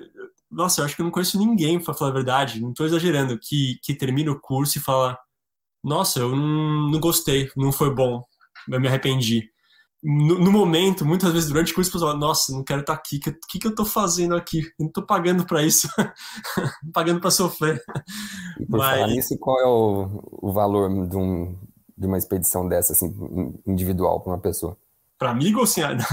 Nossa, 0.49 0.79
eu 0.79 0.85
acho 0.85 0.95
que 0.95 1.01
eu 1.01 1.05
não 1.05 1.11
conheço 1.11 1.37
ninguém, 1.37 1.77
para 1.77 1.93
falar 1.93 2.11
a 2.11 2.13
verdade, 2.13 2.61
não 2.61 2.69
estou 2.69 2.85
exagerando, 2.85 3.37
que, 3.37 3.77
que 3.83 3.93
termina 3.93 4.31
o 4.31 4.39
curso 4.39 4.77
e 4.77 4.81
fala: 4.81 5.17
Nossa, 5.83 6.19
eu 6.19 6.33
não, 6.33 6.89
não 6.89 6.99
gostei, 7.01 7.51
não 7.57 7.71
foi 7.71 7.93
bom, 7.93 8.23
eu 8.69 8.79
me 8.79 8.87
arrependi 8.87 9.53
no, 10.05 10.37
no, 10.39 10.51
momento, 10.51 11.03
muitas 11.03 11.33
vezes 11.33 11.49
durante 11.49 11.71
o 11.71 11.75
curso, 11.75 11.95
eu 11.95 11.99
falo, 11.99 12.19
nossa, 12.19 12.53
não 12.53 12.63
quero 12.63 12.81
estar 12.81 12.93
aqui, 12.93 13.17
o 13.17 13.19
que, 13.19 13.31
que, 13.49 13.59
que 13.59 13.67
eu 13.67 13.71
estou 13.71 13.85
fazendo 13.85 14.35
aqui? 14.35 14.59
Eu 14.59 14.71
não 14.81 14.87
estou 14.87 15.03
pagando 15.03 15.45
para 15.45 15.63
isso, 15.63 15.87
pagando 16.93 17.19
para 17.19 17.31
sofrer. 17.31 17.81
E 18.59 18.65
por 18.67 18.77
Mas... 18.77 18.99
falar 18.99 19.07
nisso, 19.07 19.35
qual 19.39 19.59
é 19.59 19.65
o, 19.65 20.21
o 20.43 20.51
valor 20.51 21.07
de, 21.07 21.17
um, 21.17 21.57
de 21.97 22.05
uma 22.05 22.19
expedição 22.19 22.67
dessa, 22.69 22.93
assim, 22.93 23.11
individual 23.65 24.19
para 24.21 24.33
uma 24.33 24.39
pessoa? 24.39 24.77
Para 25.17 25.31
amigo 25.31 25.59
ou 25.59 25.65
senhora? 25.65 25.97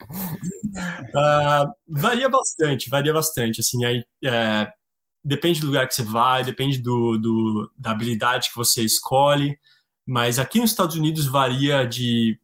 uh, 0.10 1.74
varia 1.86 2.30
bastante, 2.30 2.88
varia 2.88 3.12
bastante, 3.12 3.60
assim, 3.60 3.84
aí, 3.84 4.02
é, 4.24 4.72
depende 5.24 5.60
do 5.60 5.66
lugar 5.66 5.86
que 5.86 5.94
você 5.94 6.02
vai, 6.02 6.42
depende 6.42 6.78
do, 6.78 7.18
do, 7.18 7.70
da 7.76 7.90
habilidade 7.90 8.48
que 8.48 8.56
você 8.56 8.82
escolhe, 8.82 9.58
mas 10.10 10.40
aqui 10.40 10.58
nos 10.58 10.70
Estados 10.70 10.96
Unidos 10.96 11.26
varia 11.26 11.86
de 11.86 12.36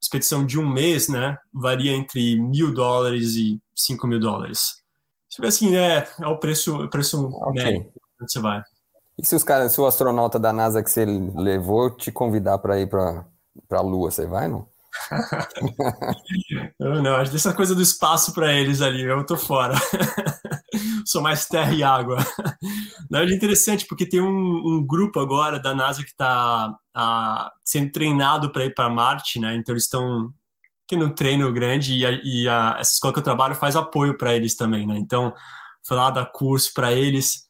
expedição 0.00 0.46
de 0.46 0.56
um 0.56 0.72
mês, 0.72 1.08
né? 1.08 1.36
Varia 1.52 1.90
entre 1.90 2.40
mil 2.40 2.72
dólares 2.72 3.34
e 3.34 3.60
cinco 3.74 4.06
mil 4.06 4.20
dólares. 4.20 4.84
Tipo 5.28 5.48
assim, 5.48 5.74
é, 5.74 6.08
é 6.20 6.26
o 6.28 6.38
preço, 6.38 6.84
o 6.84 6.88
preço 6.88 7.26
okay. 7.26 7.64
médio 7.64 7.92
onde 8.22 8.32
você 8.32 8.38
vai. 8.38 8.62
E 9.18 9.26
se 9.26 9.34
os 9.34 9.42
caras, 9.42 9.72
se 9.72 9.80
o 9.80 9.86
astronauta 9.86 10.38
da 10.38 10.52
NASA 10.52 10.80
que 10.80 10.88
você 10.88 11.04
levou 11.04 11.90
te 11.90 12.12
convidar 12.12 12.58
para 12.58 12.78
ir 12.78 12.88
para 12.88 13.24
a 13.72 13.80
Lua, 13.80 14.12
você 14.12 14.24
vai, 14.24 14.46
não? 14.46 14.68
não, 16.78 17.16
acho 17.16 17.34
essa 17.34 17.54
coisa 17.54 17.74
do 17.74 17.82
espaço 17.82 18.32
para 18.32 18.52
eles 18.52 18.80
ali, 18.80 19.02
eu 19.02 19.24
tô 19.24 19.36
fora. 19.36 19.74
Sou 21.06 21.22
mais 21.22 21.46
terra 21.46 21.72
e 21.72 21.82
água. 21.82 22.18
Na 23.10 23.18
verdade, 23.18 23.32
é 23.32 23.36
interessante, 23.36 23.86
porque 23.86 24.06
tem 24.06 24.20
um, 24.20 24.26
um 24.28 24.86
grupo 24.86 25.18
agora 25.20 25.58
da 25.58 25.74
NASA 25.74 26.02
que 26.02 26.10
está 26.10 26.74
sendo 27.64 27.92
treinado 27.92 28.50
para 28.50 28.64
ir 28.64 28.74
para 28.74 28.88
Marte, 28.88 29.40
né? 29.40 29.54
Então, 29.54 29.72
eles 29.72 29.84
estão 29.84 30.32
tendo 30.86 31.06
um 31.06 31.14
treino 31.14 31.52
grande 31.52 31.94
e, 31.94 32.06
a, 32.06 32.10
e 32.22 32.48
a, 32.48 32.76
essa 32.78 32.92
escola 32.92 33.12
que 33.12 33.18
eu 33.18 33.24
trabalho 33.24 33.54
faz 33.54 33.76
apoio 33.76 34.16
para 34.16 34.34
eles 34.34 34.56
também, 34.56 34.86
né? 34.86 34.98
Então, 34.98 35.34
foi 35.86 35.96
lá 35.96 36.10
dar 36.10 36.26
curso 36.26 36.72
para 36.74 36.92
eles. 36.92 37.48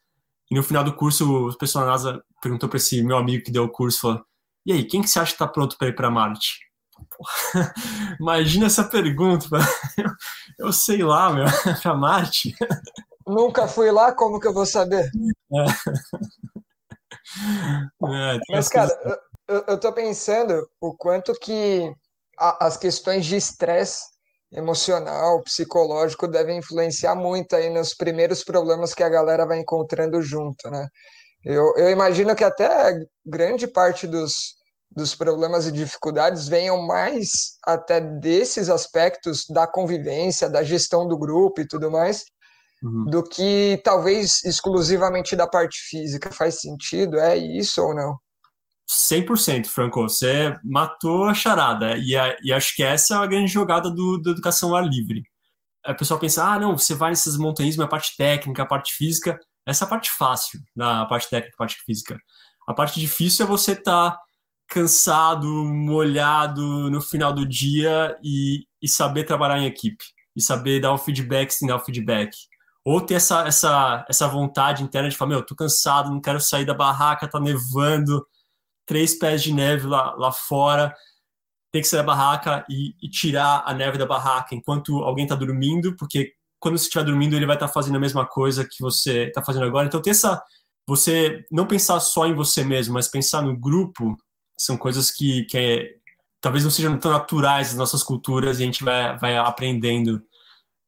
E 0.51 0.55
no 0.55 0.63
final 0.63 0.85
do 0.85 0.95
curso, 0.95 1.49
o 1.49 1.59
pessoal 1.59 1.85
da 1.85 1.93
NASA 1.93 2.23
perguntou 2.41 2.69
para 2.69 2.79
esse 2.79 3.03
meu 3.03 3.17
amigo 3.17 3.45
que 3.45 3.51
deu 3.51 3.65
o 3.65 3.69
curso, 3.69 4.01
falou, 4.01 4.25
e 4.69 4.73
aí, 4.73 4.85
quem 4.85 5.01
que 5.01 5.09
você 5.09 5.19
acha 5.19 5.31
que 5.31 5.37
está 5.37 5.49
pronto 5.49 5.79
para 5.79 5.89
ir 5.89 5.95
para 5.95 6.11
Marte? 6.11 6.68
Porra, 7.19 7.75
imagina 8.21 8.67
essa 8.67 8.85
pergunta. 8.85 9.47
Eu, 9.97 10.11
eu 10.67 10.73
sei 10.73 11.03
lá, 11.03 11.33
meu, 11.33 11.47
para 11.83 11.95
Marte. 11.95 12.55
Nunca 13.27 13.67
fui 13.67 13.91
lá, 13.91 14.13
como 14.13 14.39
que 14.39 14.47
eu 14.47 14.55
vou 14.55 14.65
saber? 14.65 15.11
É. 15.53 15.65
É, 18.07 18.39
Mas, 18.51 18.69
cara, 18.69 18.89
coisas... 18.89 19.19
eu, 19.49 19.65
eu 19.69 19.81
tô 19.81 19.93
pensando 19.93 20.67
o 20.81 20.95
quanto 20.97 21.35
que 21.35 21.93
a, 22.39 22.67
as 22.67 22.77
questões 22.77 23.27
de 23.27 23.37
estresse 23.37 24.03
emocional, 24.51 25.43
psicológico 25.43 26.27
devem 26.27 26.59
influenciar 26.59 27.15
muito 27.15 27.55
aí 27.55 27.69
nos 27.69 27.93
primeiros 27.93 28.43
problemas 28.43 28.95
que 28.95 29.03
a 29.03 29.09
galera 29.09 29.45
vai 29.45 29.59
encontrando 29.59 30.23
junto, 30.23 30.71
né? 30.71 30.89
Eu, 31.45 31.75
eu 31.77 31.91
imagino 31.91 32.35
que 32.35 32.43
até 32.43 32.99
grande 33.27 33.67
parte 33.67 34.07
dos, 34.07 34.58
dos 34.91 35.15
problemas 35.15 35.67
e 35.67 35.73
dificuldades 35.73 36.49
venham 36.49 36.87
mais 36.87 37.59
até 37.65 38.01
desses 38.01 38.69
aspectos 38.69 39.45
da 39.49 39.67
convivência, 39.67 40.49
da 40.49 40.63
gestão 40.63 41.07
do 41.07 41.19
grupo 41.19 41.61
e 41.61 41.69
tudo 41.69 41.91
mais, 41.91 42.25
uhum. 42.83 43.05
do 43.05 43.23
que 43.23 43.81
talvez 43.85 44.43
exclusivamente 44.45 45.37
da 45.37 45.47
parte 45.47 45.79
física. 45.89 46.33
Faz 46.33 46.61
sentido? 46.61 47.19
É 47.19 47.37
isso 47.37 47.83
ou 47.83 47.95
não? 47.95 48.17
100%, 48.89 49.67
Franco. 49.67 50.03
Você 50.03 50.57
matou 50.65 51.25
a 51.25 51.35
charada. 51.35 51.97
E, 51.99 52.17
a, 52.17 52.37
e 52.43 52.53
acho 52.53 52.75
que 52.75 52.83
essa 52.83 53.15
é 53.15 53.19
a 53.19 53.27
grande 53.27 53.53
jogada 53.53 53.91
do, 53.91 54.19
da 54.19 54.31
educação 54.31 54.75
ar 54.75 54.85
livre. 54.85 55.23
A 55.85 55.95
pessoa 55.95 56.19
pensa, 56.19 56.45
ah, 56.45 56.59
não, 56.59 56.77
você 56.77 56.95
vai 56.95 57.11
nessas 57.11 57.37
montanhas, 57.37 57.79
a 57.79 57.87
parte 57.87 58.17
técnica, 58.17 58.63
a 58.63 58.67
parte 58.67 58.95
física. 58.95 59.39
Essa 59.67 59.85
é 59.85 59.87
a 59.87 59.89
parte 59.89 60.11
fácil, 60.11 60.59
na 60.75 61.05
parte 61.07 61.29
técnica, 61.29 61.55
a 61.55 61.59
parte 61.59 61.77
física. 61.85 62.19
A 62.67 62.75
parte 62.75 62.99
difícil 62.99 63.45
é 63.45 63.49
você 63.49 63.73
estar 63.73 64.11
tá 64.11 64.21
cansado, 64.69 65.49
molhado 65.49 66.91
no 66.91 67.01
final 67.01 67.33
do 67.33 67.47
dia 67.47 68.17
e, 68.23 68.67
e 68.83 68.89
saber 68.89 69.25
trabalhar 69.25 69.59
em 69.59 69.67
equipe. 69.67 70.05
E 70.37 70.43
saber 70.43 70.81
dar 70.81 70.93
o 70.93 70.99
feedback 70.99 71.51
sem 71.51 71.67
dar 71.67 71.77
o 71.77 71.85
feedback 71.85 72.31
ou 72.85 73.03
ter 73.03 73.15
essa, 73.15 73.47
essa, 73.47 74.07
essa 74.09 74.27
vontade 74.29 74.83
interna 74.83 75.11
de 75.11 75.17
falar, 75.17 75.31
meu, 75.31 75.45
tô 75.45 75.55
cansado, 75.55 76.11
não 76.11 76.23
quero 76.23 76.41
sair 76.41 76.65
da 76.65 76.73
barraca, 76.73 77.29
tá 77.29 77.39
nevando, 77.39 78.27
três 78.87 79.19
pés 79.19 79.43
de 79.43 79.53
neve 79.53 79.87
lá, 79.87 80.15
lá 80.15 80.33
fora, 80.33 80.95
tem 81.71 81.83
que 81.83 81.89
sair 81.89 81.99
da 82.01 82.07
barraca 82.07 82.65
e, 82.67 82.95
e 83.03 83.11
tirar 83.11 83.63
a 83.67 83.75
neve 83.75 83.99
da 83.99 84.07
barraca 84.07 84.55
enquanto 84.55 85.03
alguém 85.05 85.27
tá 85.27 85.35
dormindo, 85.35 85.95
porque 85.97 86.33
quando 86.59 86.79
você 86.79 86.85
estiver 86.85 87.05
dormindo, 87.05 87.37
ele 87.37 87.45
vai 87.45 87.57
estar 87.57 87.69
tá 87.69 87.73
fazendo 87.75 87.97
a 87.97 88.01
mesma 88.01 88.27
coisa 88.27 88.65
que 88.65 88.81
você 88.81 89.25
está 89.25 89.43
fazendo 89.43 89.67
agora. 89.67 89.87
Então, 89.87 90.01
ter 90.01 90.11
essa. 90.11 90.43
Você 90.87 91.45
não 91.53 91.67
pensar 91.67 92.01
só 92.01 92.27
em 92.27 92.35
você 92.35 92.65
mesmo, 92.65 92.95
mas 92.95 93.07
pensar 93.07 93.43
no 93.43 93.55
grupo, 93.55 94.17
são 94.59 94.77
coisas 94.77 95.11
que, 95.11 95.45
que 95.45 95.57
é, 95.57 95.95
talvez 96.41 96.65
não 96.65 96.71
sejam 96.71 96.99
tão 96.99 97.13
naturais 97.13 97.69
das 97.69 97.79
nossas 97.79 98.03
culturas 98.03 98.59
e 98.59 98.63
a 98.63 98.67
gente 98.67 98.83
vai, 98.85 99.17
vai 99.17 99.37
aprendendo 99.37 100.23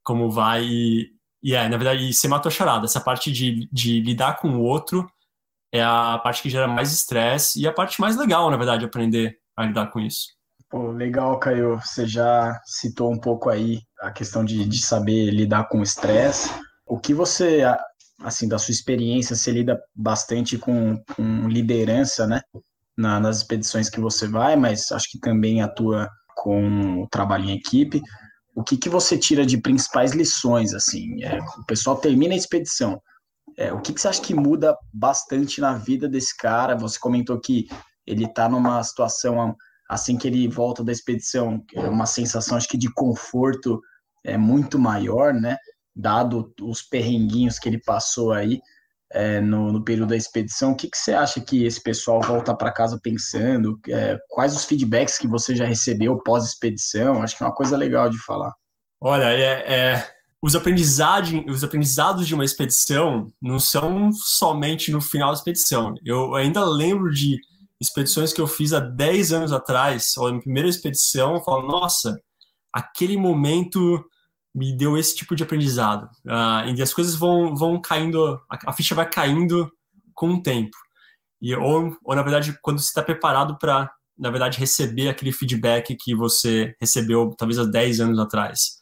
como 0.03 0.31
vai. 0.31 0.65
E, 0.65 1.11
e 1.43 1.55
é, 1.55 1.69
na 1.69 1.77
verdade, 1.77 2.13
você 2.13 2.27
matou 2.29 2.51
a 2.51 2.53
charada. 2.53 2.85
Essa 2.85 3.01
parte 3.01 3.31
de, 3.31 3.69
de 3.73 4.01
lidar 4.01 4.39
com 4.39 4.51
o 4.57 4.63
outro 4.63 5.11
é 5.73 5.83
a 5.83 6.19
parte 6.19 6.43
que 6.43 6.51
gera 6.51 6.67
mais 6.67 6.93
estresse 6.93 7.61
e 7.61 7.69
a 7.69 7.73
parte 7.73 8.01
mais 8.01 8.17
legal, 8.17 8.51
na 8.51 8.57
verdade, 8.57 8.85
aprender 8.85 9.39
a 9.57 9.65
lidar 9.65 9.87
com 9.87 10.01
isso. 10.01 10.29
Pô, 10.69 10.91
legal, 10.91 11.39
Caio. 11.39 11.81
Você 11.81 12.07
já 12.07 12.61
citou 12.65 13.13
um 13.13 13.19
pouco 13.19 13.49
aí 13.49 13.81
a 14.01 14.11
questão 14.11 14.45
de, 14.45 14.65
de 14.65 14.81
saber 14.81 15.31
lidar 15.31 15.69
com 15.69 15.81
o 15.81 15.83
estresse. 15.83 16.51
O 16.87 16.99
que 16.99 17.13
você, 17.13 17.63
assim, 18.23 18.49
da 18.49 18.59
sua 18.59 18.73
experiência, 18.73 19.35
você 19.35 19.51
lida 19.51 19.81
bastante 19.95 20.59
com, 20.59 21.03
com 21.17 21.49
liderança, 21.49 22.27
né? 22.27 22.41
Na, 23.01 23.19
nas 23.19 23.39
expedições 23.39 23.89
que 23.89 24.01
você 24.01 24.29
vai, 24.29 24.57
mas 24.57 24.93
acho 24.93 25.11
que 25.11 25.19
também 25.19 25.63
atua 25.63 26.09
com 26.37 27.03
o 27.03 27.09
trabalho 27.09 27.47
em 27.47 27.57
equipe 27.57 28.03
o 28.55 28.63
que, 28.63 28.77
que 28.77 28.89
você 28.89 29.17
tira 29.17 29.47
de 29.47 29.59
principais 29.59 30.13
lições, 30.13 30.75
assim? 30.75 31.23
É, 31.23 31.39
o 31.59 31.65
pessoal 31.65 31.97
termina 31.97 32.35
a 32.35 32.37
expedição. 32.37 33.01
É, 33.57 33.73
o 33.73 33.81
que, 33.81 33.93
que 33.93 34.01
você 34.01 34.09
acha 34.09 34.21
que 34.21 34.35
muda 34.35 34.77
bastante 34.93 35.61
na 35.61 35.75
vida 35.75 36.09
desse 36.09 36.37
cara? 36.37 36.77
Você 36.77 36.99
comentou 36.99 37.41
que 37.41 37.69
ele 38.07 38.25
está 38.25 38.49
numa 38.49 38.83
situação 38.83 39.55
assim 39.89 40.17
que 40.17 40.29
ele 40.29 40.47
volta 40.47 40.85
da 40.85 40.93
expedição, 40.93 41.65
é 41.75 41.89
uma 41.89 42.07
sensação 42.07 42.57
acho 42.57 42.69
que 42.69 42.79
de 42.79 42.93
conforto 42.95 43.81
é 44.25 44.37
muito 44.37 44.79
maior, 44.79 45.35
né? 45.35 45.57
Dado 45.97 46.53
os 46.61 46.81
perrenguinhos 46.81 47.59
que 47.59 47.69
ele 47.69 47.81
passou 47.85 48.33
aí 48.33 48.61
é, 49.13 49.41
no, 49.41 49.73
no, 49.73 49.85
período 49.85 50.11
da 50.11 50.17
expedição. 50.17 50.73
O 50.73 50.77
que, 50.77 50.89
que 50.89 50.97
você 50.97 51.13
acha 51.13 51.41
que 51.41 51.65
esse 51.65 51.83
pessoal 51.83 52.21
volta 52.21 52.55
para 52.55 52.73
casa 52.73 52.99
pensando? 53.03 53.79
É, 53.89 54.19
quais 54.29 54.55
os 54.55 54.65
feedbacks 54.65 55.19
que 55.19 55.27
você 55.27 55.55
já 55.55 55.65
recebeu 55.65 56.19
pós-expedição? 56.23 57.23
Acho 57.23 57.37
que 57.37 57.43
é 57.43 57.47
uma 57.47 57.55
coisa 57.55 57.77
legal 57.77 58.09
de 58.09 58.19
falar. 58.19 58.53
Olha, 59.01 59.33
é, 59.33 59.73
é, 59.73 60.11
os, 60.43 60.55
os 60.55 61.65
aprendizados 61.65 62.27
de 62.27 62.35
uma 62.35 62.45
expedição 62.45 63.29
não 63.41 63.59
são 63.59 64.13
somente 64.13 64.93
no 64.93 65.01
final 65.01 65.31
da 65.31 65.39
expedição. 65.39 65.95
Eu 66.05 66.35
ainda 66.35 66.65
lembro 66.65 67.11
de 67.11 67.39
expedições 67.81 68.33
que 68.33 68.41
eu 68.41 68.47
fiz 68.47 68.73
há 68.73 68.81
10 68.81 69.33
anos 69.33 69.53
atrás, 69.53 70.17
ou 70.19 70.31
na 70.31 70.41
primeira 70.41 70.69
expedição, 70.69 71.35
eu 71.35 71.43
falo, 71.43 71.67
nossa, 71.67 72.21
aquele 72.73 73.17
momento 73.17 74.05
me 74.55 74.77
deu 74.77 74.97
esse 74.99 75.15
tipo 75.15 75.35
de 75.35 75.43
aprendizado. 75.43 76.05
Uh, 76.27 76.75
e 76.77 76.83
as 76.83 76.93
coisas 76.93 77.15
vão, 77.15 77.55
vão 77.55 77.81
caindo, 77.81 78.41
a, 78.49 78.73
ficha 78.73 78.95
vai 78.95 79.09
caindo 79.09 79.71
com 80.15 80.31
o 80.31 80.43
tempo. 80.43 80.77
E, 81.41 81.55
ou, 81.55 81.97
ou 82.05 82.15
na 82.15 82.23
verdade, 82.23 82.59
quando 82.61 82.81
você 82.81 82.89
está 82.89 83.03
preparado 83.03 83.57
para, 83.59 83.91
na 84.19 84.31
verdade, 84.31 84.59
receber 84.59 85.09
aquele 85.09 85.33
feedback 85.33 85.97
que 85.97 86.15
você 86.15 86.75
recebeu 86.81 87.35
talvez 87.39 87.59
há 87.59 87.65
10 87.65 88.01
anos 88.01 88.19
atrás. 88.19 88.79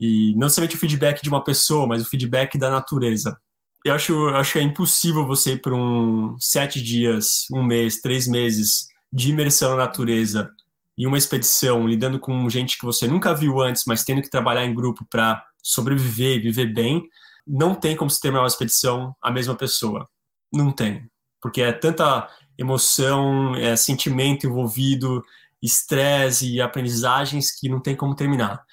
E 0.00 0.34
não 0.36 0.48
somente 0.48 0.76
o 0.76 0.78
feedback 0.78 1.20
de 1.20 1.28
uma 1.28 1.42
pessoa, 1.42 1.86
mas 1.86 2.02
o 2.02 2.08
feedback 2.08 2.56
da 2.56 2.70
natureza. 2.70 3.36
Eu 3.84 3.94
acho, 3.94 4.12
eu 4.12 4.36
acho 4.36 4.52
que 4.52 4.58
é 4.58 4.62
impossível 4.62 5.26
você 5.26 5.52
ir 5.52 5.60
para 5.60 5.74
um 5.74 6.36
sete 6.38 6.80
dias, 6.80 7.46
um 7.52 7.62
mês, 7.62 8.00
três 8.00 8.26
meses 8.28 8.86
de 9.12 9.30
imersão 9.30 9.70
na 9.70 9.84
natureza 9.84 10.50
em 10.98 11.06
uma 11.06 11.16
expedição, 11.16 11.86
lidando 11.86 12.18
com 12.18 12.50
gente 12.50 12.76
que 12.76 12.84
você 12.84 13.06
nunca 13.06 13.32
viu 13.32 13.60
antes, 13.60 13.84
mas 13.86 14.02
tendo 14.02 14.20
que 14.20 14.28
trabalhar 14.28 14.64
em 14.64 14.74
grupo 14.74 15.06
para 15.08 15.40
sobreviver 15.62 16.38
e 16.38 16.40
viver 16.40 16.74
bem, 16.74 17.08
não 17.46 17.72
tem 17.72 17.96
como 17.96 18.10
se 18.10 18.20
terminar 18.20 18.42
uma 18.42 18.48
expedição 18.48 19.14
a 19.22 19.30
mesma 19.30 19.54
pessoa. 19.54 20.08
Não 20.52 20.72
tem. 20.72 21.08
Porque 21.40 21.62
é 21.62 21.72
tanta 21.72 22.28
emoção, 22.58 23.54
é 23.54 23.76
sentimento 23.76 24.44
envolvido, 24.44 25.22
estresse 25.62 26.52
e 26.52 26.60
aprendizagens 26.60 27.52
que 27.52 27.68
não 27.68 27.80
tem 27.80 27.94
como 27.94 28.16
terminar. 28.16 28.64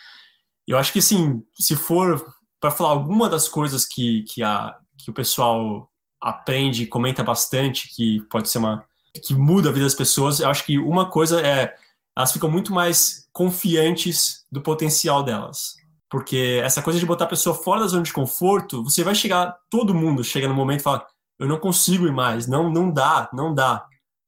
Eu 0.67 0.79
acho 0.79 0.91
que, 0.91 0.99
assim, 0.99 1.43
se 1.53 1.75
for 1.75 2.25
para 2.59 2.71
falar 2.71 2.89
alguma 2.89 3.29
das 3.29 3.47
coisas 3.47 3.85
que, 3.85 4.23
que, 4.23 4.41
a, 4.41 4.75
que 4.97 5.11
o 5.11 5.13
pessoal 5.13 5.91
aprende 6.19 6.87
comenta 6.87 7.23
bastante, 7.23 7.87
que 7.95 8.19
pode 8.31 8.49
ser 8.49 8.57
uma. 8.57 8.83
que 9.23 9.35
muda 9.35 9.69
a 9.69 9.71
vida 9.71 9.85
das 9.85 9.93
pessoas, 9.93 10.39
eu 10.39 10.49
acho 10.49 10.65
que 10.65 10.79
uma 10.79 11.07
coisa 11.07 11.39
é 11.39 11.75
elas 12.15 12.31
ficam 12.31 12.49
muito 12.49 12.73
mais 12.73 13.27
confiantes 13.33 14.45
do 14.51 14.61
potencial 14.61 15.23
delas. 15.23 15.75
Porque 16.09 16.61
essa 16.63 16.81
coisa 16.81 16.99
de 16.99 17.05
botar 17.05 17.25
a 17.25 17.29
pessoa 17.29 17.55
fora 17.55 17.81
da 17.81 17.87
zona 17.87 18.03
de 18.03 18.13
conforto, 18.13 18.83
você 18.83 19.03
vai 19.03 19.13
chegar, 19.13 19.55
todo 19.69 19.93
mundo 19.93 20.23
chega 20.23 20.47
no 20.47 20.53
momento 20.53 20.79
e 20.79 20.83
fala: 20.83 21.05
eu 21.37 21.47
não 21.47 21.59
consigo 21.59 22.07
ir 22.07 22.13
mais, 22.13 22.47
não, 22.47 22.71
não 22.71 22.91
dá, 22.91 23.29
não 23.33 23.53
dá. 23.53 23.85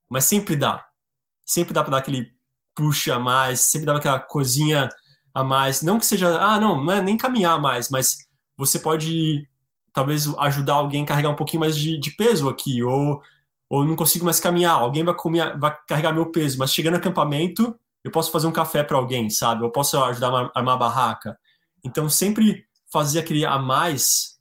Mas 0.09 0.25
sempre 0.25 0.55
dá. 0.55 0.85
Sempre 1.45 1.73
dá 1.73 1.81
para 1.83 1.91
dar 1.91 1.97
aquele 1.99 2.31
puxa 2.75 3.15
a 3.15 3.19
mais, 3.19 3.61
sempre 3.61 3.85
dá 3.85 3.95
aquela 3.95 4.19
coisinha 4.19 4.89
a 5.33 5.43
mais. 5.43 5.81
Não 5.81 5.97
que 5.97 6.05
seja, 6.05 6.37
ah, 6.39 6.59
não, 6.59 6.83
não 6.83 6.93
é 6.93 7.01
nem 7.01 7.17
caminhar 7.17 7.59
mais, 7.59 7.89
mas 7.89 8.17
você 8.57 8.79
pode 8.79 9.47
talvez 9.93 10.27
ajudar 10.39 10.73
alguém 10.73 11.03
a 11.03 11.05
carregar 11.07 11.29
um 11.29 11.35
pouquinho 11.35 11.61
mais 11.61 11.75
de, 11.75 11.97
de 11.97 12.11
peso 12.11 12.49
aqui, 12.49 12.83
ou 12.83 13.21
ou 13.69 13.85
não 13.85 13.95
consigo 13.95 14.25
mais 14.25 14.39
caminhar, 14.39 14.75
alguém 14.75 15.03
vai, 15.03 15.13
comer, 15.13 15.57
vai 15.59 15.75
carregar 15.87 16.13
meu 16.13 16.31
peso, 16.31 16.57
mas 16.57 16.73
chegando 16.73 16.93
no 16.93 16.99
acampamento, 16.99 17.77
eu 18.03 18.11
posso 18.11 18.31
fazer 18.31 18.47
um 18.47 18.51
café 18.51 18.83
para 18.83 18.97
alguém, 18.97 19.29
sabe? 19.29 19.63
Eu 19.63 19.71
posso 19.71 20.01
ajudar 20.03 20.29
a 20.29 20.51
armar 20.55 20.75
a 20.75 20.77
barraca. 20.77 21.37
Então, 21.83 22.09
sempre 22.09 22.65
fazer 22.91 23.19
aquele 23.19 23.45
a 23.45 23.57
mais 23.57 24.37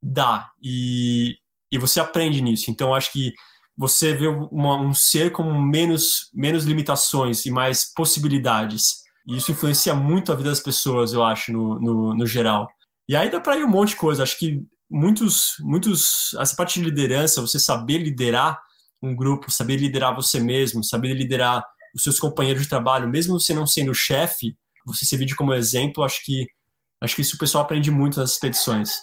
dá, 0.00 0.50
e, 0.62 1.36
e 1.72 1.78
você 1.78 1.98
aprende 1.98 2.40
nisso. 2.40 2.70
Então, 2.70 2.94
acho 2.94 3.12
que 3.12 3.32
você 3.76 4.12
vê 4.14 4.26
uma, 4.26 4.80
um 4.80 4.94
ser 4.94 5.30
com 5.32 5.42
menos, 5.60 6.30
menos 6.32 6.64
limitações 6.64 7.46
e 7.46 7.50
mais 7.50 7.92
possibilidades. 7.92 9.02
E 9.26 9.36
isso 9.36 9.52
influencia 9.52 9.94
muito 9.94 10.32
a 10.32 10.34
vida 10.34 10.50
das 10.50 10.60
pessoas, 10.60 11.12
eu 11.12 11.22
acho, 11.22 11.52
no, 11.52 11.80
no, 11.80 12.14
no 12.14 12.26
geral. 12.26 12.68
E 13.08 13.16
aí 13.16 13.30
dá 13.30 13.40
para 13.40 13.56
ir 13.56 13.64
um 13.64 13.68
monte 13.68 13.90
de 13.90 13.96
coisa. 13.96 14.22
Acho 14.22 14.38
que 14.38 14.62
muitos, 14.90 15.54
muitos, 15.60 16.34
essa 16.38 16.56
parte 16.56 16.80
de 16.80 16.86
liderança, 16.86 17.40
você 17.40 17.58
saber 17.58 17.98
liderar, 17.98 18.60
um 19.02 19.14
grupo, 19.14 19.50
saber 19.50 19.76
liderar 19.76 20.14
você 20.14 20.40
mesmo, 20.40 20.82
saber 20.82 21.14
liderar 21.14 21.64
os 21.94 22.02
seus 22.02 22.18
companheiros 22.18 22.62
de 22.62 22.68
trabalho, 22.68 23.08
mesmo 23.08 23.38
você 23.38 23.54
não 23.54 23.66
sendo 23.66 23.94
chefe, 23.94 24.56
você 24.86 25.04
se 25.04 25.16
vide 25.16 25.36
como 25.36 25.54
exemplo, 25.54 26.04
acho 26.04 26.24
que 26.24 26.46
acho 27.00 27.14
que 27.14 27.22
isso 27.22 27.36
o 27.36 27.38
pessoal 27.38 27.64
aprende 27.64 27.90
muito 27.90 28.18
nas 28.18 28.32
expedições. 28.32 28.98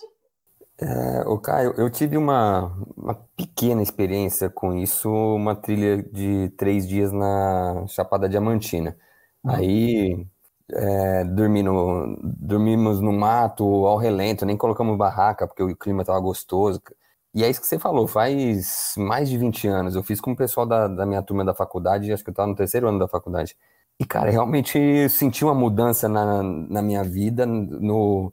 É, 0.78 1.22
o 1.26 1.38
Caio, 1.38 1.74
eu 1.78 1.90
tive 1.90 2.18
uma, 2.18 2.66
uma 2.98 3.16
pequena 3.36 3.82
experiência 3.82 4.50
com 4.50 4.76
isso, 4.76 5.10
uma 5.10 5.56
trilha 5.56 6.04
de 6.04 6.50
três 6.58 6.86
dias 6.86 7.14
na 7.14 7.86
Chapada 7.88 8.28
Diamantina. 8.28 8.98
Uhum. 9.44 9.52
Aí 9.52 10.28
é, 10.70 11.24
dormi 11.24 11.64
no, 11.64 12.18
dormimos 12.22 13.00
no 13.00 13.14
mato 13.14 13.64
ao 13.86 13.98
relento, 13.98 14.46
nem 14.46 14.58
colocamos 14.58 14.98
barraca 14.98 15.48
porque 15.48 15.64
o 15.64 15.76
clima 15.76 16.02
estava 16.02 16.20
gostoso. 16.20 16.82
E 17.36 17.44
é 17.44 17.50
isso 17.50 17.60
que 17.60 17.68
você 17.68 17.78
falou, 17.78 18.08
faz 18.08 18.94
mais 18.98 19.30
de 19.30 19.38
20 19.38 19.68
anos. 19.68 19.94
Eu 19.94 20.02
fiz 20.02 20.22
com 20.22 20.32
o 20.32 20.36
pessoal 20.36 20.66
da, 20.66 20.88
da 20.88 21.06
minha 21.06 21.22
turma 21.22 21.44
da 21.44 21.54
faculdade, 21.54 22.14
acho 22.14 22.24
que 22.24 22.30
eu 22.30 22.32
estava 22.32 22.48
no 22.48 22.56
terceiro 22.56 22.88
ano 22.88 22.98
da 22.98 23.10
faculdade. 23.10 23.58
E, 24.00 24.06
cara, 24.06 24.32
realmente 24.32 25.10
senti 25.10 25.44
uma 25.44 25.54
mudança 25.54 26.08
na, 26.08 26.42
na 26.42 26.82
minha 26.82 27.04
vida, 27.04 27.46
no, 27.46 28.32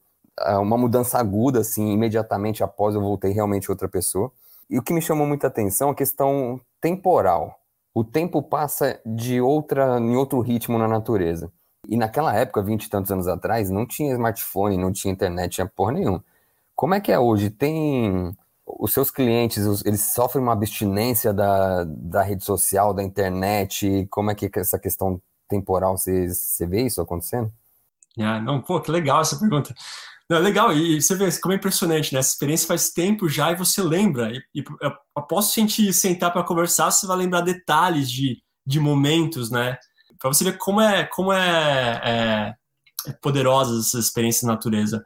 uma 0.61 0.79
mudança 0.79 1.19
aguda, 1.19 1.61
assim, 1.61 1.93
imediatamente 1.93 2.63
após 2.63 2.95
eu 2.95 3.01
voltei 3.01 3.33
realmente 3.33 3.69
outra 3.73 3.89
pessoa. 3.89 4.31
E 4.71 4.79
o 4.79 4.83
que 4.83 4.93
me 4.93 5.03
chamou 5.03 5.27
muita 5.27 5.49
atenção 5.49 5.89
é 5.89 5.93
a 5.93 5.97
questão 5.97 6.61
temporal. 6.81 7.59
O 7.93 8.05
tempo 8.05 8.41
passa 8.41 9.01
de 9.05 9.41
outra, 9.41 9.99
em 9.99 10.17
outro 10.17 10.41
ritmo 10.41 10.79
na 10.79 10.87
natureza. 10.87 11.53
E 11.89 11.97
naquela 11.97 12.35
época, 12.37 12.63
20 12.63 12.85
e 12.85 12.91
tantos 12.91 13.11
anos 13.11 13.27
atrás, 13.27 13.69
não 13.69 13.85
tinha 13.85 14.13
smartphone, 14.13 14.77
não 14.77 14.93
tinha 14.93 15.13
internet, 15.13 15.55
tinha 15.55 15.67
porra 15.67 15.93
nenhuma. 15.93 16.25
Como 16.75 16.95
é 16.95 17.01
que 17.01 17.11
é 17.13 17.19
hoje? 17.19 17.51
Tem 17.51 18.33
os 18.67 18.93
seus 18.93 19.11
clientes, 19.11 19.85
eles 19.85 20.03
sofrem 20.03 20.43
uma 20.43 20.53
abstinência 20.53 21.33
da, 21.33 21.85
da 21.85 22.23
rede 22.23 22.45
social, 22.45 22.95
da 22.95 23.03
internet? 23.03 24.07
Como 24.11 24.31
é 24.31 24.35
que 24.35 24.51
essa 24.55 24.79
questão 24.79 25.21
temporal, 25.49 25.97
você, 25.97 26.29
você 26.29 26.67
vê 26.67 26.83
isso 26.83 27.01
acontecendo? 27.01 27.53
Ah, 28.19 28.41
não, 28.41 28.61
pô, 28.61 28.81
que 28.81 28.91
legal 28.91 29.21
essa 29.21 29.39
pergunta. 29.39 29.75
Não, 30.29 30.39
legal, 30.39 30.73
e 30.73 31.01
você 31.01 31.15
vê 31.15 31.31
como 31.41 31.53
é 31.53 31.57
impressionante, 31.57 32.13
né? 32.15 32.21
Essa 32.21 32.33
experiência 32.33 32.67
faz 32.67 32.91
tempo 32.91 33.29
já 33.29 33.51
e 33.53 33.57
você 33.57 33.83
lembra. 33.83 34.33
E, 34.33 34.61
e 34.61 34.65
após 35.15 35.51
a 35.51 35.61
gente 35.61 35.93
sentar 35.93 36.33
para 36.33 36.45
conversar, 36.45 36.91
você 36.91 37.07
vai 37.07 37.17
lembrar 37.17 37.43
detalhes 37.43 38.11
de, 38.11 38.43
de 38.67 38.81
momentos, 38.81 39.51
né? 39.51 39.77
Para 40.19 40.33
você 40.33 40.45
ver 40.45 40.57
como 40.57 40.81
é, 40.81 41.05
como 41.05 41.33
é, 41.33 42.01
é, 42.05 42.55
é 43.11 43.13
poderosa 43.21 43.81
essa 43.81 43.99
experiência 43.99 44.47
na 44.47 44.55
natureza. 44.55 45.05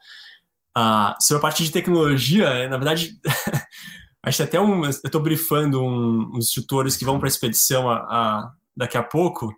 Ah, 0.79 1.16
sobre 1.18 1.39
a 1.39 1.41
parte 1.41 1.64
de 1.64 1.72
tecnologia, 1.72 2.68
na 2.68 2.77
verdade, 2.77 3.18
acho 4.22 4.43
até 4.43 4.61
um. 4.61 4.85
Eu 4.85 4.91
estou 4.91 5.22
brifando 5.22 5.83
um, 5.83 6.37
uns 6.37 6.51
tutores 6.51 6.99
que 6.99 7.05
vão 7.05 7.18
para 7.18 7.29
a 7.29 7.31
expedição 7.31 7.87
daqui 8.77 8.99
a 8.99 9.03
pouco. 9.03 9.51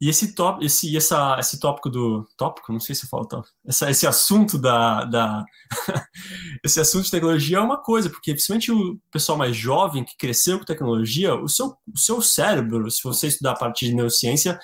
E 0.00 0.08
esse, 0.08 0.34
top, 0.34 0.66
esse, 0.66 0.96
essa, 0.96 1.36
esse 1.38 1.60
tópico 1.60 1.88
do. 1.88 2.28
Tópico? 2.36 2.72
Não 2.72 2.80
sei 2.80 2.96
se 2.96 3.06
falta. 3.06 3.44
Essa, 3.64 3.88
esse 3.92 4.08
assunto 4.08 4.58
da. 4.58 5.04
da 5.04 5.44
esse 6.64 6.80
assunto 6.80 7.04
de 7.04 7.12
tecnologia 7.12 7.58
é 7.58 7.60
uma 7.60 7.78
coisa, 7.78 8.10
porque 8.10 8.32
principalmente 8.32 8.72
o 8.72 8.98
pessoal 9.12 9.38
mais 9.38 9.56
jovem 9.56 10.02
que 10.02 10.16
cresceu 10.16 10.58
com 10.58 10.64
tecnologia, 10.64 11.32
o 11.36 11.48
seu, 11.48 11.76
o 11.94 11.96
seu 11.96 12.20
cérebro, 12.20 12.90
se 12.90 13.04
você 13.04 13.28
estudar 13.28 13.52
a 13.52 13.56
parte 13.56 13.86
de 13.86 13.94
neurociência, 13.94 14.58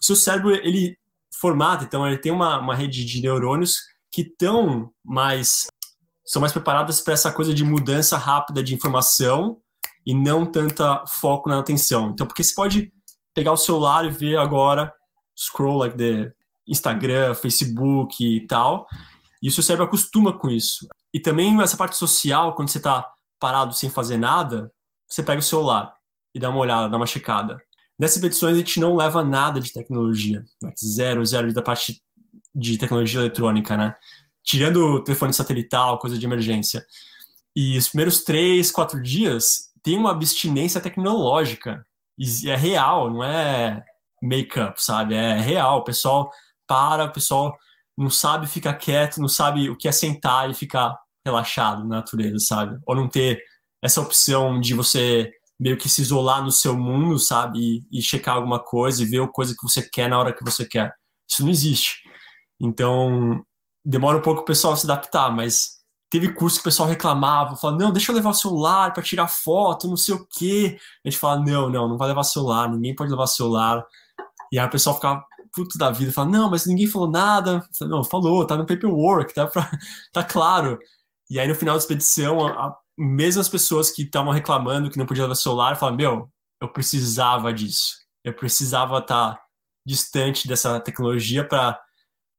o 0.00 0.04
seu 0.04 0.14
cérebro 0.14 0.54
ele 0.54 0.96
formata, 1.32 1.82
então 1.82 2.06
ele 2.06 2.18
tem 2.18 2.30
uma, 2.30 2.60
uma 2.60 2.76
rede 2.76 3.04
de 3.04 3.20
neurônios 3.20 3.97
que 4.18 4.22
estão 4.22 4.90
mais 5.04 5.68
são 6.26 6.40
mais 6.40 6.52
preparadas 6.52 7.00
para 7.00 7.14
essa 7.14 7.32
coisa 7.32 7.54
de 7.54 7.64
mudança 7.64 8.18
rápida 8.18 8.62
de 8.62 8.74
informação 8.74 9.58
e 10.04 10.12
não 10.12 10.44
tanta 10.44 11.06
foco 11.06 11.48
na 11.48 11.58
atenção. 11.58 12.10
Então, 12.10 12.26
porque 12.26 12.42
você 12.42 12.52
pode 12.52 12.92
pegar 13.32 13.52
o 13.52 13.56
celular 13.56 14.04
e 14.04 14.10
ver 14.10 14.36
agora 14.36 14.92
scroll 15.36 15.78
like 15.78 15.96
the 15.96 16.32
Instagram, 16.66 17.34
Facebook 17.34 18.22
e 18.22 18.46
tal, 18.46 18.86
e 19.40 19.48
o 19.48 19.52
seu 19.52 19.62
cérebro 19.62 19.86
acostuma 19.86 20.36
com 20.36 20.50
isso. 20.50 20.86
E 21.14 21.20
também 21.20 21.58
essa 21.62 21.76
parte 21.76 21.96
social, 21.96 22.54
quando 22.54 22.68
você 22.68 22.78
está 22.78 23.08
parado 23.38 23.72
sem 23.72 23.88
fazer 23.88 24.18
nada, 24.18 24.70
você 25.08 25.22
pega 25.22 25.38
o 25.38 25.42
celular 25.42 25.94
e 26.34 26.40
dá 26.40 26.50
uma 26.50 26.58
olhada, 26.58 26.90
dá 26.90 26.96
uma 26.96 27.06
checada. 27.06 27.56
Nessas 27.98 28.22
edições 28.22 28.54
a 28.54 28.58
gente 28.58 28.80
não 28.80 28.96
leva 28.96 29.24
nada 29.24 29.60
de 29.60 29.72
tecnologia, 29.72 30.44
zero, 30.84 31.24
zero 31.24 31.52
da 31.54 31.62
parte 31.62 32.02
de 32.58 32.78
tecnologia 32.78 33.20
eletrônica, 33.20 33.76
né? 33.76 33.94
Tirando 34.44 34.76
o 34.76 35.04
telefone 35.04 35.32
satelital, 35.32 35.98
coisa 35.98 36.18
de 36.18 36.24
emergência. 36.24 36.84
E 37.54 37.76
os 37.76 37.88
primeiros 37.88 38.22
três, 38.24 38.70
quatro 38.70 39.02
dias 39.02 39.68
tem 39.82 39.96
uma 39.96 40.10
abstinência 40.10 40.80
tecnológica. 40.80 41.84
E 42.18 42.50
é 42.50 42.56
real, 42.56 43.10
não 43.10 43.22
é 43.22 43.84
make-up, 44.22 44.82
sabe? 44.82 45.14
É 45.14 45.40
real. 45.40 45.78
O 45.78 45.84
pessoal 45.84 46.30
para, 46.66 47.04
o 47.04 47.12
pessoal 47.12 47.56
não 47.96 48.10
sabe 48.10 48.46
ficar 48.46 48.74
quieto, 48.74 49.18
não 49.18 49.28
sabe 49.28 49.70
o 49.70 49.76
que 49.76 49.88
é 49.88 49.92
sentar 49.92 50.50
e 50.50 50.54
ficar 50.54 50.96
relaxado 51.24 51.80
na 51.84 51.96
natureza, 51.96 52.38
sabe? 52.38 52.78
Ou 52.86 52.94
não 52.94 53.08
ter 53.08 53.42
essa 53.82 54.00
opção 54.00 54.60
de 54.60 54.74
você 54.74 55.32
meio 55.58 55.76
que 55.76 55.88
se 55.88 56.02
isolar 56.02 56.42
no 56.42 56.52
seu 56.52 56.76
mundo, 56.76 57.18
sabe? 57.18 57.58
E, 57.90 57.98
e 57.98 58.02
checar 58.02 58.36
alguma 58.36 58.60
coisa 58.60 59.02
e 59.02 59.06
ver 59.06 59.22
a 59.22 59.28
coisa 59.28 59.54
que 59.54 59.62
você 59.62 59.82
quer 59.82 60.08
na 60.08 60.18
hora 60.18 60.32
que 60.32 60.44
você 60.44 60.64
quer. 60.64 60.92
Isso 61.28 61.42
não 61.42 61.50
existe. 61.50 62.07
Então, 62.60 63.44
demora 63.84 64.18
um 64.18 64.22
pouco 64.22 64.42
o 64.42 64.44
pessoal 64.44 64.76
se 64.76 64.86
adaptar, 64.86 65.30
mas 65.30 65.78
teve 66.10 66.32
curso 66.32 66.56
que 66.56 66.62
o 66.62 66.64
pessoal 66.64 66.88
reclamava, 66.88 67.56
falava, 67.56 67.78
não, 67.78 67.92
deixa 67.92 68.10
eu 68.10 68.16
levar 68.16 68.30
o 68.30 68.34
celular 68.34 68.92
para 68.92 69.02
tirar 69.02 69.28
foto, 69.28 69.88
não 69.88 69.96
sei 69.96 70.14
o 70.14 70.26
quê. 70.26 70.78
A 71.04 71.08
gente 71.08 71.18
fala, 71.18 71.40
não, 71.40 71.68
não, 71.68 71.88
não 71.88 71.98
vai 71.98 72.08
levar 72.08 72.22
celular, 72.24 72.70
ninguém 72.70 72.94
pode 72.94 73.10
levar 73.10 73.26
celular. 73.26 73.84
E 74.52 74.58
aí 74.58 74.66
o 74.66 74.70
pessoal 74.70 74.96
ficava 74.96 75.24
puto 75.52 75.78
da 75.78 75.90
vida, 75.90 76.12
fala, 76.12 76.30
não, 76.30 76.50
mas 76.50 76.66
ninguém 76.66 76.86
falou 76.86 77.10
nada. 77.10 77.66
Falo, 77.78 77.90
não, 77.90 78.04
falou, 78.04 78.46
tá 78.46 78.56
no 78.56 78.66
paperwork, 78.66 79.34
tá, 79.34 79.46
pra, 79.46 79.70
tá 80.12 80.24
claro. 80.24 80.78
E 81.30 81.38
aí 81.38 81.46
no 81.46 81.54
final 81.54 81.74
da 81.74 81.80
expedição, 81.80 82.46
a, 82.46 82.68
a, 82.68 82.76
mesmo 82.96 83.40
as 83.40 83.48
pessoas 83.48 83.90
que 83.90 84.02
estavam 84.02 84.32
reclamando 84.32 84.90
que 84.90 84.98
não 84.98 85.06
podia 85.06 85.24
levar 85.24 85.34
celular, 85.34 85.76
falaram, 85.76 85.96
meu, 85.96 86.32
eu 86.60 86.68
precisava 86.68 87.52
disso. 87.52 87.96
Eu 88.24 88.34
precisava 88.34 88.98
estar 88.98 89.34
tá 89.34 89.42
distante 89.86 90.48
dessa 90.48 90.80
tecnologia 90.80 91.46
para 91.46 91.80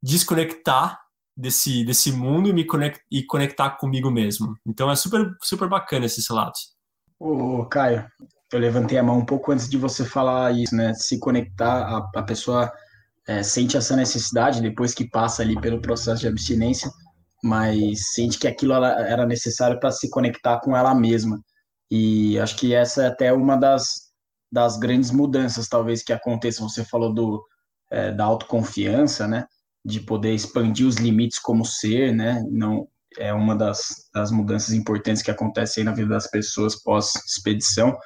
desconectar 0.02 1.00
desse, 1.36 1.84
desse 1.86 2.12
mundo 2.12 2.50
e 2.50 2.54
me 2.54 2.66
conect, 2.66 3.02
e 3.12 3.24
conectar 3.24 3.72
comigo 3.72 4.12
mesmo. 4.12 4.56
Então 4.66 4.92
é 4.92 4.96
super, 4.96 5.32
super 5.42 5.70
bacana 5.70 6.06
esses 6.06 6.28
relatos. 6.28 6.76
Ô, 7.20 7.66
Caio, 7.66 8.06
eu 8.52 8.60
levantei 8.60 8.98
a 8.98 9.04
mão 9.04 9.20
um 9.20 9.26
pouco 9.26 9.52
antes 9.52 9.70
de 9.70 9.78
você 9.78 10.04
falar 10.04 10.52
isso, 10.52 10.76
né? 10.76 10.94
Se 10.94 11.20
conectar, 11.20 11.84
a, 11.84 12.20
a 12.20 12.24
pessoa 12.24 12.72
é, 13.28 13.44
sente 13.44 13.78
essa 13.78 13.96
necessidade 13.96 14.62
depois 14.62 14.94
que 14.94 15.08
passa 15.08 15.42
ali 15.42 15.60
pelo 15.60 15.82
processo 15.82 16.22
de 16.22 16.28
abstinência, 16.28 16.90
mas 17.44 18.14
sente 18.14 18.40
que 18.40 18.48
aquilo 18.48 18.74
era 18.74 19.26
necessário 19.26 19.80
para 19.80 19.92
se 19.92 20.10
conectar 20.10 20.60
com 20.60 20.76
ela 20.76 20.96
mesma. 20.96 21.40
E 21.92 22.40
acho 22.40 22.56
que 22.58 22.74
essa 22.74 23.04
é 23.04 23.08
até 23.08 23.32
uma 23.32 23.56
das, 23.56 24.12
das 24.52 24.78
grandes 24.78 25.12
mudanças, 25.12 25.68
talvez, 25.68 26.04
que 26.04 26.14
aconteçam. 26.14 26.68
Você 26.68 26.84
falou 26.84 27.14
do, 27.14 27.44
é, 27.92 28.12
da 28.12 28.26
autoconfiança, 28.26 29.28
né? 29.28 29.46
De 29.86 30.00
poder 30.00 30.34
expandir 30.34 30.86
os 30.86 30.96
limites 30.96 31.40
como 31.40 31.66
ser, 31.66 32.14
né? 32.14 32.44
Não, 32.50 32.88
é 33.18 33.34
uma 33.34 33.56
das, 33.56 34.10
das 34.14 34.32
mudanças 34.32 34.74
importantes 34.74 35.22
que 35.22 35.32
acontecem 35.32 35.84
na 35.84 35.94
vida 35.94 36.10
das 36.10 36.30
pessoas 36.30 36.82
pós-expedição. 36.82 37.98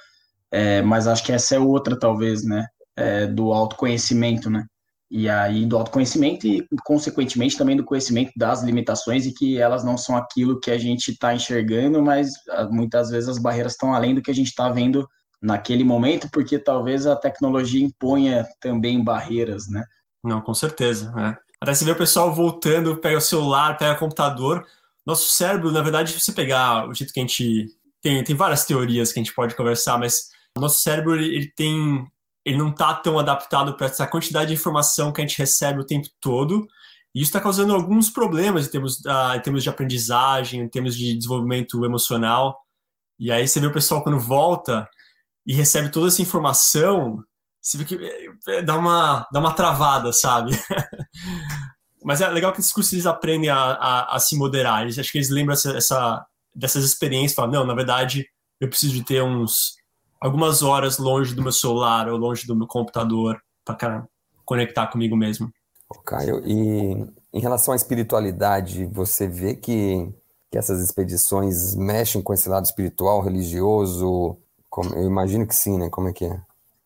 É, 0.51 0.81
mas 0.81 1.07
acho 1.07 1.23
que 1.23 1.31
essa 1.31 1.55
é 1.55 1.59
outra, 1.59 1.97
talvez, 1.97 2.43
né? 2.43 2.67
É, 2.95 3.25
do 3.25 3.51
autoconhecimento, 3.51 4.49
né? 4.49 4.65
E 5.09 5.29
aí 5.29 5.65
do 5.65 5.77
autoconhecimento 5.77 6.47
e, 6.47 6.65
consequentemente, 6.83 7.57
também 7.57 7.77
do 7.77 7.83
conhecimento 7.83 8.31
das 8.35 8.63
limitações 8.63 9.25
e 9.25 9.33
que 9.33 9.59
elas 9.59 9.83
não 9.83 9.97
são 9.97 10.15
aquilo 10.15 10.59
que 10.59 10.71
a 10.71 10.77
gente 10.77 11.11
está 11.11 11.35
enxergando, 11.35 12.01
mas 12.01 12.31
muitas 12.71 13.11
vezes 13.11 13.29
as 13.29 13.37
barreiras 13.37 13.73
estão 13.73 13.93
além 13.93 14.15
do 14.15 14.21
que 14.23 14.31
a 14.31 14.33
gente 14.33 14.47
está 14.47 14.69
vendo 14.69 15.07
naquele 15.39 15.83
momento, 15.83 16.27
porque 16.31 16.57
talvez 16.57 17.05
a 17.05 17.15
tecnologia 17.15 17.85
imponha 17.85 18.47
também 18.59 19.03
barreiras, 19.03 19.67
né? 19.69 19.83
Não, 20.23 20.41
com 20.41 20.53
certeza, 20.53 21.11
né? 21.11 21.37
Até 21.63 21.73
se 21.73 21.85
vê 21.85 21.91
o 21.91 21.95
pessoal 21.95 22.33
voltando, 22.33 22.97
pega 22.97 23.17
o 23.17 23.21
celular, 23.21 23.77
pega 23.77 23.93
o 23.93 23.97
computador. 23.97 24.67
Nosso 25.05 25.31
cérebro, 25.31 25.71
na 25.71 25.81
verdade, 25.81 26.11
se 26.11 26.19
você 26.19 26.33
pegar 26.33 26.89
o 26.89 26.93
jeito 26.93 27.13
que 27.13 27.21
a 27.21 27.23
gente. 27.23 27.67
Tem, 28.01 28.21
tem 28.21 28.35
várias 28.35 28.65
teorias 28.65 29.13
que 29.13 29.19
a 29.19 29.23
gente 29.23 29.33
pode 29.33 29.55
conversar, 29.55 29.97
mas 29.97 30.29
o 30.57 30.59
nosso 30.59 30.81
cérebro 30.81 31.15
ele 31.15 31.49
tem. 31.55 32.05
Ele 32.43 32.57
não 32.57 32.67
está 32.67 32.93
tão 32.95 33.17
adaptado 33.17 33.77
para 33.77 33.87
essa 33.87 34.05
quantidade 34.05 34.49
de 34.49 34.55
informação 34.55 35.13
que 35.13 35.21
a 35.21 35.25
gente 35.25 35.37
recebe 35.37 35.79
o 35.79 35.85
tempo 35.85 36.09
todo. 36.19 36.67
E 37.15 37.21
isso 37.21 37.29
está 37.29 37.39
causando 37.39 37.73
alguns 37.73 38.09
problemas 38.09 38.67
em 38.67 38.69
termos, 38.69 38.99
uh, 39.05 39.37
em 39.37 39.39
termos 39.39 39.63
de 39.63 39.69
aprendizagem, 39.69 40.59
em 40.59 40.67
termos 40.67 40.97
de 40.97 41.15
desenvolvimento 41.15 41.85
emocional. 41.85 42.59
E 43.17 43.31
aí 43.31 43.47
você 43.47 43.61
vê 43.61 43.67
o 43.67 43.73
pessoal 43.73 44.03
quando 44.03 44.19
volta, 44.19 44.85
e 45.45 45.53
recebe 45.53 45.89
toda 45.89 46.07
essa 46.07 46.21
informação, 46.21 47.23
você 47.63 47.77
vê 47.77 47.85
que 47.85 47.97
é, 48.49 48.61
dá 48.61 48.77
uma, 48.77 49.25
dá 49.31 49.39
uma 49.39 49.53
travada, 49.53 50.11
sabe? 50.11 50.51
Mas 52.03 52.19
é 52.19 52.27
legal 52.27 52.51
que 52.51 52.59
esses 52.59 52.73
cursos 52.73 52.91
eles 52.91 53.05
aprendem 53.05 53.49
a, 53.49 53.57
a, 53.57 54.15
a 54.15 54.19
se 54.19 54.35
moderar. 54.35 54.81
Eles, 54.81 54.99
acho 54.99 55.09
que 55.09 55.17
eles 55.17 55.29
lembram 55.29 55.53
essa, 55.53 55.71
essa, 55.71 56.25
dessas 56.53 56.83
experiências. 56.83 57.33
Falam, 57.33 57.51
não, 57.51 57.65
na 57.65 57.73
verdade, 57.73 58.27
eu 58.59 58.67
preciso 58.67 58.93
de 58.93 59.03
ter 59.03 59.23
uns 59.23 59.77
algumas 60.19 60.61
horas 60.61 60.97
longe 60.97 61.33
do 61.33 61.41
meu 61.41 61.51
celular 61.53 62.09
ou 62.09 62.17
longe 62.17 62.45
do 62.45 62.55
meu 62.55 62.67
computador 62.67 63.41
para 63.63 64.05
conectar 64.45 64.87
comigo 64.87 65.15
mesmo. 65.15 65.49
Caio, 66.05 66.41
e 66.45 67.05
em 67.31 67.39
relação 67.39 67.73
à 67.73 67.77
espiritualidade, 67.77 68.85
você 68.85 69.27
vê 69.27 69.55
que, 69.55 70.11
que 70.51 70.57
essas 70.57 70.81
expedições 70.81 71.75
mexem 71.75 72.21
com 72.21 72.33
esse 72.33 72.49
lado 72.49 72.65
espiritual, 72.65 73.21
religioso, 73.21 74.37
como, 74.69 74.93
eu 74.95 75.05
imagino 75.05 75.47
que 75.47 75.55
sim, 75.55 75.77
né? 75.77 75.89
Como 75.89 76.09
é 76.09 76.13
que 76.13 76.25
é? 76.25 76.41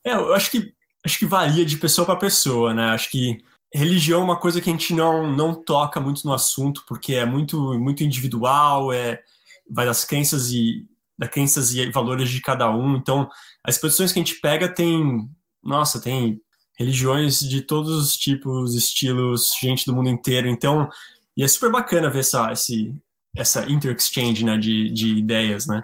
É, 0.05 0.13
eu 0.13 0.33
acho 0.33 0.51
que 0.51 0.73
acho 1.05 1.19
que 1.19 1.25
varia 1.25 1.65
de 1.65 1.77
pessoa 1.77 2.05
para 2.05 2.15
pessoa, 2.15 2.73
né? 2.73 2.89
Acho 2.89 3.09
que 3.09 3.37
religião 3.73 4.21
é 4.21 4.23
uma 4.23 4.39
coisa 4.39 4.61
que 4.61 4.69
a 4.69 4.73
gente 4.73 4.93
não 4.93 5.31
não 5.35 5.53
toca 5.53 5.99
muito 5.99 6.25
no 6.25 6.33
assunto 6.33 6.83
porque 6.87 7.15
é 7.15 7.25
muito 7.25 7.77
muito 7.79 8.03
individual, 8.03 8.93
é 8.93 9.21
vai 9.69 9.85
das 9.85 10.05
crenças 10.05 10.51
e 10.51 10.85
das 11.17 11.29
crenças 11.29 11.73
e 11.73 11.89
valores 11.91 12.29
de 12.29 12.41
cada 12.41 12.69
um. 12.69 12.95
Então, 12.95 13.29
as 13.63 13.77
posições 13.77 14.11
que 14.11 14.19
a 14.19 14.23
gente 14.23 14.39
pega 14.39 14.69
tem, 14.69 15.29
nossa, 15.63 15.99
tem 15.99 16.39
religiões 16.77 17.39
de 17.39 17.61
todos 17.61 17.91
os 17.91 18.15
tipos, 18.15 18.75
estilos, 18.75 19.53
gente 19.59 19.85
do 19.85 19.95
mundo 19.95 20.09
inteiro. 20.09 20.47
Então, 20.47 20.89
e 21.35 21.43
é 21.43 21.47
super 21.47 21.71
bacana 21.71 22.09
ver 22.09 22.19
essa 22.19 22.51
esse 22.51 22.93
essa 23.35 23.69
inter-exchange 23.69 24.43
né, 24.43 24.57
de, 24.57 24.89
de 24.89 25.15
ideias, 25.15 25.67
né? 25.67 25.83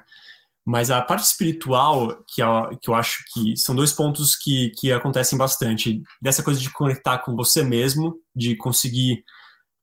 Mas 0.65 0.89
a 0.89 1.01
parte 1.01 1.25
espiritual, 1.25 2.23
que, 2.27 2.41
é, 2.41 2.45
que 2.81 2.89
eu 2.89 2.95
acho 2.95 3.23
que 3.33 3.57
são 3.57 3.75
dois 3.75 3.91
pontos 3.91 4.35
que, 4.35 4.71
que 4.77 4.91
acontecem 4.91 5.37
bastante. 5.37 6.01
Dessa 6.21 6.41
coisa 6.41 6.59
de 6.59 6.71
conectar 6.71 7.19
com 7.19 7.35
você 7.35 7.63
mesmo, 7.63 8.15
de 8.35 8.55
conseguir 8.55 9.23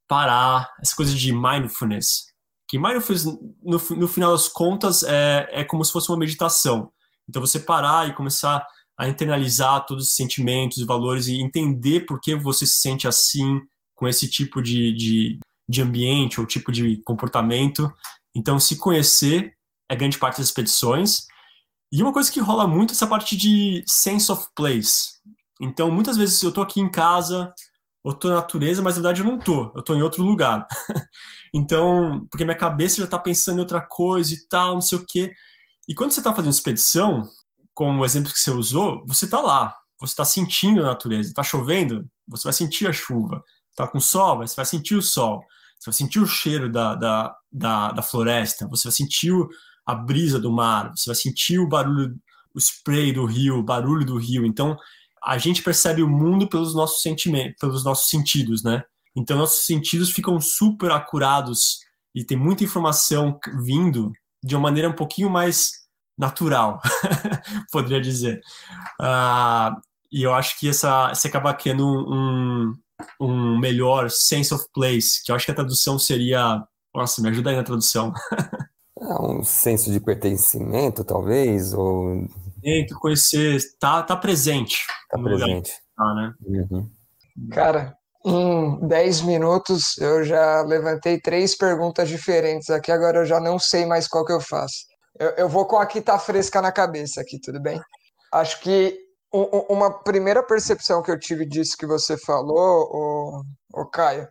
parar, 0.08 0.68
essa 0.80 0.96
coisa 0.96 1.14
de 1.14 1.32
mindfulness. 1.32 2.30
Que 2.66 2.78
mindfulness, 2.78 3.24
no, 3.24 3.78
no 3.96 4.08
final 4.08 4.32
das 4.32 4.48
contas, 4.48 5.02
é, 5.02 5.48
é 5.50 5.64
como 5.64 5.84
se 5.84 5.92
fosse 5.92 6.08
uma 6.08 6.18
meditação. 6.18 6.90
Então, 7.28 7.40
você 7.40 7.60
parar 7.60 8.08
e 8.08 8.14
começar 8.14 8.66
a 8.98 9.08
internalizar 9.08 9.86
todos 9.86 10.08
os 10.08 10.14
sentimentos 10.14 10.78
e 10.78 10.84
valores 10.84 11.26
e 11.26 11.40
entender 11.40 12.00
por 12.06 12.20
que 12.20 12.34
você 12.34 12.66
se 12.66 12.80
sente 12.80 13.06
assim, 13.06 13.60
com 13.94 14.08
esse 14.08 14.28
tipo 14.28 14.60
de, 14.60 14.92
de, 14.94 15.38
de 15.68 15.82
ambiente 15.82 16.40
ou 16.40 16.46
tipo 16.46 16.72
de 16.72 17.02
comportamento. 17.04 17.92
Então, 18.34 18.58
se 18.58 18.76
conhecer 18.76 19.54
é 19.90 19.96
grande 19.96 20.18
parte 20.18 20.38
das 20.38 20.46
expedições. 20.46 21.26
E 21.92 22.00
uma 22.00 22.12
coisa 22.12 22.30
que 22.30 22.38
rola 22.40 22.66
muito 22.66 22.90
é 22.90 22.94
essa 22.94 23.06
parte 23.06 23.36
de 23.36 23.82
sense 23.86 24.30
of 24.30 24.46
place. 24.54 25.18
Então, 25.60 25.90
muitas 25.90 26.16
vezes 26.16 26.40
eu 26.42 26.52
tô 26.52 26.62
aqui 26.62 26.80
em 26.80 26.88
casa, 26.88 27.52
eu 28.04 28.14
tô 28.14 28.28
na 28.28 28.36
natureza, 28.36 28.80
mas 28.80 28.94
na 28.94 29.02
verdade 29.02 29.20
eu 29.20 29.26
não 29.26 29.38
tô, 29.38 29.72
eu 29.74 29.82
tô 29.82 29.94
em 29.94 30.02
outro 30.02 30.22
lugar. 30.22 30.66
então, 31.52 32.24
porque 32.30 32.44
minha 32.44 32.56
cabeça 32.56 33.00
já 33.00 33.06
tá 33.06 33.18
pensando 33.18 33.58
em 33.58 33.60
outra 33.60 33.80
coisa 33.80 34.32
e 34.32 34.48
tal, 34.48 34.74
não 34.74 34.80
sei 34.80 34.96
o 34.96 35.04
quê. 35.04 35.34
E 35.88 35.94
quando 35.94 36.12
você 36.12 36.22
tá 36.22 36.32
fazendo 36.32 36.52
expedição, 36.52 37.28
como 37.74 38.00
o 38.00 38.04
exemplo 38.04 38.32
que 38.32 38.38
você 38.38 38.52
usou, 38.52 39.04
você 39.06 39.28
tá 39.28 39.40
lá, 39.40 39.76
você 40.00 40.14
tá 40.14 40.24
sentindo 40.24 40.80
a 40.82 40.86
natureza. 40.86 41.34
Tá 41.34 41.42
chovendo, 41.42 42.08
você 42.28 42.44
vai 42.44 42.52
sentir 42.52 42.86
a 42.86 42.92
chuva. 42.92 43.42
Tá 43.74 43.88
com 43.88 43.98
sol, 43.98 44.38
você 44.38 44.54
vai 44.54 44.64
sentir 44.64 44.94
o 44.94 45.02
sol. 45.02 45.44
Você 45.78 45.90
vai 45.90 45.94
sentir 45.94 46.20
o 46.20 46.26
cheiro 46.26 46.70
da, 46.70 46.94
da, 46.94 47.34
da, 47.50 47.92
da 47.92 48.02
floresta, 48.02 48.68
você 48.68 48.84
vai 48.88 48.92
sentir 48.92 49.32
o, 49.32 49.48
a 49.90 49.94
brisa 49.94 50.38
do 50.38 50.52
mar, 50.52 50.90
você 50.96 51.10
vai 51.10 51.16
sentir 51.16 51.58
o 51.58 51.68
barulho, 51.68 52.16
o 52.54 52.58
spray 52.58 53.12
do 53.12 53.24
rio, 53.24 53.58
o 53.58 53.62
barulho 53.62 54.04
do 54.04 54.16
rio. 54.16 54.44
Então, 54.46 54.76
a 55.22 55.36
gente 55.38 55.62
percebe 55.62 56.02
o 56.02 56.08
mundo 56.08 56.48
pelos 56.48 56.74
nossos 56.74 57.02
sentimentos, 57.02 57.56
pelos 57.60 57.84
nossos 57.84 58.08
sentidos, 58.08 58.62
né? 58.62 58.82
Então, 59.14 59.36
nossos 59.36 59.66
sentidos 59.66 60.10
ficam 60.10 60.40
super 60.40 60.90
acurados 60.90 61.80
e 62.14 62.24
tem 62.24 62.36
muita 62.36 62.64
informação 62.64 63.38
vindo 63.64 64.12
de 64.42 64.54
uma 64.54 64.62
maneira 64.62 64.88
um 64.88 64.94
pouquinho 64.94 65.28
mais 65.28 65.72
natural, 66.16 66.80
poderia 67.72 68.00
dizer. 68.00 68.40
Uh, 69.00 69.80
e 70.12 70.22
eu 70.22 70.34
acho 70.34 70.58
que 70.58 70.68
essa, 70.68 71.08
você 71.08 71.28
acaba 71.28 71.54
criando 71.54 71.86
um, 71.86 72.74
um 73.20 73.58
melhor 73.58 74.10
sense 74.10 74.52
of 74.52 74.64
place, 74.72 75.22
que 75.24 75.30
eu 75.30 75.36
acho 75.36 75.44
que 75.44 75.52
a 75.52 75.54
tradução 75.54 75.98
seria. 75.98 76.62
Nossa, 76.94 77.22
me 77.22 77.28
ajuda 77.28 77.50
aí 77.50 77.56
na 77.56 77.62
tradução. 77.62 78.12
É 79.00 79.22
um 79.22 79.42
senso 79.42 79.90
de 79.90 79.98
pertencimento, 79.98 81.02
talvez, 81.04 81.72
ou... 81.72 82.26
Dentro, 82.58 82.98
conhecer, 82.98 83.58
tá, 83.78 84.02
tá 84.02 84.14
presente. 84.14 84.86
Tá 85.08 85.18
presente. 85.18 85.72
Tá, 85.96 86.14
né? 86.14 86.34
Uhum. 86.44 86.90
Cara, 87.50 87.96
em 88.24 88.86
10 88.86 89.22
minutos 89.22 89.96
eu 89.98 90.22
já 90.22 90.60
levantei 90.62 91.18
três 91.18 91.56
perguntas 91.56 92.08
diferentes 92.08 92.68
aqui, 92.68 92.92
agora 92.92 93.20
eu 93.20 93.24
já 93.24 93.40
não 93.40 93.58
sei 93.58 93.86
mais 93.86 94.06
qual 94.06 94.24
que 94.24 94.32
eu 94.32 94.40
faço. 94.40 94.84
Eu, 95.18 95.30
eu 95.30 95.48
vou 95.48 95.64
com 95.64 95.78
a 95.78 95.86
que 95.86 96.02
tá 96.02 96.18
fresca 96.18 96.60
na 96.60 96.70
cabeça 96.70 97.22
aqui, 97.22 97.40
tudo 97.40 97.60
bem? 97.60 97.80
Acho 98.32 98.60
que 98.60 98.98
uma 99.32 99.90
primeira 100.02 100.42
percepção 100.42 101.02
que 101.02 101.10
eu 101.10 101.18
tive 101.18 101.46
disso 101.46 101.76
que 101.78 101.86
você 101.86 102.18
falou, 102.18 102.90
o, 102.92 103.42
o 103.80 103.86
Caio, 103.86 104.28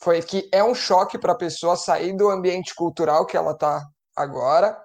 foi 0.00 0.20
que 0.22 0.48
é 0.52 0.62
um 0.62 0.74
choque 0.74 1.18
para 1.18 1.32
a 1.32 1.36
pessoa 1.36 1.76
sair 1.76 2.14
do 2.14 2.28
ambiente 2.28 2.74
cultural 2.74 3.24
que 3.24 3.36
ela 3.36 3.52
está 3.52 3.82
agora 4.16 4.76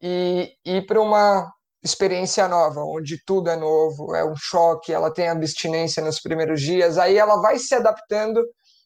e 0.00 0.52
ir 0.64 0.86
para 0.86 1.00
uma 1.00 1.50
experiência 1.82 2.48
nova, 2.48 2.80
onde 2.82 3.22
tudo 3.24 3.50
é 3.50 3.56
novo, 3.56 4.14
é 4.14 4.24
um 4.24 4.34
choque, 4.36 4.92
ela 4.92 5.12
tem 5.12 5.28
abstinência 5.28 6.02
nos 6.02 6.20
primeiros 6.20 6.60
dias, 6.60 6.96
aí 6.98 7.18
ela 7.18 7.40
vai 7.40 7.58
se 7.58 7.74
adaptando 7.74 8.42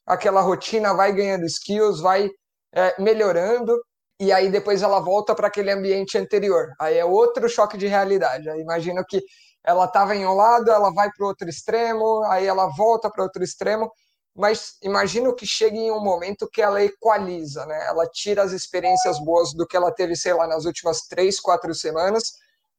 àquela 0.07 0.41
rotina, 0.41 0.95
vai 0.95 1.13
ganhando 1.13 1.45
skills, 1.45 2.01
vai 2.01 2.29
é, 2.75 3.01
melhorando, 3.01 3.81
e 4.21 4.33
aí 4.33 4.51
depois 4.51 4.83
ela 4.83 5.01
volta 5.01 5.35
para 5.35 5.47
aquele 5.47 5.71
ambiente 5.71 6.19
anterior. 6.19 6.69
Aí 6.81 6.97
é 6.99 7.05
outro 7.05 7.49
choque 7.49 7.79
de 7.79 7.87
realidade. 7.87 8.51
Aí 8.51 8.61
imagino 8.61 9.05
que 9.09 9.23
ela 9.65 9.85
estava 9.85 10.17
em 10.17 10.27
um 10.27 10.35
lado, 10.35 10.71
ela 10.71 10.93
vai 10.93 11.09
para 11.17 11.25
o 11.25 11.29
outro 11.29 11.49
extremo, 11.49 12.25
aí 12.25 12.47
ela 12.47 12.69
volta 12.77 13.11
para 13.11 13.23
outro 13.23 13.45
extremo, 13.45 13.91
mas 14.39 14.77
imagino 14.81 15.35
que 15.35 15.45
chegue 15.45 15.77
em 15.77 15.91
um 15.91 16.01
momento 16.01 16.49
que 16.49 16.63
ela 16.63 16.81
equaliza, 16.81 17.67
né? 17.67 17.89
Ela 17.89 18.07
tira 18.07 18.41
as 18.41 18.53
experiências 18.53 19.19
boas 19.19 19.53
do 19.53 19.67
que 19.67 19.77
ela 19.77 19.93
teve, 19.93 20.15
sei 20.15 20.33
lá, 20.33 20.47
nas 20.47 20.65
últimas 20.65 21.01
três, 21.09 21.41
quatro 21.41 21.75
semanas, 21.75 22.23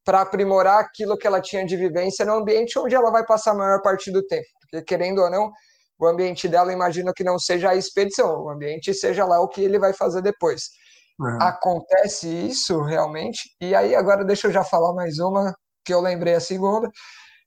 para 0.05 0.21
aprimorar 0.21 0.79
aquilo 0.79 1.17
que 1.17 1.27
ela 1.27 1.41
tinha 1.41 1.65
de 1.65 1.75
vivência 1.75 2.25
no 2.25 2.35
ambiente 2.35 2.79
onde 2.79 2.95
ela 2.95 3.11
vai 3.11 3.25
passar 3.25 3.51
a 3.51 3.55
maior 3.55 3.81
parte 3.81 4.09
do 4.09 4.25
tempo. 4.25 4.47
Porque, 4.61 4.85
querendo 4.85 5.21
ou 5.21 5.29
não, 5.29 5.51
o 5.99 6.07
ambiente 6.07 6.47
dela, 6.47 6.71
imagino 6.71 7.13
que 7.13 7.25
não 7.25 7.37
seja 7.37 7.71
a 7.71 7.75
expedição, 7.75 8.45
o 8.45 8.49
ambiente 8.49 8.93
seja 8.93 9.25
lá 9.25 9.41
o 9.41 9.49
que 9.49 9.61
ele 9.61 9.77
vai 9.77 9.91
fazer 9.91 10.21
depois. 10.21 10.69
Uhum. 11.19 11.41
Acontece 11.41 12.29
isso 12.29 12.81
realmente? 12.83 13.49
E 13.59 13.75
aí, 13.75 13.93
agora 13.95 14.23
deixa 14.23 14.47
eu 14.47 14.51
já 14.53 14.63
falar 14.63 14.93
mais 14.93 15.19
uma, 15.19 15.53
que 15.83 15.93
eu 15.93 15.99
lembrei 15.99 16.35
a 16.35 16.39
segunda, 16.39 16.89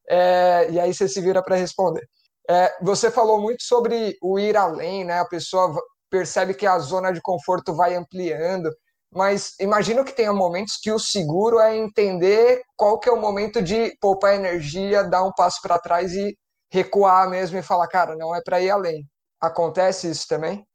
é, 0.06 0.68
e 0.70 0.78
aí 0.78 0.92
você 0.92 1.08
se 1.08 1.18
vira 1.22 1.42
para 1.42 1.56
responder 1.56 2.06
É, 2.48 2.76
você 2.82 3.10
falou 3.10 3.40
muito 3.40 3.62
sobre 3.62 4.16
o 4.20 4.38
ir 4.38 4.56
além, 4.56 5.04
né? 5.04 5.20
A 5.20 5.24
pessoa 5.24 5.74
percebe 6.10 6.54
que 6.54 6.66
a 6.66 6.78
zona 6.78 7.12
de 7.12 7.20
conforto 7.20 7.74
vai 7.74 7.94
ampliando, 7.94 8.70
mas 9.14 9.54
imagino 9.60 10.04
que 10.04 10.12
tenha 10.12 10.32
momentos 10.32 10.78
que 10.80 10.90
o 10.90 10.98
seguro 10.98 11.58
é 11.58 11.76
entender 11.76 12.62
qual 12.76 12.98
que 12.98 13.08
é 13.08 13.12
o 13.12 13.20
momento 13.20 13.62
de 13.62 13.96
poupar 14.00 14.34
energia, 14.34 15.04
dar 15.04 15.22
um 15.22 15.32
passo 15.32 15.60
para 15.62 15.78
trás 15.78 16.12
e 16.12 16.36
recuar 16.72 17.28
mesmo 17.28 17.58
e 17.58 17.62
falar, 17.62 17.86
cara, 17.88 18.16
não 18.16 18.34
é 18.34 18.40
para 18.42 18.60
ir 18.60 18.70
além. 18.70 19.06
Acontece 19.40 20.10
isso 20.10 20.26
também? 20.26 20.66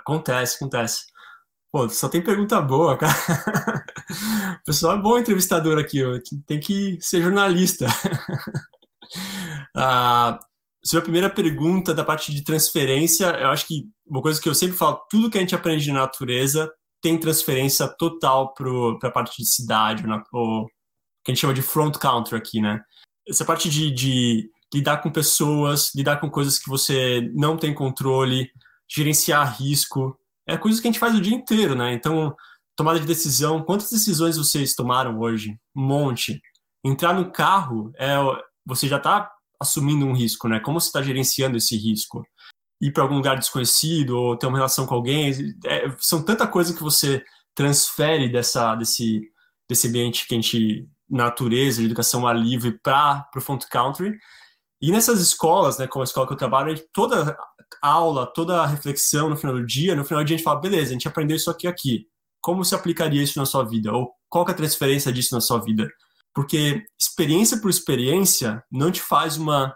Acontece, 0.00 0.56
acontece. 0.56 1.02
Pô, 1.70 1.88
só 1.88 2.08
tem 2.08 2.22
pergunta 2.22 2.60
boa, 2.60 2.96
cara. 2.98 3.14
O 4.60 4.64
pessoal 4.64 4.96
é 4.96 5.02
bom 5.02 5.18
entrevistador 5.18 5.78
aqui, 5.78 6.00
tem 6.46 6.60
que 6.60 6.98
ser 7.00 7.22
jornalista. 7.22 7.86
ah, 9.76 10.38
sobre 10.84 11.00
a 11.00 11.04
primeira 11.04 11.30
pergunta 11.30 11.94
da 11.94 12.04
parte 12.04 12.32
de 12.32 12.44
transferência, 12.44 13.26
eu 13.40 13.48
acho 13.48 13.66
que 13.66 13.84
uma 14.06 14.20
coisa 14.20 14.40
que 14.40 14.48
eu 14.48 14.54
sempre 14.54 14.76
falo, 14.76 15.00
tudo 15.08 15.30
que 15.30 15.38
a 15.38 15.40
gente 15.40 15.54
aprende 15.54 15.84
de 15.84 15.92
natureza 15.92 16.70
tem 17.00 17.18
transferência 17.18 17.88
total 17.98 18.52
para 18.54 19.08
a 19.08 19.10
parte 19.10 19.42
de 19.42 19.48
cidade, 19.48 20.04
ou 20.32 20.66
que 21.24 21.30
a 21.30 21.34
gente 21.34 21.40
chama 21.40 21.54
de 21.54 21.62
front 21.62 21.96
counter 21.96 22.38
aqui, 22.38 22.60
né? 22.60 22.82
Essa 23.26 23.44
parte 23.44 23.68
de, 23.68 23.90
de 23.90 24.50
lidar 24.72 24.98
com 24.98 25.10
pessoas, 25.10 25.90
lidar 25.94 26.20
com 26.20 26.30
coisas 26.30 26.58
que 26.58 26.68
você 26.68 27.30
não 27.34 27.56
tem 27.56 27.74
controle, 27.74 28.50
gerenciar 28.88 29.58
risco, 29.58 30.18
é 30.46 30.56
coisas 30.56 30.80
que 30.80 30.88
a 30.88 30.90
gente 30.90 31.00
faz 31.00 31.14
o 31.14 31.20
dia 31.20 31.34
inteiro, 31.34 31.74
né? 31.74 31.94
Então, 31.94 32.34
tomada 32.76 33.00
de 33.00 33.06
decisão, 33.06 33.62
quantas 33.62 33.90
decisões 33.90 34.36
vocês 34.36 34.74
tomaram 34.74 35.18
hoje? 35.18 35.58
Um 35.74 35.86
monte. 35.86 36.40
Entrar 36.84 37.14
no 37.14 37.30
carro, 37.30 37.90
é, 37.96 38.16
você 38.66 38.86
já 38.86 38.98
está 38.98 39.30
assumindo 39.64 40.06
um 40.06 40.14
risco, 40.14 40.48
né? 40.48 40.60
Como 40.60 40.80
você 40.80 40.88
está 40.88 41.02
gerenciando 41.02 41.56
esse 41.56 41.76
risco? 41.76 42.22
Ir 42.80 42.92
para 42.92 43.02
algum 43.02 43.16
lugar 43.16 43.38
desconhecido 43.38 44.10
ou 44.16 44.36
ter 44.36 44.46
uma 44.46 44.58
relação 44.58 44.86
com 44.86 44.94
alguém, 44.94 45.32
é, 45.64 45.94
são 45.98 46.22
tanta 46.22 46.46
coisa 46.46 46.74
que 46.74 46.82
você 46.82 47.22
transfere 47.54 48.30
dessa, 48.30 48.74
desse, 48.74 49.22
desse 49.68 49.88
ambiente 49.88 50.26
que 50.26 50.34
a 50.34 50.40
gente 50.40 50.88
natureza, 51.08 51.80
de 51.80 51.86
educação 51.86 52.26
ar 52.26 52.36
livre 52.36 52.78
para 52.82 53.28
o 53.36 53.40
front 53.40 53.64
country. 53.70 54.18
E 54.80 54.90
nessas 54.90 55.20
escolas, 55.20 55.78
né, 55.78 55.86
como 55.86 56.02
a 56.02 56.04
escola 56.04 56.26
que 56.26 56.32
eu 56.32 56.36
trabalho, 56.36 56.78
toda 56.92 57.36
aula, 57.80 58.26
toda 58.26 58.66
reflexão 58.66 59.28
no 59.28 59.36
final 59.36 59.54
do 59.56 59.64
dia, 59.64 59.94
no 59.94 60.04
final 60.04 60.22
do 60.22 60.26
dia 60.26 60.34
a 60.34 60.38
gente 60.38 60.44
fala, 60.44 60.60
beleza, 60.60 60.90
a 60.90 60.92
gente 60.92 61.08
aprendeu 61.08 61.36
isso 61.36 61.50
aqui 61.50 61.66
aqui. 61.66 62.06
Como 62.40 62.64
se 62.64 62.74
aplicaria 62.74 63.22
isso 63.22 63.38
na 63.38 63.46
sua 63.46 63.64
vida? 63.64 63.92
Ou 63.92 64.12
qual 64.28 64.46
é 64.46 64.50
a 64.50 64.54
transferência 64.54 65.12
disso 65.12 65.34
na 65.34 65.40
sua 65.40 65.58
vida? 65.58 65.88
Porque 66.34 66.84
experiência 67.00 67.60
por 67.60 67.70
experiência 67.70 68.62
não 68.70 68.90
te 68.90 69.00
faz 69.00 69.36
uma, 69.36 69.74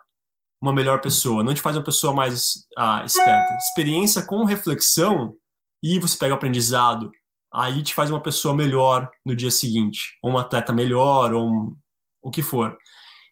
uma 0.60 0.72
melhor 0.72 1.00
pessoa, 1.00 1.44
não 1.44 1.54
te 1.54 1.60
faz 1.60 1.76
uma 1.76 1.84
pessoa 1.84 2.12
mais 2.12 2.66
ah, 2.76 3.02
esperta. 3.04 3.54
Experiência 3.56 4.22
com 4.22 4.44
reflexão 4.44 5.34
e 5.82 5.98
você 5.98 6.18
pega 6.18 6.34
o 6.34 6.36
aprendizado, 6.36 7.12
aí 7.52 7.82
te 7.82 7.94
faz 7.94 8.10
uma 8.10 8.22
pessoa 8.22 8.54
melhor 8.54 9.08
no 9.24 9.34
dia 9.34 9.50
seguinte, 9.50 10.18
ou 10.22 10.32
um 10.32 10.38
atleta 10.38 10.72
melhor, 10.72 11.32
ou 11.32 11.48
um, 11.48 11.76
o 12.22 12.30
que 12.30 12.42
for. 12.42 12.76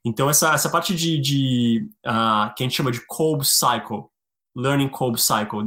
Então, 0.04 0.30
essa, 0.30 0.54
essa 0.54 0.70
parte 0.70 0.94
de, 0.94 1.20
de 1.20 1.88
uh, 2.06 2.54
que 2.54 2.62
a 2.62 2.66
gente 2.66 2.76
chama 2.76 2.92
de 2.92 3.04
Kolb 3.06 3.42
Cycle, 3.44 4.04
Learning 4.54 4.88
Kolb 4.88 5.18
Cycle, 5.18 5.64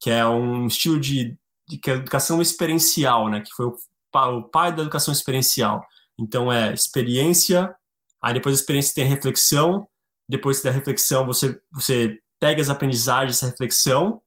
que 0.00 0.10
é 0.10 0.26
um 0.26 0.66
estilo 0.66 0.98
de, 0.98 1.36
de, 1.68 1.78
de 1.78 1.90
educação 1.90 2.40
experiencial, 2.40 3.28
né, 3.28 3.42
que 3.42 3.52
foi 3.52 3.66
o, 3.66 3.76
o 4.14 4.42
pai 4.42 4.74
da 4.74 4.82
educação 4.82 5.12
experiencial. 5.12 5.84
Então 6.18 6.52
é 6.52 6.72
experiência, 6.72 7.74
aí 8.22 8.34
depois 8.34 8.56
da 8.56 8.60
experiência 8.60 8.94
tem 8.94 9.04
a 9.04 9.08
reflexão, 9.08 9.86
depois 10.28 10.60
da 10.62 10.70
reflexão 10.70 11.24
você, 11.24 11.58
você 11.72 12.18
pega 12.40 12.60
as 12.60 12.68
aprendizagens 12.68 13.36
dessa 13.36 13.50
reflexão 13.50 14.20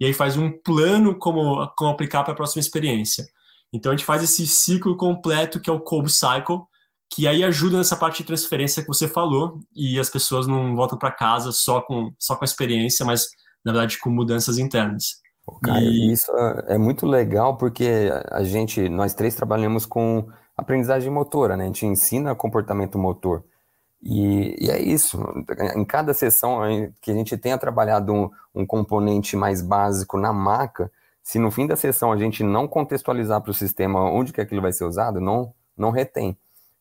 e 0.00 0.06
aí 0.06 0.12
faz 0.12 0.36
um 0.36 0.50
plano 0.50 1.18
como, 1.18 1.66
como 1.76 1.90
aplicar 1.90 2.22
para 2.22 2.32
a 2.32 2.36
próxima 2.36 2.60
experiência. 2.60 3.26
Então 3.72 3.92
a 3.92 3.96
gente 3.96 4.04
faz 4.04 4.22
esse 4.22 4.46
ciclo 4.46 4.96
completo 4.96 5.60
que 5.60 5.68
é 5.68 5.72
o 5.72 5.80
Kolb 5.80 6.08
Cycle, 6.08 6.60
que 7.10 7.26
aí 7.26 7.42
ajuda 7.42 7.78
nessa 7.78 7.96
parte 7.96 8.18
de 8.18 8.26
transferência 8.26 8.82
que 8.82 8.88
você 8.88 9.08
falou 9.08 9.60
e 9.74 9.98
as 9.98 10.10
pessoas 10.10 10.46
não 10.46 10.76
voltam 10.76 10.98
para 10.98 11.10
casa 11.10 11.52
só 11.52 11.80
com, 11.80 12.12
só 12.18 12.36
com 12.36 12.44
a 12.44 12.46
experiência, 12.46 13.04
mas 13.04 13.26
na 13.64 13.72
verdade 13.72 13.98
com 13.98 14.10
mudanças 14.10 14.58
internas. 14.58 15.20
Cara, 15.62 15.80
e... 15.80 16.12
isso 16.12 16.30
é, 16.32 16.74
é 16.74 16.78
muito 16.78 17.06
legal 17.06 17.56
porque 17.56 18.10
a 18.30 18.42
gente, 18.44 18.88
nós 18.88 19.14
três 19.14 19.34
trabalhamos 19.34 19.86
com 19.86 20.28
aprendizagem 20.58 21.10
motora, 21.10 21.56
né? 21.56 21.64
A 21.64 21.66
gente 21.68 21.86
ensina 21.86 22.34
comportamento 22.34 22.98
motor. 22.98 23.44
E, 24.02 24.56
e, 24.60 24.70
é 24.70 24.80
isso. 24.80 25.18
Em 25.76 25.84
cada 25.84 26.12
sessão 26.12 26.60
que 27.00 27.12
a 27.12 27.14
gente 27.14 27.36
tenha 27.38 27.56
trabalhado 27.56 28.12
um, 28.12 28.30
um, 28.54 28.66
componente 28.66 29.36
mais 29.36 29.62
básico 29.62 30.18
na 30.18 30.32
maca, 30.32 30.90
se 31.22 31.38
no 31.38 31.50
fim 31.50 31.66
da 31.66 31.76
sessão 31.76 32.10
a 32.10 32.16
gente 32.16 32.42
não 32.42 32.66
contextualizar 32.66 33.40
para 33.40 33.52
o 33.52 33.54
sistema 33.54 34.00
onde 34.10 34.32
que 34.32 34.40
aquilo 34.40 34.62
vai 34.62 34.72
ser 34.72 34.84
usado, 34.84 35.20
não, 35.20 35.54
não 35.76 35.90
retém. 35.90 36.36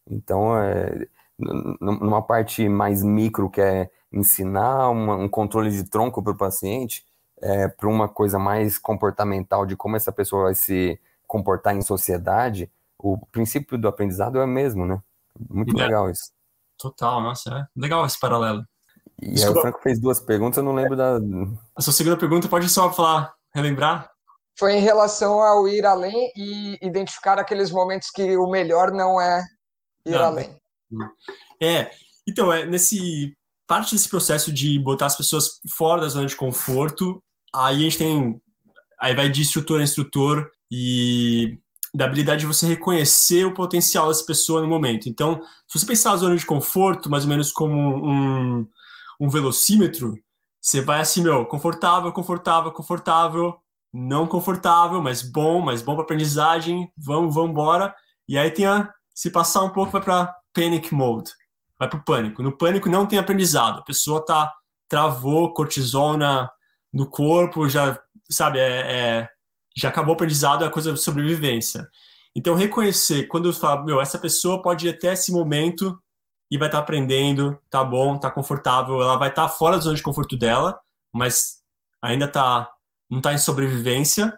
Então, 0.10 0.58
é, 0.58 1.08
numa 1.38 2.22
parte 2.22 2.68
mais 2.68 3.04
micro, 3.04 3.50
que 3.50 3.62
é 3.62 3.90
ensinar 4.12 4.90
uma, 4.90 5.16
um 5.16 5.30
controle 5.30 5.70
de 5.70 5.84
tronco 5.84 6.24
para 6.24 6.34
o 6.34 6.38
paciente, 6.38 7.06
é, 7.42 7.68
para 7.68 7.88
uma 7.88 8.08
coisa 8.08 8.40
mais 8.40 8.78
comportamental 8.78 9.66
de 9.66 9.76
como 9.76 9.96
essa 9.96 10.12
pessoa 10.12 10.46
vai 10.46 10.56
se 10.56 11.00
comportar 11.28 11.76
em 11.76 11.82
sociedade, 11.82 12.72
o 13.00 13.18
princípio 13.28 13.78
do 13.78 13.88
aprendizado 13.88 14.38
é 14.38 14.44
o 14.44 14.48
mesmo, 14.48 14.86
né? 14.86 15.02
Muito 15.50 15.78
é. 15.80 15.84
legal 15.86 16.10
isso. 16.10 16.32
Total, 16.78 17.22
nossa, 17.22 17.50
é 17.50 17.80
legal 17.80 18.06
esse 18.06 18.20
paralelo. 18.20 18.64
E 19.22 19.44
aí 19.44 19.50
o 19.50 19.62
Franco 19.62 19.82
fez 19.82 20.00
duas 20.00 20.20
perguntas, 20.20 20.58
eu 20.58 20.64
não 20.64 20.74
lembro 20.74 20.96
da. 20.96 21.18
A 21.76 21.82
sua 21.82 21.94
segunda 21.94 22.18
pergunta 22.18 22.48
pode 22.48 22.70
só 22.70 22.92
falar, 22.92 23.34
relembrar? 23.54 24.12
Foi 24.60 24.74
em 24.74 24.82
relação 24.82 25.40
ao 25.40 25.68
ir 25.68 25.86
além 25.86 26.32
e 26.36 26.78
identificar 26.82 27.40
aqueles 27.40 27.72
momentos 27.72 28.10
que 28.10 28.38
o 28.38 28.50
melhor 28.50 28.92
não 28.92 29.20
é 29.20 29.44
ir 30.06 30.12
não. 30.12 30.24
além. 30.24 30.60
É, 31.62 31.92
então, 32.28 32.52
é 32.52 32.66
nesse 32.66 33.36
parte 33.68 33.94
desse 33.94 34.10
processo 34.10 34.52
de 34.52 34.80
botar 34.80 35.08
as 35.08 35.18
pessoas 35.18 35.60
fora 35.76 36.02
da 36.02 36.08
zona 36.08 36.26
de 36.26 36.36
conforto, 36.36 37.22
aí 37.54 37.78
a 37.78 37.80
gente 37.80 37.98
tem 37.98 38.42
aí 39.00 39.16
vai 39.16 39.30
de 39.30 39.42
instrutor 39.42 39.80
a 39.80 39.84
instrutor 39.84 40.50
e 40.72 41.60
da 41.98 42.06
habilidade 42.06 42.42
de 42.42 42.46
você 42.46 42.68
reconhecer 42.68 43.44
o 43.44 43.56
potencial 43.56 44.08
dessa 44.08 44.24
pessoa 44.24 44.62
no 44.62 44.68
momento. 44.68 45.10
Então, 45.10 45.42
se 45.68 45.80
você 45.80 45.84
pensar 45.84 46.12
a 46.12 46.18
zona 46.18 46.36
de 46.36 46.46
conforto, 46.46 47.10
mais 47.10 47.24
ou 47.24 47.30
menos 47.30 47.52
como 47.52 47.74
um, 47.76 48.68
um 49.20 49.28
velocímetro, 49.28 50.14
você 50.62 50.80
vai 50.80 51.02
assim, 51.02 51.24
meu, 51.24 51.44
confortável, 51.48 52.12
confortável, 52.12 52.72
confortável, 52.72 53.58
não 53.92 54.28
confortável, 54.28 55.02
mas 55.02 55.24
bom, 55.24 55.60
mas 55.60 55.82
bom 55.82 55.96
para 55.96 56.04
aprendizagem, 56.04 56.88
vamos, 56.96 57.34
vamos 57.34 57.50
embora. 57.50 57.96
E 58.30 58.38
aí 58.38 58.52
tem 58.52 58.68
a, 58.68 58.94
se 59.12 59.32
passar 59.32 59.64
um 59.64 59.72
pouco, 59.72 59.92
vai 59.92 60.02
para 60.02 60.36
panic 60.54 60.94
mode, 60.94 61.32
vai 61.80 61.90
para 61.90 61.98
o 61.98 62.06
pânico. 62.06 62.44
No 62.44 62.56
pânico 62.56 62.90
não 62.90 63.08
tem 63.08 63.18
aprendizado, 63.18 63.80
a 63.80 63.84
pessoa 63.84 64.24
tá 64.24 64.54
travou 64.88 65.52
cortisol 65.52 66.16
na, 66.16 66.48
no 66.94 67.10
corpo, 67.10 67.68
já, 67.68 68.00
sabe, 68.30 68.60
é, 68.60 69.24
é 69.24 69.30
já 69.78 69.90
acabou 69.90 70.14
o 70.14 70.16
aprendizado, 70.16 70.64
é 70.64 70.68
a 70.68 70.72
coisa 70.72 70.92
de 70.92 71.00
sobrevivência. 71.00 71.88
Então, 72.36 72.56
reconhecer, 72.56 73.28
quando 73.28 73.50
eu 73.50 73.54
falo, 73.54 73.86
meu, 73.86 74.02
essa 74.02 74.18
pessoa 74.18 74.62
pode 74.62 74.88
ir 74.88 74.90
até 74.90 75.14
esse 75.14 75.32
momento 75.32 75.98
e 76.52 76.58
vai 76.58 76.68
estar 76.68 76.80
tá 76.80 76.84
aprendendo, 76.84 77.58
tá 77.70 77.84
bom, 77.84 78.18
tá 78.18 78.32
confortável, 78.32 79.02
ela 79.02 79.18
vai 79.18 79.30
estar 79.30 79.44
tá 79.44 79.50
fora 79.50 79.76
da 79.76 79.84
zona 79.84 79.96
de 79.96 80.04
conforto 80.04 80.38
dela, 80.38 80.80
mas 81.14 81.58
ainda 82.02 82.28
tá, 82.28 82.70
não 83.10 83.22
tá 83.22 83.34
em 83.34 83.38
sobrevivência, 83.38 84.34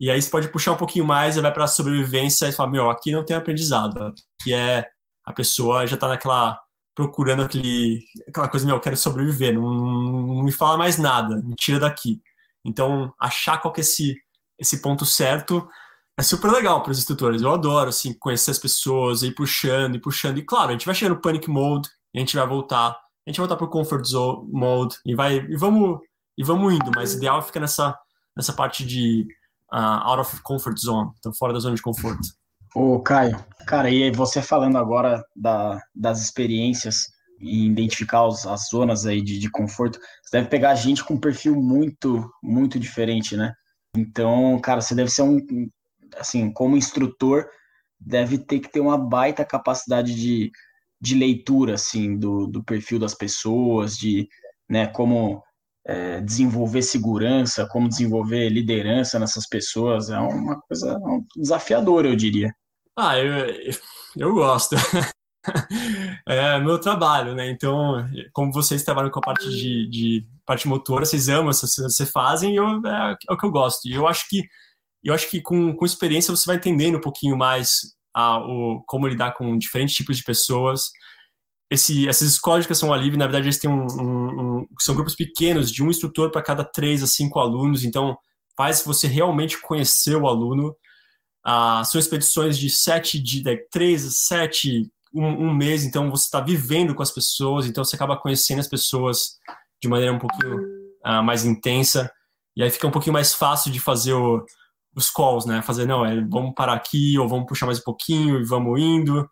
e 0.00 0.10
aí 0.10 0.20
você 0.20 0.30
pode 0.30 0.48
puxar 0.48 0.72
um 0.72 0.76
pouquinho 0.76 1.04
mais 1.04 1.36
e 1.36 1.40
vai 1.40 1.52
para 1.52 1.64
a 1.64 1.68
sobrevivência 1.68 2.48
e 2.48 2.52
falar, 2.52 2.70
meu, 2.70 2.88
aqui 2.88 3.12
não 3.12 3.24
tem 3.24 3.36
aprendizado, 3.36 4.14
que 4.42 4.54
é 4.54 4.88
a 5.24 5.32
pessoa 5.32 5.86
já 5.86 5.96
tá 5.96 6.08
naquela 6.08 6.58
procurando 6.94 7.42
aquele, 7.42 8.04
aquela 8.28 8.48
coisa, 8.48 8.66
meu, 8.66 8.76
eu 8.76 8.80
quero 8.80 8.96
sobreviver, 8.96 9.54
não, 9.54 9.72
não 9.72 10.42
me 10.42 10.52
fala 10.52 10.76
mais 10.76 10.98
nada, 10.98 11.36
me 11.36 11.54
tira 11.54 11.78
daqui. 11.78 12.20
Então, 12.64 13.12
achar 13.20 13.58
qual 13.60 13.72
que 13.72 13.80
é 13.80 13.82
esse 13.82 14.16
esse 14.58 14.80
ponto 14.82 15.06
certo 15.06 15.68
é 16.18 16.22
super 16.22 16.50
legal 16.50 16.82
para 16.82 16.90
os 16.90 16.98
instrutores. 16.98 17.42
Eu 17.42 17.52
adoro, 17.52 17.90
assim, 17.90 18.12
conhecer 18.18 18.50
as 18.50 18.58
pessoas, 18.58 19.22
ir 19.22 19.34
puxando 19.34 19.94
e 19.94 20.00
puxando. 20.00 20.38
E 20.38 20.42
claro, 20.42 20.70
a 20.70 20.72
gente 20.72 20.86
vai 20.86 20.94
chegar 20.94 21.14
no 21.14 21.20
panic 21.20 21.48
mode, 21.48 21.88
a 22.14 22.18
gente 22.18 22.36
vai 22.36 22.46
voltar, 22.46 22.90
a 22.90 23.30
gente 23.30 23.38
vai 23.38 23.46
voltar 23.46 23.56
para 23.56 23.66
o 23.66 23.70
comfort 23.70 24.04
zone 24.04 24.48
mode 24.50 24.96
e 25.06 25.14
vai 25.14 25.36
e 25.36 25.56
vamos 25.56 26.00
e 26.36 26.42
vamos 26.42 26.74
indo. 26.74 26.90
Mas 26.94 27.14
o 27.14 27.16
ideal 27.18 27.40
fica 27.42 27.60
nessa 27.60 27.96
nessa 28.36 28.52
parte 28.52 28.84
de 28.84 29.26
uh, 29.72 30.02
out 30.02 30.20
of 30.20 30.42
comfort 30.42 30.76
zone, 30.76 31.10
então 31.18 31.32
fora 31.32 31.52
da 31.52 31.60
zona 31.60 31.76
de 31.76 31.82
conforto. 31.82 32.26
Ô, 32.74 33.00
Caio, 33.00 33.38
cara, 33.66 33.90
e 33.90 34.10
você 34.10 34.42
falando 34.42 34.76
agora 34.76 35.24
da, 35.34 35.80
das 35.94 36.20
experiências 36.20 37.06
e 37.40 37.66
identificar 37.66 38.26
os, 38.26 38.46
as 38.46 38.68
zonas 38.70 39.06
aí 39.06 39.22
de, 39.22 39.38
de 39.38 39.50
conforto, 39.50 39.98
você 40.22 40.36
deve 40.36 40.48
pegar 40.48 40.74
gente 40.74 41.02
com 41.02 41.14
um 41.14 41.20
perfil 41.20 41.54
muito, 41.56 42.28
muito 42.42 42.78
diferente, 42.78 43.36
né? 43.36 43.52
Então, 43.96 44.58
cara, 44.60 44.80
você 44.80 44.94
deve 44.94 45.10
ser 45.10 45.22
um, 45.22 45.38
assim, 46.16 46.52
como 46.52 46.76
instrutor, 46.76 47.46
deve 47.98 48.38
ter 48.38 48.60
que 48.60 48.70
ter 48.70 48.80
uma 48.80 48.98
baita 48.98 49.44
capacidade 49.44 50.14
de, 50.14 50.50
de 51.00 51.14
leitura, 51.14 51.74
assim, 51.74 52.16
do, 52.16 52.46
do 52.46 52.62
perfil 52.62 52.98
das 52.98 53.14
pessoas, 53.14 53.96
de, 53.96 54.28
né? 54.68 54.86
Como 54.86 55.42
é, 55.86 56.20
desenvolver 56.20 56.82
segurança, 56.82 57.66
como 57.66 57.88
desenvolver 57.88 58.48
liderança 58.50 59.18
nessas 59.18 59.48
pessoas. 59.48 60.10
É 60.10 60.18
uma 60.18 60.60
coisa 60.60 60.98
desafiadora, 61.36 62.08
eu 62.08 62.16
diria. 62.16 62.54
Ah, 62.96 63.18
eu, 63.18 63.74
eu 64.16 64.34
gosto. 64.34 64.76
é 66.26 66.58
meu 66.60 66.78
trabalho, 66.78 67.34
né? 67.34 67.50
Então, 67.50 67.96
como 68.32 68.52
vocês 68.52 68.82
trabalham 68.82 69.10
com 69.10 69.18
a 69.18 69.22
parte 69.22 69.48
de, 69.48 69.88
de 69.88 70.26
parte 70.44 70.68
motora, 70.68 71.04
vocês 71.04 71.28
amam, 71.28 71.52
vocês, 71.52 72.10
fazem, 72.10 72.56
eu, 72.56 72.64
é, 72.86 73.16
é, 73.28 73.32
o 73.32 73.36
que 73.36 73.46
eu 73.46 73.50
gosto. 73.50 73.86
E 73.88 73.92
eu 73.92 74.06
acho 74.06 74.28
que 74.28 74.42
eu 75.02 75.14
acho 75.14 75.30
que 75.30 75.40
com, 75.40 75.74
com 75.74 75.86
experiência 75.86 76.34
você 76.34 76.44
vai 76.46 76.56
entendendo 76.56 76.98
um 76.98 77.00
pouquinho 77.00 77.36
mais 77.36 77.94
a, 78.14 78.38
o, 78.38 78.82
como 78.86 79.06
lidar 79.06 79.32
com 79.34 79.56
diferentes 79.56 79.94
tipos 79.94 80.16
de 80.16 80.24
pessoas. 80.24 80.90
Esse, 81.70 82.08
essas 82.08 82.28
escolas 82.28 82.60
de 82.60 82.66
educação 82.66 82.94
livre, 82.96 83.18
na 83.18 83.26
verdade, 83.26 83.46
eles 83.46 83.58
têm 83.58 83.70
um, 83.70 83.86
um, 83.86 84.60
um 84.60 84.66
são 84.80 84.94
grupos 84.94 85.14
pequenos, 85.14 85.70
de 85.70 85.82
um 85.82 85.90
instrutor 85.90 86.30
para 86.30 86.42
cada 86.42 86.64
três 86.64 87.02
a 87.02 87.06
cinco 87.06 87.38
alunos, 87.38 87.84
então 87.84 88.16
faz 88.56 88.82
você 88.82 89.06
realmente 89.06 89.60
conhecer 89.60 90.16
o 90.16 90.26
aluno. 90.26 90.74
Ah, 91.44 91.84
são 91.84 91.98
expedições 91.98 92.58
de 92.58 92.68
sete, 92.68 93.22
de, 93.22 93.42
de 93.42 93.56
três 93.70 94.04
a 94.04 94.10
sete, 94.10 94.90
um, 95.14 95.26
um, 95.26 95.54
mês, 95.54 95.84
então 95.84 96.10
você 96.10 96.24
está 96.24 96.40
vivendo 96.40 96.94
com 96.94 97.02
as 97.02 97.10
pessoas, 97.10 97.66
então 97.66 97.84
você 97.84 97.96
acaba 97.96 98.16
conhecendo 98.16 98.60
as 98.60 98.68
pessoas 98.68 99.38
de 99.82 99.88
maneira 99.88 100.12
um 100.12 100.18
pouquinho 100.18 100.58
ah, 101.04 101.22
mais 101.22 101.44
intensa, 101.44 102.10
e 102.56 102.62
aí 102.62 102.70
fica 102.70 102.86
um 102.86 102.90
pouquinho 102.90 103.12
mais 103.12 103.34
fácil 103.34 103.70
de 103.70 103.80
fazer 103.80 104.12
o, 104.12 104.44
os 104.94 105.10
calls, 105.10 105.46
né? 105.46 105.62
Fazer, 105.62 105.86
não, 105.86 106.04
é, 106.04 106.20
vamos 106.28 106.54
parar 106.54 106.74
aqui, 106.74 107.18
ou 107.18 107.28
vamos 107.28 107.46
puxar 107.46 107.66
mais 107.66 107.78
um 107.78 107.84
pouquinho 107.84 108.40
e 108.40 108.44
vamos 108.44 108.80
indo. 108.80 109.28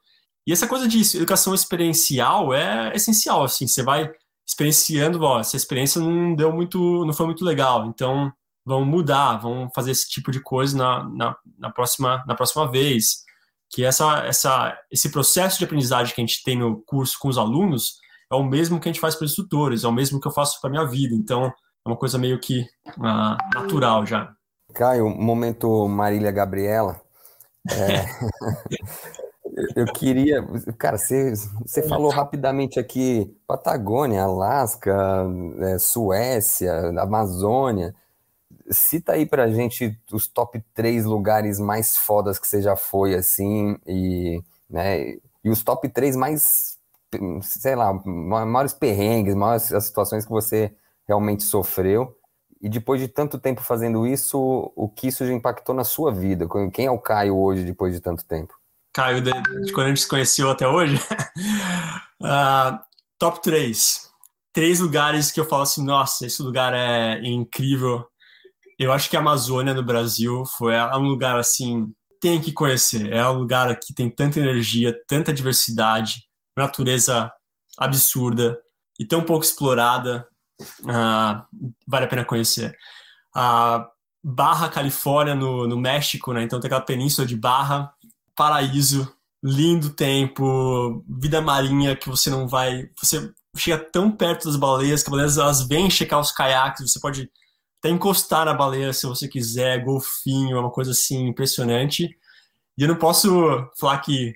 E 0.46 0.52
essa 0.52 0.68
coisa 0.68 0.86
de 0.86 1.00
educação 1.16 1.54
experiencial 1.54 2.54
é 2.54 2.92
essencial, 2.94 3.44
assim, 3.44 3.66
você 3.66 3.82
vai 3.82 4.10
experienciando, 4.46 5.20
ó, 5.22 5.40
essa 5.40 5.56
experiência 5.56 6.00
não 6.00 6.34
deu 6.36 6.52
muito, 6.52 7.04
não 7.04 7.12
foi 7.12 7.26
muito 7.26 7.44
legal, 7.44 7.86
então 7.86 8.32
vamos 8.64 8.88
mudar, 8.88 9.38
vamos 9.38 9.72
fazer 9.74 9.90
esse 9.90 10.08
tipo 10.08 10.30
de 10.30 10.40
coisa 10.40 10.76
na, 10.78 11.08
na, 11.08 11.36
na 11.58 11.70
próxima, 11.70 12.24
na 12.28 12.34
próxima 12.34 12.70
vez. 12.70 13.25
Que 13.70 13.84
essa, 13.84 14.24
essa, 14.26 14.78
esse 14.90 15.10
processo 15.10 15.58
de 15.58 15.64
aprendizagem 15.64 16.14
que 16.14 16.20
a 16.20 16.24
gente 16.24 16.42
tem 16.44 16.58
no 16.58 16.82
curso 16.82 17.16
com 17.18 17.28
os 17.28 17.38
alunos 17.38 17.98
é 18.30 18.34
o 18.34 18.44
mesmo 18.44 18.80
que 18.80 18.88
a 18.88 18.92
gente 18.92 19.00
faz 19.00 19.14
para 19.14 19.24
os 19.24 19.32
instrutores, 19.32 19.84
é 19.84 19.88
o 19.88 19.92
mesmo 19.92 20.20
que 20.20 20.26
eu 20.26 20.32
faço 20.32 20.60
para 20.60 20.70
minha 20.70 20.84
vida, 20.84 21.14
então 21.14 21.46
é 21.46 21.88
uma 21.88 21.96
coisa 21.96 22.18
meio 22.18 22.38
que 22.40 22.62
uh, 22.98 23.36
natural 23.54 24.04
já. 24.04 24.32
Caio, 24.74 25.08
momento 25.08 25.88
Marília 25.88 26.30
Gabriela. 26.30 27.00
É... 27.70 28.04
eu 29.74 29.86
queria. 29.86 30.44
Cara, 30.78 30.98
você, 30.98 31.32
você 31.64 31.82
falou 31.88 32.10
rapidamente 32.10 32.78
aqui: 32.78 33.34
Patagônia, 33.46 34.22
Alasca, 34.22 35.26
é, 35.60 35.78
Suécia, 35.78 36.92
Amazônia. 37.00 37.94
Cita 38.70 39.12
aí 39.12 39.26
pra 39.26 39.48
gente 39.48 39.98
os 40.12 40.26
top 40.26 40.62
três 40.74 41.04
lugares 41.04 41.58
mais 41.60 41.96
fodas 41.96 42.38
que 42.38 42.46
você 42.46 42.60
já 42.60 42.76
foi, 42.76 43.14
assim, 43.14 43.78
e, 43.86 44.42
né, 44.68 45.16
e 45.44 45.50
os 45.50 45.62
top 45.62 45.88
três 45.88 46.16
mais, 46.16 46.78
sei 47.42 47.76
lá, 47.76 47.92
maiores 48.04 48.72
perrengues, 48.72 49.34
maiores 49.34 49.72
as 49.72 49.84
situações 49.84 50.24
que 50.24 50.30
você 50.30 50.74
realmente 51.06 51.44
sofreu. 51.44 52.16
E 52.60 52.68
depois 52.68 53.00
de 53.00 53.06
tanto 53.06 53.38
tempo 53.38 53.60
fazendo 53.60 54.06
isso, 54.06 54.72
o 54.74 54.88
que 54.88 55.08
isso 55.08 55.24
já 55.26 55.32
impactou 55.32 55.74
na 55.74 55.84
sua 55.84 56.12
vida? 56.12 56.48
Quem 56.72 56.86
é 56.86 56.90
o 56.90 56.98
Caio 56.98 57.36
hoje, 57.36 57.64
depois 57.64 57.94
de 57.94 58.00
tanto 58.00 58.24
tempo? 58.24 58.54
Caio, 58.92 59.20
de, 59.20 59.30
de 59.62 59.72
quando 59.72 59.86
a 59.86 59.88
gente 59.90 60.00
se 60.00 60.08
conheceu 60.08 60.50
até 60.50 60.66
hoje? 60.66 60.96
uh, 62.22 62.78
top 63.18 63.42
3. 63.42 64.10
Três 64.52 64.80
lugares 64.80 65.30
que 65.30 65.38
eu 65.38 65.44
falo 65.44 65.62
assim, 65.62 65.84
nossa, 65.84 66.24
esse 66.24 66.42
lugar 66.42 66.72
é 66.72 67.20
incrível. 67.22 68.06
Eu 68.78 68.92
acho 68.92 69.08
que 69.08 69.16
a 69.16 69.20
Amazônia 69.20 69.72
no 69.74 69.82
Brasil 69.82 70.44
foi 70.44 70.74
é 70.74 70.96
um 70.96 71.08
lugar 71.08 71.38
assim, 71.38 71.92
tem 72.20 72.40
que 72.40 72.52
conhecer. 72.52 73.12
É 73.12 73.26
um 73.28 73.38
lugar 73.38 73.78
que 73.78 73.94
tem 73.94 74.10
tanta 74.10 74.40
energia, 74.40 74.94
tanta 75.06 75.32
diversidade, 75.32 76.24
natureza 76.56 77.32
absurda 77.78 78.58
e 78.98 79.04
tão 79.04 79.22
pouco 79.22 79.44
explorada 79.44 80.26
Uh, 80.60 81.42
vale 81.86 82.06
a 82.06 82.08
pena 82.08 82.24
conhecer. 82.24 82.76
A 83.34 83.88
Barra, 84.22 84.68
Califórnia, 84.68 85.34
no, 85.34 85.66
no 85.66 85.78
México, 85.78 86.32
né? 86.32 86.42
Então 86.42 86.58
tem 86.58 86.68
aquela 86.68 86.80
península 86.80 87.26
de 87.26 87.36
Barra, 87.36 87.92
paraíso, 88.34 89.12
lindo 89.42 89.90
tempo, 89.90 91.04
vida 91.08 91.40
marinha 91.40 91.94
que 91.94 92.08
você 92.08 92.30
não 92.30 92.48
vai. 92.48 92.88
Você 93.00 93.30
chega 93.56 93.78
tão 93.78 94.10
perto 94.10 94.46
das 94.46 94.56
baleias 94.56 95.02
que 95.02 95.08
as 95.08 95.10
baleias 95.10 95.38
elas 95.38 95.66
vêm 95.66 95.90
checar 95.90 96.20
os 96.20 96.32
caiaques, 96.32 96.90
você 96.90 96.98
pode 97.00 97.30
até 97.86 97.88
encostar 97.88 98.44
na 98.44 98.52
baleia 98.52 98.92
se 98.92 99.06
você 99.06 99.28
quiser, 99.28 99.84
golfinho, 99.84 100.56
é 100.56 100.60
uma 100.60 100.70
coisa 100.70 100.90
assim 100.90 101.28
impressionante. 101.28 102.10
E 102.76 102.82
eu 102.82 102.88
não 102.88 102.96
posso 102.96 103.30
falar 103.78 103.98
que 103.98 104.34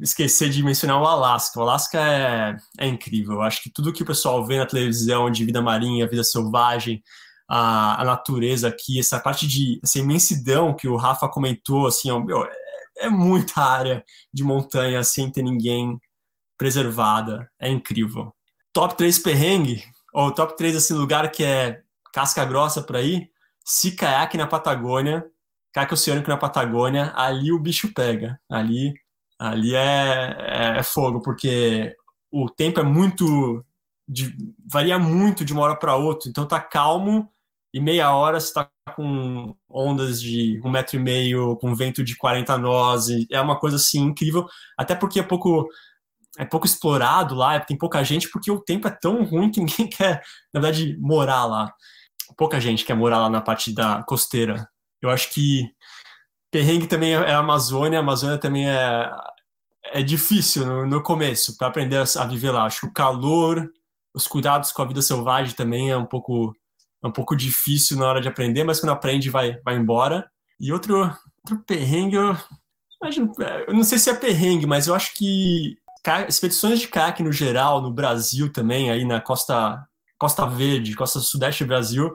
esquecer 0.00 0.50
de 0.50 0.62
mencionar 0.62 1.00
o 1.00 1.06
Alasca. 1.06 1.58
O 1.58 1.62
Alasca 1.62 1.98
é, 1.98 2.56
é 2.78 2.86
incrível. 2.86 3.34
Eu 3.34 3.42
acho 3.42 3.62
que 3.62 3.70
tudo 3.70 3.92
que 3.92 4.02
o 4.02 4.06
pessoal 4.06 4.44
vê 4.44 4.58
na 4.58 4.66
televisão 4.66 5.30
de 5.30 5.44
vida 5.44 5.60
marinha, 5.62 6.06
vida 6.06 6.22
selvagem, 6.22 7.02
a, 7.48 8.00
a 8.00 8.04
natureza 8.04 8.68
aqui, 8.68 9.00
essa 9.00 9.18
parte 9.18 9.46
de 9.46 9.80
essa 9.82 9.98
imensidão 9.98 10.74
que 10.74 10.86
o 10.86 10.96
Rafa 10.96 11.28
comentou, 11.28 11.86
assim, 11.86 12.08
meu, 12.24 12.44
é, 12.44 12.52
é 12.98 13.08
muita 13.08 13.60
área 13.60 14.04
de 14.32 14.44
montanha 14.44 15.02
sem 15.02 15.30
ter 15.30 15.42
ninguém 15.42 15.98
preservada. 16.56 17.50
É 17.58 17.68
incrível. 17.68 18.32
Top 18.72 18.96
3 18.96 19.18
perrengue, 19.18 19.82
ou 20.14 20.30
top 20.30 20.56
3 20.56 20.76
assim, 20.76 20.94
lugar 20.94 21.30
que 21.30 21.42
é 21.42 21.82
casca 22.12 22.44
grossa 22.44 22.82
por 22.82 22.96
aí, 22.96 23.28
se 23.64 23.92
caiaque 23.96 24.36
na 24.36 24.46
Patagônia, 24.46 25.24
caiaque 25.72 25.94
oceânico 25.94 26.28
na 26.28 26.36
Patagônia, 26.36 27.12
ali 27.16 27.52
o 27.52 27.58
bicho 27.58 27.92
pega. 27.94 28.38
Ali 28.50 28.94
Ali 29.42 29.74
é, 29.74 30.36
é, 30.38 30.78
é 30.78 30.82
fogo, 30.84 31.20
porque 31.20 31.96
o 32.30 32.48
tempo 32.48 32.78
é 32.78 32.84
muito. 32.84 33.64
De, 34.06 34.36
varia 34.70 34.98
muito 34.98 35.44
de 35.44 35.52
uma 35.52 35.62
hora 35.62 35.76
para 35.76 35.96
outra. 35.96 36.28
Então 36.30 36.46
tá 36.46 36.60
calmo 36.60 37.28
e 37.74 37.80
meia 37.80 38.14
hora 38.14 38.38
você 38.38 38.52
tá 38.52 38.70
com 38.94 39.56
ondas 39.68 40.20
de 40.20 40.60
um 40.64 40.70
metro 40.70 40.96
e 40.96 41.00
meio, 41.00 41.56
com 41.56 41.74
vento 41.74 42.04
de 42.04 42.16
40 42.16 42.56
nós. 42.58 43.08
É 43.30 43.40
uma 43.40 43.58
coisa 43.58 43.76
assim 43.76 44.00
incrível. 44.00 44.46
Até 44.78 44.94
porque 44.94 45.18
é 45.18 45.22
pouco 45.24 45.68
é 46.38 46.44
pouco 46.44 46.66
explorado 46.66 47.34
lá, 47.34 47.58
tem 47.60 47.76
pouca 47.76 48.02
gente, 48.04 48.30
porque 48.30 48.50
o 48.50 48.60
tempo 48.60 48.88
é 48.88 48.90
tão 48.90 49.24
ruim 49.24 49.50
que 49.50 49.60
ninguém 49.60 49.88
quer, 49.90 50.22
na 50.54 50.60
verdade, 50.60 50.96
morar 51.00 51.44
lá. 51.46 51.74
Pouca 52.36 52.60
gente 52.60 52.84
quer 52.84 52.94
morar 52.94 53.18
lá 53.18 53.30
na 53.30 53.40
parte 53.40 53.74
da 53.74 54.02
costeira. 54.02 54.68
Eu 55.00 55.10
acho 55.10 55.30
que 55.30 55.68
perrengue 56.50 56.86
também 56.86 57.14
é 57.14 57.32
a 57.32 57.38
Amazônia, 57.38 57.98
Amazônia 57.98 58.38
também 58.38 58.68
é 58.68 59.10
é 59.92 60.02
difícil 60.02 60.64
no, 60.64 60.86
no 60.86 61.02
começo 61.02 61.56
para 61.56 61.68
aprender 61.68 61.96
a, 61.96 62.24
viver 62.26 62.50
lá. 62.50 62.64
Acho 62.64 62.80
que 62.80 62.86
o 62.86 62.92
calor, 62.92 63.70
os 64.14 64.26
cuidados 64.26 64.72
com 64.72 64.82
a 64.82 64.86
vida 64.86 65.02
selvagem 65.02 65.54
também 65.54 65.90
é 65.90 65.96
um 65.96 66.06
pouco 66.06 66.54
é 67.02 67.06
um 67.06 67.12
pouco 67.12 67.34
difícil 67.34 67.98
na 67.98 68.06
hora 68.06 68.20
de 68.20 68.28
aprender, 68.28 68.62
mas 68.64 68.80
quando 68.80 68.92
aprende 68.92 69.28
vai 69.30 69.60
vai 69.64 69.76
embora. 69.76 70.30
E 70.60 70.72
outro 70.72 70.98
outro 71.44 71.64
perrengue, 71.66 72.16
eu, 72.16 72.36
eu 73.66 73.74
não 73.74 73.82
sei 73.82 73.98
se 73.98 74.10
é 74.10 74.14
perrengue, 74.14 74.66
mas 74.66 74.86
eu 74.86 74.94
acho 74.94 75.14
que 75.14 75.76
expedições 76.28 76.80
de 76.80 76.88
caiaque 76.88 77.22
no 77.22 77.32
geral, 77.32 77.80
no 77.80 77.92
Brasil 77.92 78.52
também, 78.52 78.90
aí 78.90 79.04
na 79.04 79.20
costa 79.20 79.86
Costa 80.22 80.46
Verde, 80.46 80.94
costa 80.94 81.18
sudeste 81.18 81.64
do 81.64 81.66
Brasil, 81.66 82.14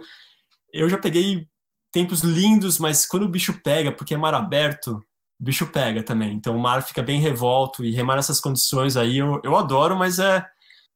eu 0.71 0.87
já 0.87 0.97
peguei 0.97 1.45
tempos 1.91 2.21
lindos, 2.21 2.79
mas 2.79 3.05
quando 3.05 3.23
o 3.23 3.29
bicho 3.29 3.61
pega, 3.61 3.91
porque 3.91 4.13
é 4.13 4.17
mar 4.17 4.33
aberto, 4.33 5.03
o 5.37 5.43
bicho 5.43 5.67
pega 5.67 6.01
também. 6.01 6.33
Então 6.33 6.55
o 6.55 6.59
mar 6.59 6.81
fica 6.83 7.03
bem 7.03 7.19
revolto 7.19 7.83
e 7.83 7.91
remar 7.91 8.15
nessas 8.15 8.39
condições 8.39 8.95
aí 8.95 9.17
eu, 9.17 9.41
eu 9.43 9.57
adoro, 9.57 9.97
mas 9.97 10.19
é, 10.19 10.41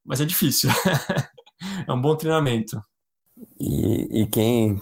mas 0.05 0.21
é 0.21 0.25
difícil. 0.25 0.69
é 1.85 1.91
um 1.91 1.99
bom 1.99 2.15
treinamento. 2.15 2.81
E, 3.59 4.21
e 4.21 4.27
quem, 4.27 4.81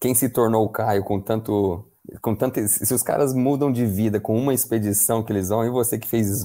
quem 0.00 0.14
se 0.14 0.30
tornou 0.30 0.64
o 0.64 0.70
Caio 0.70 1.04
com 1.04 1.20
tanto. 1.20 1.86
Com 2.22 2.34
tanto, 2.34 2.58
se 2.66 2.94
os 2.94 3.02
caras 3.02 3.34
mudam 3.34 3.70
de 3.70 3.84
vida 3.84 4.18
com 4.18 4.34
uma 4.34 4.54
expedição 4.54 5.22
que 5.22 5.30
eles 5.30 5.50
vão, 5.50 5.62
e 5.62 5.68
você 5.68 5.98
que 5.98 6.08
fez 6.08 6.42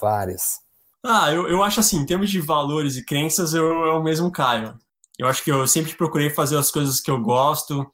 várias. 0.00 0.63
Ah, 1.04 1.30
eu, 1.30 1.46
eu 1.48 1.62
acho 1.62 1.80
assim, 1.80 1.98
em 1.98 2.06
termos 2.06 2.30
de 2.30 2.40
valores 2.40 2.96
e 2.96 3.04
crenças, 3.04 3.52
eu 3.52 3.66
é 3.84 3.94
o 3.94 4.02
mesmo 4.02 4.32
Caio. 4.32 4.78
Eu 5.18 5.28
acho 5.28 5.44
que 5.44 5.52
eu 5.52 5.66
sempre 5.66 5.94
procurei 5.94 6.30
fazer 6.30 6.56
as 6.56 6.70
coisas 6.70 7.00
que 7.00 7.10
eu 7.10 7.20
gosto, 7.20 7.86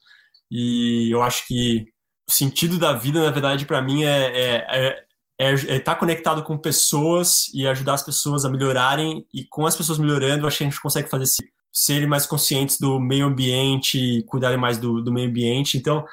e 0.50 1.10
eu 1.12 1.22
acho 1.22 1.46
que 1.46 1.86
o 2.28 2.32
sentido 2.32 2.78
da 2.78 2.92
vida, 2.92 3.24
na 3.24 3.30
verdade, 3.30 3.66
para 3.66 3.82
mim 3.82 4.04
é, 4.04 4.26
é, 4.26 5.06
é, 5.38 5.48
é 5.48 5.52
estar 5.54 5.94
tá 5.94 5.96
conectado 5.96 6.42
com 6.44 6.56
pessoas 6.56 7.50
e 7.52 7.66
ajudar 7.66 7.94
as 7.94 8.02
pessoas 8.04 8.44
a 8.44 8.48
melhorarem. 8.48 9.26
E 9.34 9.44
com 9.44 9.66
as 9.66 9.76
pessoas 9.76 9.98
melhorando, 9.98 10.46
acho 10.46 10.58
que 10.58 10.64
a 10.64 10.68
gente 10.68 10.80
consegue 10.80 11.08
fazer 11.08 11.24
serem 11.72 12.08
mais 12.08 12.26
conscientes 12.26 12.78
do 12.78 13.00
meio 13.00 13.26
ambiente, 13.26 14.22
cuidarem 14.28 14.58
mais 14.58 14.78
do, 14.78 15.02
do 15.02 15.12
meio 15.12 15.28
ambiente. 15.28 15.78
Então, 15.78 16.04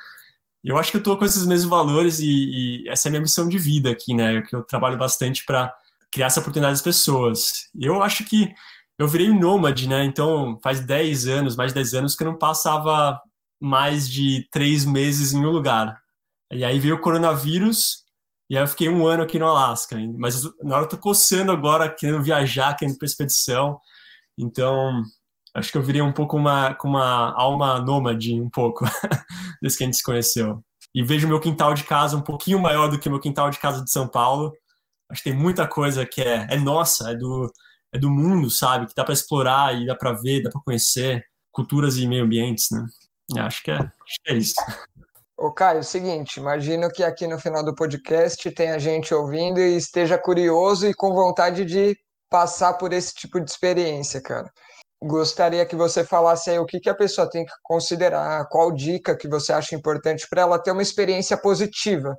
eu 0.63 0.77
acho 0.77 0.91
que 0.91 0.97
eu 0.97 0.99
estou 0.99 1.17
com 1.17 1.25
esses 1.25 1.45
mesmos 1.45 1.69
valores 1.69 2.19
e, 2.19 2.83
e, 2.83 2.89
essa 2.89 3.07
é 3.07 3.09
a 3.09 3.11
minha 3.11 3.21
missão 3.21 3.47
de 3.47 3.57
vida 3.57 3.91
aqui, 3.91 4.13
né? 4.13 4.41
Que 4.41 4.55
eu 4.55 4.63
trabalho 4.63 4.97
bastante 4.97 5.45
para 5.45 5.73
criar 6.12 6.28
essa 6.28 6.39
oportunidade 6.39 6.74
das 6.74 6.82
pessoas. 6.82 7.70
Eu 7.80 8.01
acho 8.01 8.24
que 8.26 8.53
eu 8.99 9.08
virei 9.08 9.30
nômade, 9.30 9.88
né? 9.88 10.03
Então 10.05 10.60
faz 10.64 10.80
10 10.80 11.28
anos, 11.28 11.55
mais 11.55 11.72
de 11.72 11.76
10 11.76 11.93
anos 11.93 12.16
que 12.16 12.24
eu 12.24 12.32
não 12.32 12.38
passava 12.38 13.20
mais 13.60 14.10
de 14.10 14.47
três 14.51 14.86
meses 14.86 15.34
em 15.34 15.45
um 15.45 15.51
lugar. 15.51 15.97
E 16.51 16.64
aí 16.64 16.80
veio 16.80 16.95
o 16.95 17.01
coronavírus, 17.01 18.05
e 18.49 18.55
aí 18.58 18.64
eu 18.64 18.68
fiquei 18.68 18.88
um 18.88 19.05
ano 19.05 19.24
aqui 19.24 19.38
no 19.38 19.47
Alasca. 19.47 19.97
Mas 20.18 20.43
na 20.64 20.76
hora 20.76 20.86
eu 20.86 20.89
tô 20.89 20.97
coçando 20.97 21.51
agora, 21.51 21.89
querendo 21.93 22.24
viajar, 22.24 22.76
querendo 22.76 22.97
para 22.97 23.05
expedição. 23.05 23.80
Então, 24.38 25.01
acho 25.53 25.72
que 25.72 25.78
eu 25.78 25.84
virei 25.84 26.01
um 26.01 26.14
pouco 26.14 26.38
uma, 26.38 26.74
com 26.76 26.88
uma 26.88 27.34
alma 27.36 27.80
nômade, 27.80 28.39
um 28.39 28.49
pouco, 28.49 28.86
desde 29.62 29.78
que 29.78 29.84
a 29.84 29.88
gente 29.88 29.97
se 29.97 30.03
conheceu. 30.03 30.64
E 30.95 31.03
vejo 31.03 31.28
meu 31.28 31.39
quintal 31.39 31.74
de 31.74 31.84
casa 31.84 32.16
um 32.16 32.22
pouquinho 32.22 32.60
maior 32.60 32.88
do 32.88 32.99
que 32.99 33.10
meu 33.10 33.20
quintal 33.20 33.49
de 33.49 33.60
casa 33.60 33.84
de 33.84 33.91
São 33.91 34.08
Paulo. 34.08 34.53
Acho 35.10 35.24
que 35.24 35.30
tem 35.30 35.38
muita 35.38 35.68
coisa 35.68 36.05
que 36.05 36.22
é, 36.22 36.47
é 36.49 36.58
nossa, 36.58 37.12
é 37.12 37.16
do, 37.16 37.51
é 37.93 37.97
do 37.97 38.10
mundo, 38.10 38.49
sabe? 38.49 38.88
Que 38.88 38.93
dá 38.95 39.03
para 39.03 39.14
explorar 39.14 39.76
e 39.76 39.86
dá 39.86 39.95
para 39.95 40.14
ver, 40.14 40.43
dá 40.43 40.49
para 40.49 40.62
conhecer 40.62 41.24
culturas 41.51 41.97
e 41.97 42.08
meio 42.08 42.24
ambientes, 42.24 42.68
né? 42.72 42.86
Acho 43.39 43.64
que 43.64 43.72
é, 43.72 43.76
acho 43.76 44.22
que 44.24 44.32
é 44.32 44.36
isso. 44.36 44.55
Ô, 45.38 45.51
Caio, 45.51 45.78
é 45.78 45.82
o 45.82 45.84
seguinte, 45.84 46.39
imagino 46.39 46.89
que 46.89 47.03
aqui 47.03 47.28
no 47.28 47.39
final 47.39 47.64
do 47.64 47.76
podcast 47.76 48.49
tenha 48.51 48.80
gente 48.80 49.14
ouvindo 49.14 49.60
e 49.60 49.78
esteja 49.78 50.18
curioso 50.18 50.88
e 50.88 50.93
com 50.93 51.14
vontade 51.14 51.64
de 51.64 51.95
passar 52.30 52.74
por 52.74 52.91
esse 52.91 53.14
tipo 53.14 53.39
de 53.39 53.49
experiência, 53.49 54.22
cara. 54.22 54.51
Gostaria 55.01 55.64
que 55.64 55.76
você 55.76 56.03
falasse 56.03 56.49
aí 56.49 56.58
o 56.58 56.66
que, 56.66 56.80
que 56.80 56.89
a 56.89 56.95
pessoa 56.95 57.30
tem 57.30 57.45
que 57.45 57.51
considerar, 57.62 58.47
qual 58.49 58.72
dica 58.72 59.16
que 59.16 59.28
você 59.28 59.53
acha 59.53 59.76
importante 59.76 60.28
para 60.28 60.41
ela 60.41 60.58
ter 60.58 60.72
uma 60.72 60.82
experiência 60.82 61.38
positiva, 61.38 62.18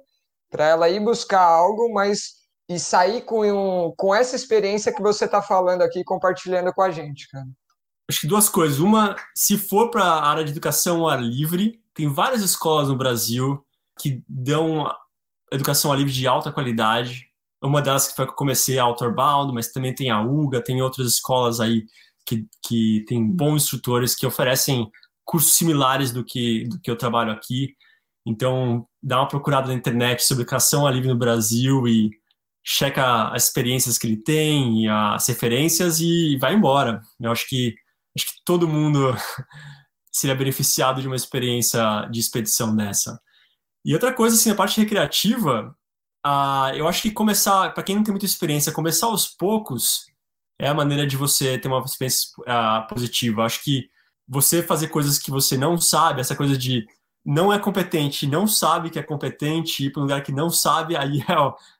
para 0.49 0.67
ela 0.69 0.89
ir 0.89 1.01
buscar 1.01 1.43
algo, 1.43 1.93
mas 1.93 2.38
e 2.69 2.79
sair 2.79 3.23
com, 3.23 3.45
um, 3.45 3.93
com 3.97 4.15
essa 4.15 4.37
experiência 4.37 4.93
que 4.93 5.01
você 5.01 5.25
está 5.25 5.41
falando 5.41 5.83
aqui, 5.83 6.05
compartilhando 6.05 6.73
com 6.73 6.83
a 6.83 6.91
gente, 6.91 7.29
cara. 7.29 7.47
Acho 8.09 8.21
que 8.21 8.27
duas 8.27 8.49
coisas. 8.49 8.79
Uma, 8.79 9.17
se 9.35 9.57
for 9.57 9.91
para 9.91 10.05
a 10.05 10.29
área 10.29 10.45
de 10.45 10.51
educação 10.51 11.01
ao 11.01 11.09
ar 11.09 11.23
livre, 11.23 11.81
tem 11.95 12.09
várias 12.09 12.43
escolas 12.43 12.89
no 12.89 12.97
Brasil 12.97 13.65
que 13.99 14.23
dão 14.29 14.91
educação 15.53 15.91
ao 15.91 15.97
livre 15.97 16.13
de 16.13 16.27
alta 16.27 16.53
qualidade. 16.53 17.27
Uma 17.63 17.83
delas 17.83 18.09
que 18.09 18.15
foi 18.15 18.25
que 18.25 18.33
eu 18.33 18.37
comecei 18.37 18.79
a 18.79 18.85
Outdoor 18.85 19.15
Bound, 19.15 19.53
mas 19.53 19.73
também 19.73 19.95
tem 19.95 20.11
a 20.11 20.23
UGA, 20.23 20.63
tem 20.63 20.81
outras 20.81 21.09
escolas 21.09 21.61
aí 21.61 21.85
que, 22.25 22.47
que 22.63 23.05
tem 23.09 23.27
bons 23.27 23.65
instrutores 23.65 24.15
que 24.15 24.27
oferecem 24.27 24.91
cursos 25.25 25.57
similares 25.57 26.13
do 26.13 26.25
que, 26.25 26.65
do 26.69 26.81
que 26.81 26.91
eu 26.91 26.97
trabalho 26.97 27.33
aqui. 27.33 27.75
Então, 28.27 28.87
dá 29.03 29.19
uma 29.21 29.29
procurada 29.29 29.69
na 29.69 29.75
internet 29.75 30.23
sobre 30.23 30.43
educação 30.43 30.87
ao 30.87 30.93
livre 30.93 31.09
no 31.09 31.17
Brasil 31.17 31.89
e 31.89 32.11
checa 32.71 33.29
as 33.29 33.45
experiências 33.45 33.97
que 33.97 34.07
ele 34.07 34.19
tem 34.19 34.87
as 34.91 35.27
referências 35.27 36.01
e 36.01 36.37
vai 36.37 36.53
embora. 36.53 37.01
Eu 37.19 37.33
acho 37.33 37.49
que 37.49 37.75
acho 38.15 38.27
que 38.27 38.43
todo 38.45 38.69
mundo 38.69 39.17
seria 40.13 40.37
beneficiado 40.37 41.01
de 41.01 41.07
uma 41.07 41.17
experiência 41.17 42.07
de 42.11 42.21
expedição 42.21 42.77
dessa. 42.77 43.19
E 43.83 43.95
outra 43.95 44.13
coisa, 44.13 44.37
assim, 44.37 44.51
a 44.51 44.55
parte 44.55 44.79
recreativa, 44.79 45.75
uh, 46.27 46.75
eu 46.75 46.87
acho 46.87 47.01
que 47.01 47.11
começar, 47.11 47.73
para 47.73 47.83
quem 47.83 47.97
não 47.97 48.05
tem 48.05 48.13
muita 48.13 48.27
experiência, 48.27 48.71
começar 48.71 49.07
aos 49.07 49.27
poucos 49.27 50.05
é 50.61 50.69
a 50.69 50.75
maneira 50.75 51.07
de 51.07 51.17
você 51.17 51.57
ter 51.57 51.69
uma 51.69 51.83
experiência 51.83 52.29
uh, 52.41 52.87
positiva. 52.87 53.41
Eu 53.41 53.47
acho 53.47 53.65
que 53.65 53.89
você 54.29 54.63
fazer 54.63 54.89
coisas 54.89 55.19
que 55.19 55.31
você 55.31 55.57
não 55.57 55.81
sabe, 55.81 56.21
essa 56.21 56.37
coisa 56.37 56.59
de 56.59 56.87
não 57.29 57.53
é 57.53 57.59
competente, 57.59 58.27
não 58.27 58.47
sabe 58.47 58.89
que 58.89 58.99
é 58.99 59.03
competente, 59.03 59.85
ir 59.85 59.93
para 59.93 60.01
um 60.01 60.05
lugar 60.05 60.23
que 60.23 60.33
não 60.33 60.49
sabe, 60.49 60.97
aí 60.97 61.21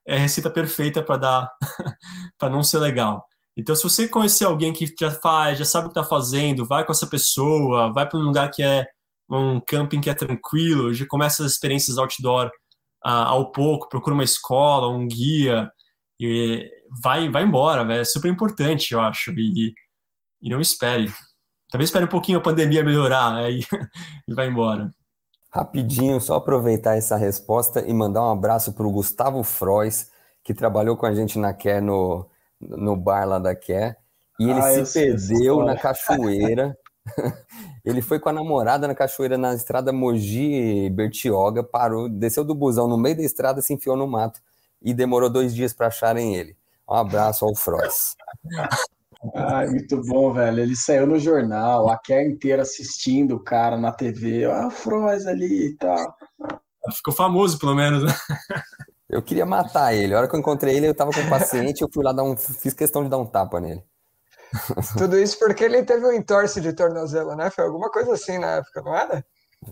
é, 0.07 0.15
é 0.15 0.17
a 0.17 0.21
receita 0.21 0.51
perfeita 0.51 1.03
para 1.03 1.17
dar, 1.17 1.53
para 2.37 2.51
não 2.51 2.63
ser 2.63 2.79
legal. 2.81 3.27
Então, 3.57 3.75
se 3.75 3.83
você 3.83 4.07
conhecer 4.07 4.45
alguém 4.45 4.75
que 4.75 4.87
já 5.01 5.11
faz, 5.11 5.59
já 5.59 5.65
sabe 5.65 5.87
o 5.87 5.91
que 5.91 5.99
está 5.99 6.07
fazendo, 6.09 6.67
vai 6.67 6.85
com 6.85 6.93
essa 6.93 7.07
pessoa, 7.07 7.91
vai 7.91 8.07
para 8.07 8.19
um 8.19 8.25
lugar 8.25 8.51
que 8.51 8.63
é 8.63 8.87
um 9.31 9.59
camping 9.59 10.03
que 10.03 10.11
é 10.11 10.15
tranquilo, 10.15 10.93
já 10.93 11.07
começa 11.07 11.43
as 11.43 11.53
experiências 11.53 11.97
outdoor 11.97 12.49
uh, 13.07 13.09
ao 13.09 13.51
pouco, 13.51 13.89
procura 13.89 14.13
uma 14.13 14.25
escola, 14.25 14.89
um 14.89 15.09
guia, 15.09 15.71
e 16.21 16.71
vai, 17.03 17.31
vai 17.31 17.45
embora, 17.45 17.87
véio. 17.87 18.03
é 18.03 18.05
super 18.05 18.31
importante, 18.31 18.93
eu 18.93 19.01
acho, 19.01 19.31
e, 19.33 19.73
e 20.43 20.51
não 20.51 20.61
espere. 20.61 21.11
Talvez 21.71 21.89
espere 21.89 22.05
um 22.05 22.09
pouquinho 22.09 22.39
a 22.39 22.43
pandemia 22.43 22.85
melhorar, 22.85 23.35
aí 23.35 23.61
e 24.29 24.35
vai 24.35 24.49
embora. 24.49 24.93
Rapidinho, 25.51 26.21
só 26.21 26.37
aproveitar 26.37 26.97
essa 26.97 27.17
resposta 27.17 27.81
e 27.87 27.93
mandar 27.93 28.23
um 28.23 28.31
abraço 28.31 28.73
para 28.73 28.87
o 28.87 28.93
Gustavo 28.93 29.43
Frois, 29.43 30.11
que 30.43 30.53
trabalhou 30.53 30.97
com 30.97 31.07
a 31.07 31.15
gente 31.15 31.39
na 31.39 31.55
Care 31.55 31.81
no 31.81 32.27
no 32.61 32.97
bar 32.97 33.25
lá 33.25 33.39
da 33.39 33.55
Quer, 33.55 33.99
e 34.39 34.45
ele 34.45 34.59
ah, 34.59 34.85
se 34.85 34.93
perdeu 34.93 35.65
na 35.65 35.77
cachoeira. 35.77 36.77
ele 37.85 38.03
foi 38.03 38.21
com 38.21 38.29
a 38.29 38.33
namorada 38.33 38.87
na 38.87 38.95
cachoeira 38.95 39.39
na 39.39 39.55
estrada 39.55 39.93
Mogi 39.93 40.91
Bertioga, 40.91 41.63
parou, 41.63 42.09
desceu 42.09 42.45
do 42.45 42.55
busão 42.55 42.87
no 42.87 42.99
meio 42.99 43.17
da 43.17 43.23
estrada, 43.23 43.63
se 43.63 43.73
enfiou 43.73 43.97
no 43.97 44.07
mato 44.07 44.41
e 44.83 44.93
demorou 44.93 45.31
dois 45.31 45.55
dias 45.55 45.73
para 45.73 45.87
acharem 45.87 46.37
ele. 46.37 46.57
Um 46.89 46.95
abraço 46.95 47.45
ao 47.45 47.55
Frois. 47.55 48.17
Ai, 49.35 49.69
muito 49.69 50.01
bom, 50.03 50.33
velho. 50.33 50.61
Ele 50.61 50.77
saiu 50.77 51.07
no 51.07 51.19
jornal, 51.19 51.89
a 51.89 51.99
Care 51.99 52.29
inteira 52.29 52.63
assistindo 52.63 53.37
o 53.37 53.43
cara 53.43 53.77
na 53.77 53.93
TV. 53.93 54.45
Ah, 54.45 54.69
o 54.69 54.71
Frois 54.71 55.27
ali 55.27 55.69
e 55.69 55.77
tal. 55.77 56.15
Ficou 56.95 57.13
famoso, 57.13 57.59
pelo 57.59 57.75
menos, 57.75 58.05
né? 58.05 58.15
Eu 59.09 59.23
queria 59.23 59.47
matar 59.47 59.95
ele. 59.95 60.15
A 60.15 60.19
hora 60.19 60.29
que 60.29 60.37
eu 60.37 60.41
encontrei 60.41 60.77
ele, 60.77 60.87
eu 60.87 60.95
tava 60.95 61.11
com 61.11 61.21
um 61.21 61.31
paciente, 61.31 61.81
eu 61.81 61.89
fui 61.93 62.05
lá 62.05 62.13
dar 62.13 62.23
um. 62.23 62.37
Fiz 62.37 62.75
questão 62.75 63.03
de 63.03 63.09
dar 63.09 63.17
um 63.17 63.27
tapa 63.27 63.59
nele. 63.59 63.83
Tudo 64.97 65.19
isso 65.19 65.39
porque 65.39 65.65
ele 65.65 65.83
teve 65.83 66.07
um 66.07 66.13
entorse 66.13 66.61
de 66.61 66.73
tornozelo, 66.73 67.35
né? 67.35 67.51
Foi 67.51 67.65
alguma 67.65 67.91
coisa 67.91 68.13
assim 68.13 68.39
na 68.39 68.57
época, 68.57 68.83
não 68.83 68.95
era? 68.95 69.25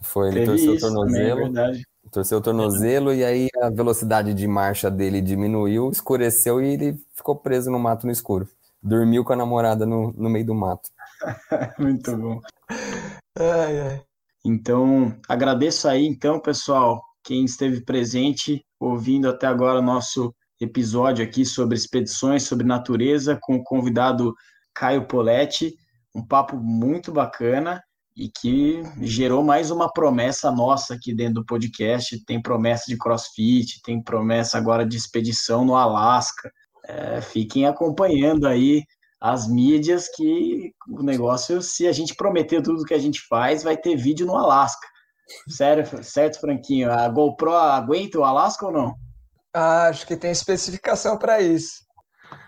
Foi, 0.03 0.29
ele 0.29 0.45
torceu 0.47 0.73
o 0.73 0.79
tornozelo. 0.79 1.53
Também, 1.53 1.81
é 1.81 2.11
torceu 2.11 2.39
o 2.39 2.41
tornozelo 2.41 3.13
e 3.13 3.25
aí 3.25 3.49
a 3.61 3.69
velocidade 3.69 4.33
de 4.33 4.47
marcha 4.47 4.91
dele 4.91 5.21
diminuiu, 5.21 5.91
escureceu 5.91 6.63
e 6.63 6.75
ele 6.75 7.05
ficou 7.15 7.37
preso 7.37 7.71
no 7.71 7.79
mato 7.79 8.07
no 8.07 8.13
escuro. 8.13 8.49
Dormiu 8.87 9.25
com 9.25 9.33
a 9.33 9.37
namorada 9.37 9.85
no, 9.85 10.13
no 10.13 10.31
meio 10.31 10.47
do 10.47 10.55
mato. 10.55 10.89
Muito 11.77 12.17
bom. 12.17 12.41
Ai, 13.37 13.81
ai. 13.81 14.03
Então, 14.45 15.13
agradeço 15.29 15.89
aí, 15.89 16.07
então, 16.07 16.39
pessoal, 16.39 17.03
quem 17.25 17.45
esteve 17.45 17.85
presente 17.85 18.65
ouvindo 18.79 19.29
até 19.29 19.49
agora 19.49 19.81
o 19.81 19.83
nosso 19.83 20.33
episódio 20.61 21.25
aqui 21.25 21.45
sobre 21.45 21.77
expedições, 21.77 22.45
sobre 22.45 22.65
natureza, 22.65 23.37
com 23.43 23.57
o 23.57 23.65
convidado 23.65 24.33
Caio 24.73 25.09
Poletti, 25.09 25.75
um 26.15 26.25
papo 26.25 26.57
muito 26.57 27.11
bacana 27.11 27.83
e 28.17 28.31
que 28.31 28.83
gerou 29.03 29.43
mais 29.43 29.73
uma 29.73 29.93
promessa 29.93 30.51
nossa 30.53 30.95
aqui 30.95 31.13
dentro 31.13 31.35
do 31.35 31.45
podcast. 31.45 32.25
Tem 32.25 32.41
promessa 32.41 32.85
de 32.87 32.97
crossfit, 32.97 33.83
tem 33.83 34.01
promessa 34.01 34.57
agora 34.57 34.87
de 34.87 34.97
expedição 34.97 35.65
no 35.65 35.75
Alasca. 35.75 36.51
É, 36.89 37.21
fiquem 37.21 37.67
acompanhando 37.67 38.47
aí 38.47 38.83
as 39.21 39.49
mídias 39.49 40.09
que 40.15 40.73
o 40.89 41.03
negócio, 41.03 41.61
se 41.63 41.87
a 41.87 41.93
gente 41.93 42.15
prometer 42.15 42.63
tudo 42.63 42.85
que 42.85 42.95
a 42.95 42.99
gente 42.99 43.21
faz, 43.29 43.63
vai 43.63 43.77
ter 43.77 43.97
vídeo 43.97 44.27
no 44.27 44.37
Alasca. 44.37 44.87
Sério, 45.49 45.85
certo, 46.05 46.41
Franquinho? 46.41 46.93
A 46.93 47.09
GoPro 47.09 47.53
aguenta 47.53 48.19
o 48.19 48.25
Alasca 48.25 48.67
ou 48.67 48.73
não? 48.73 48.95
Ah, 49.55 49.89
acho 49.89 50.07
que 50.07 50.17
tem 50.17 50.31
especificação 50.31 51.19
para 51.19 51.41
isso. 51.41 51.87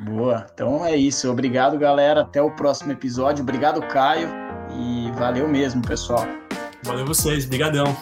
Boa. 0.01 0.47
Então 0.53 0.85
é 0.85 0.95
isso. 0.95 1.31
Obrigado, 1.31 1.79
galera. 1.79 2.23
Até 2.23 2.41
o 2.41 2.55
próximo 2.55 2.93
episódio. 2.93 3.43
Obrigado, 3.43 3.81
Caio. 3.89 4.29
E 4.73 5.11
valeu 5.13 5.49
mesmo, 5.49 5.83
pessoal. 5.83 6.27
Valeu 6.85 7.07
vocês. 7.07 7.47
Obrigadão. 7.47 7.97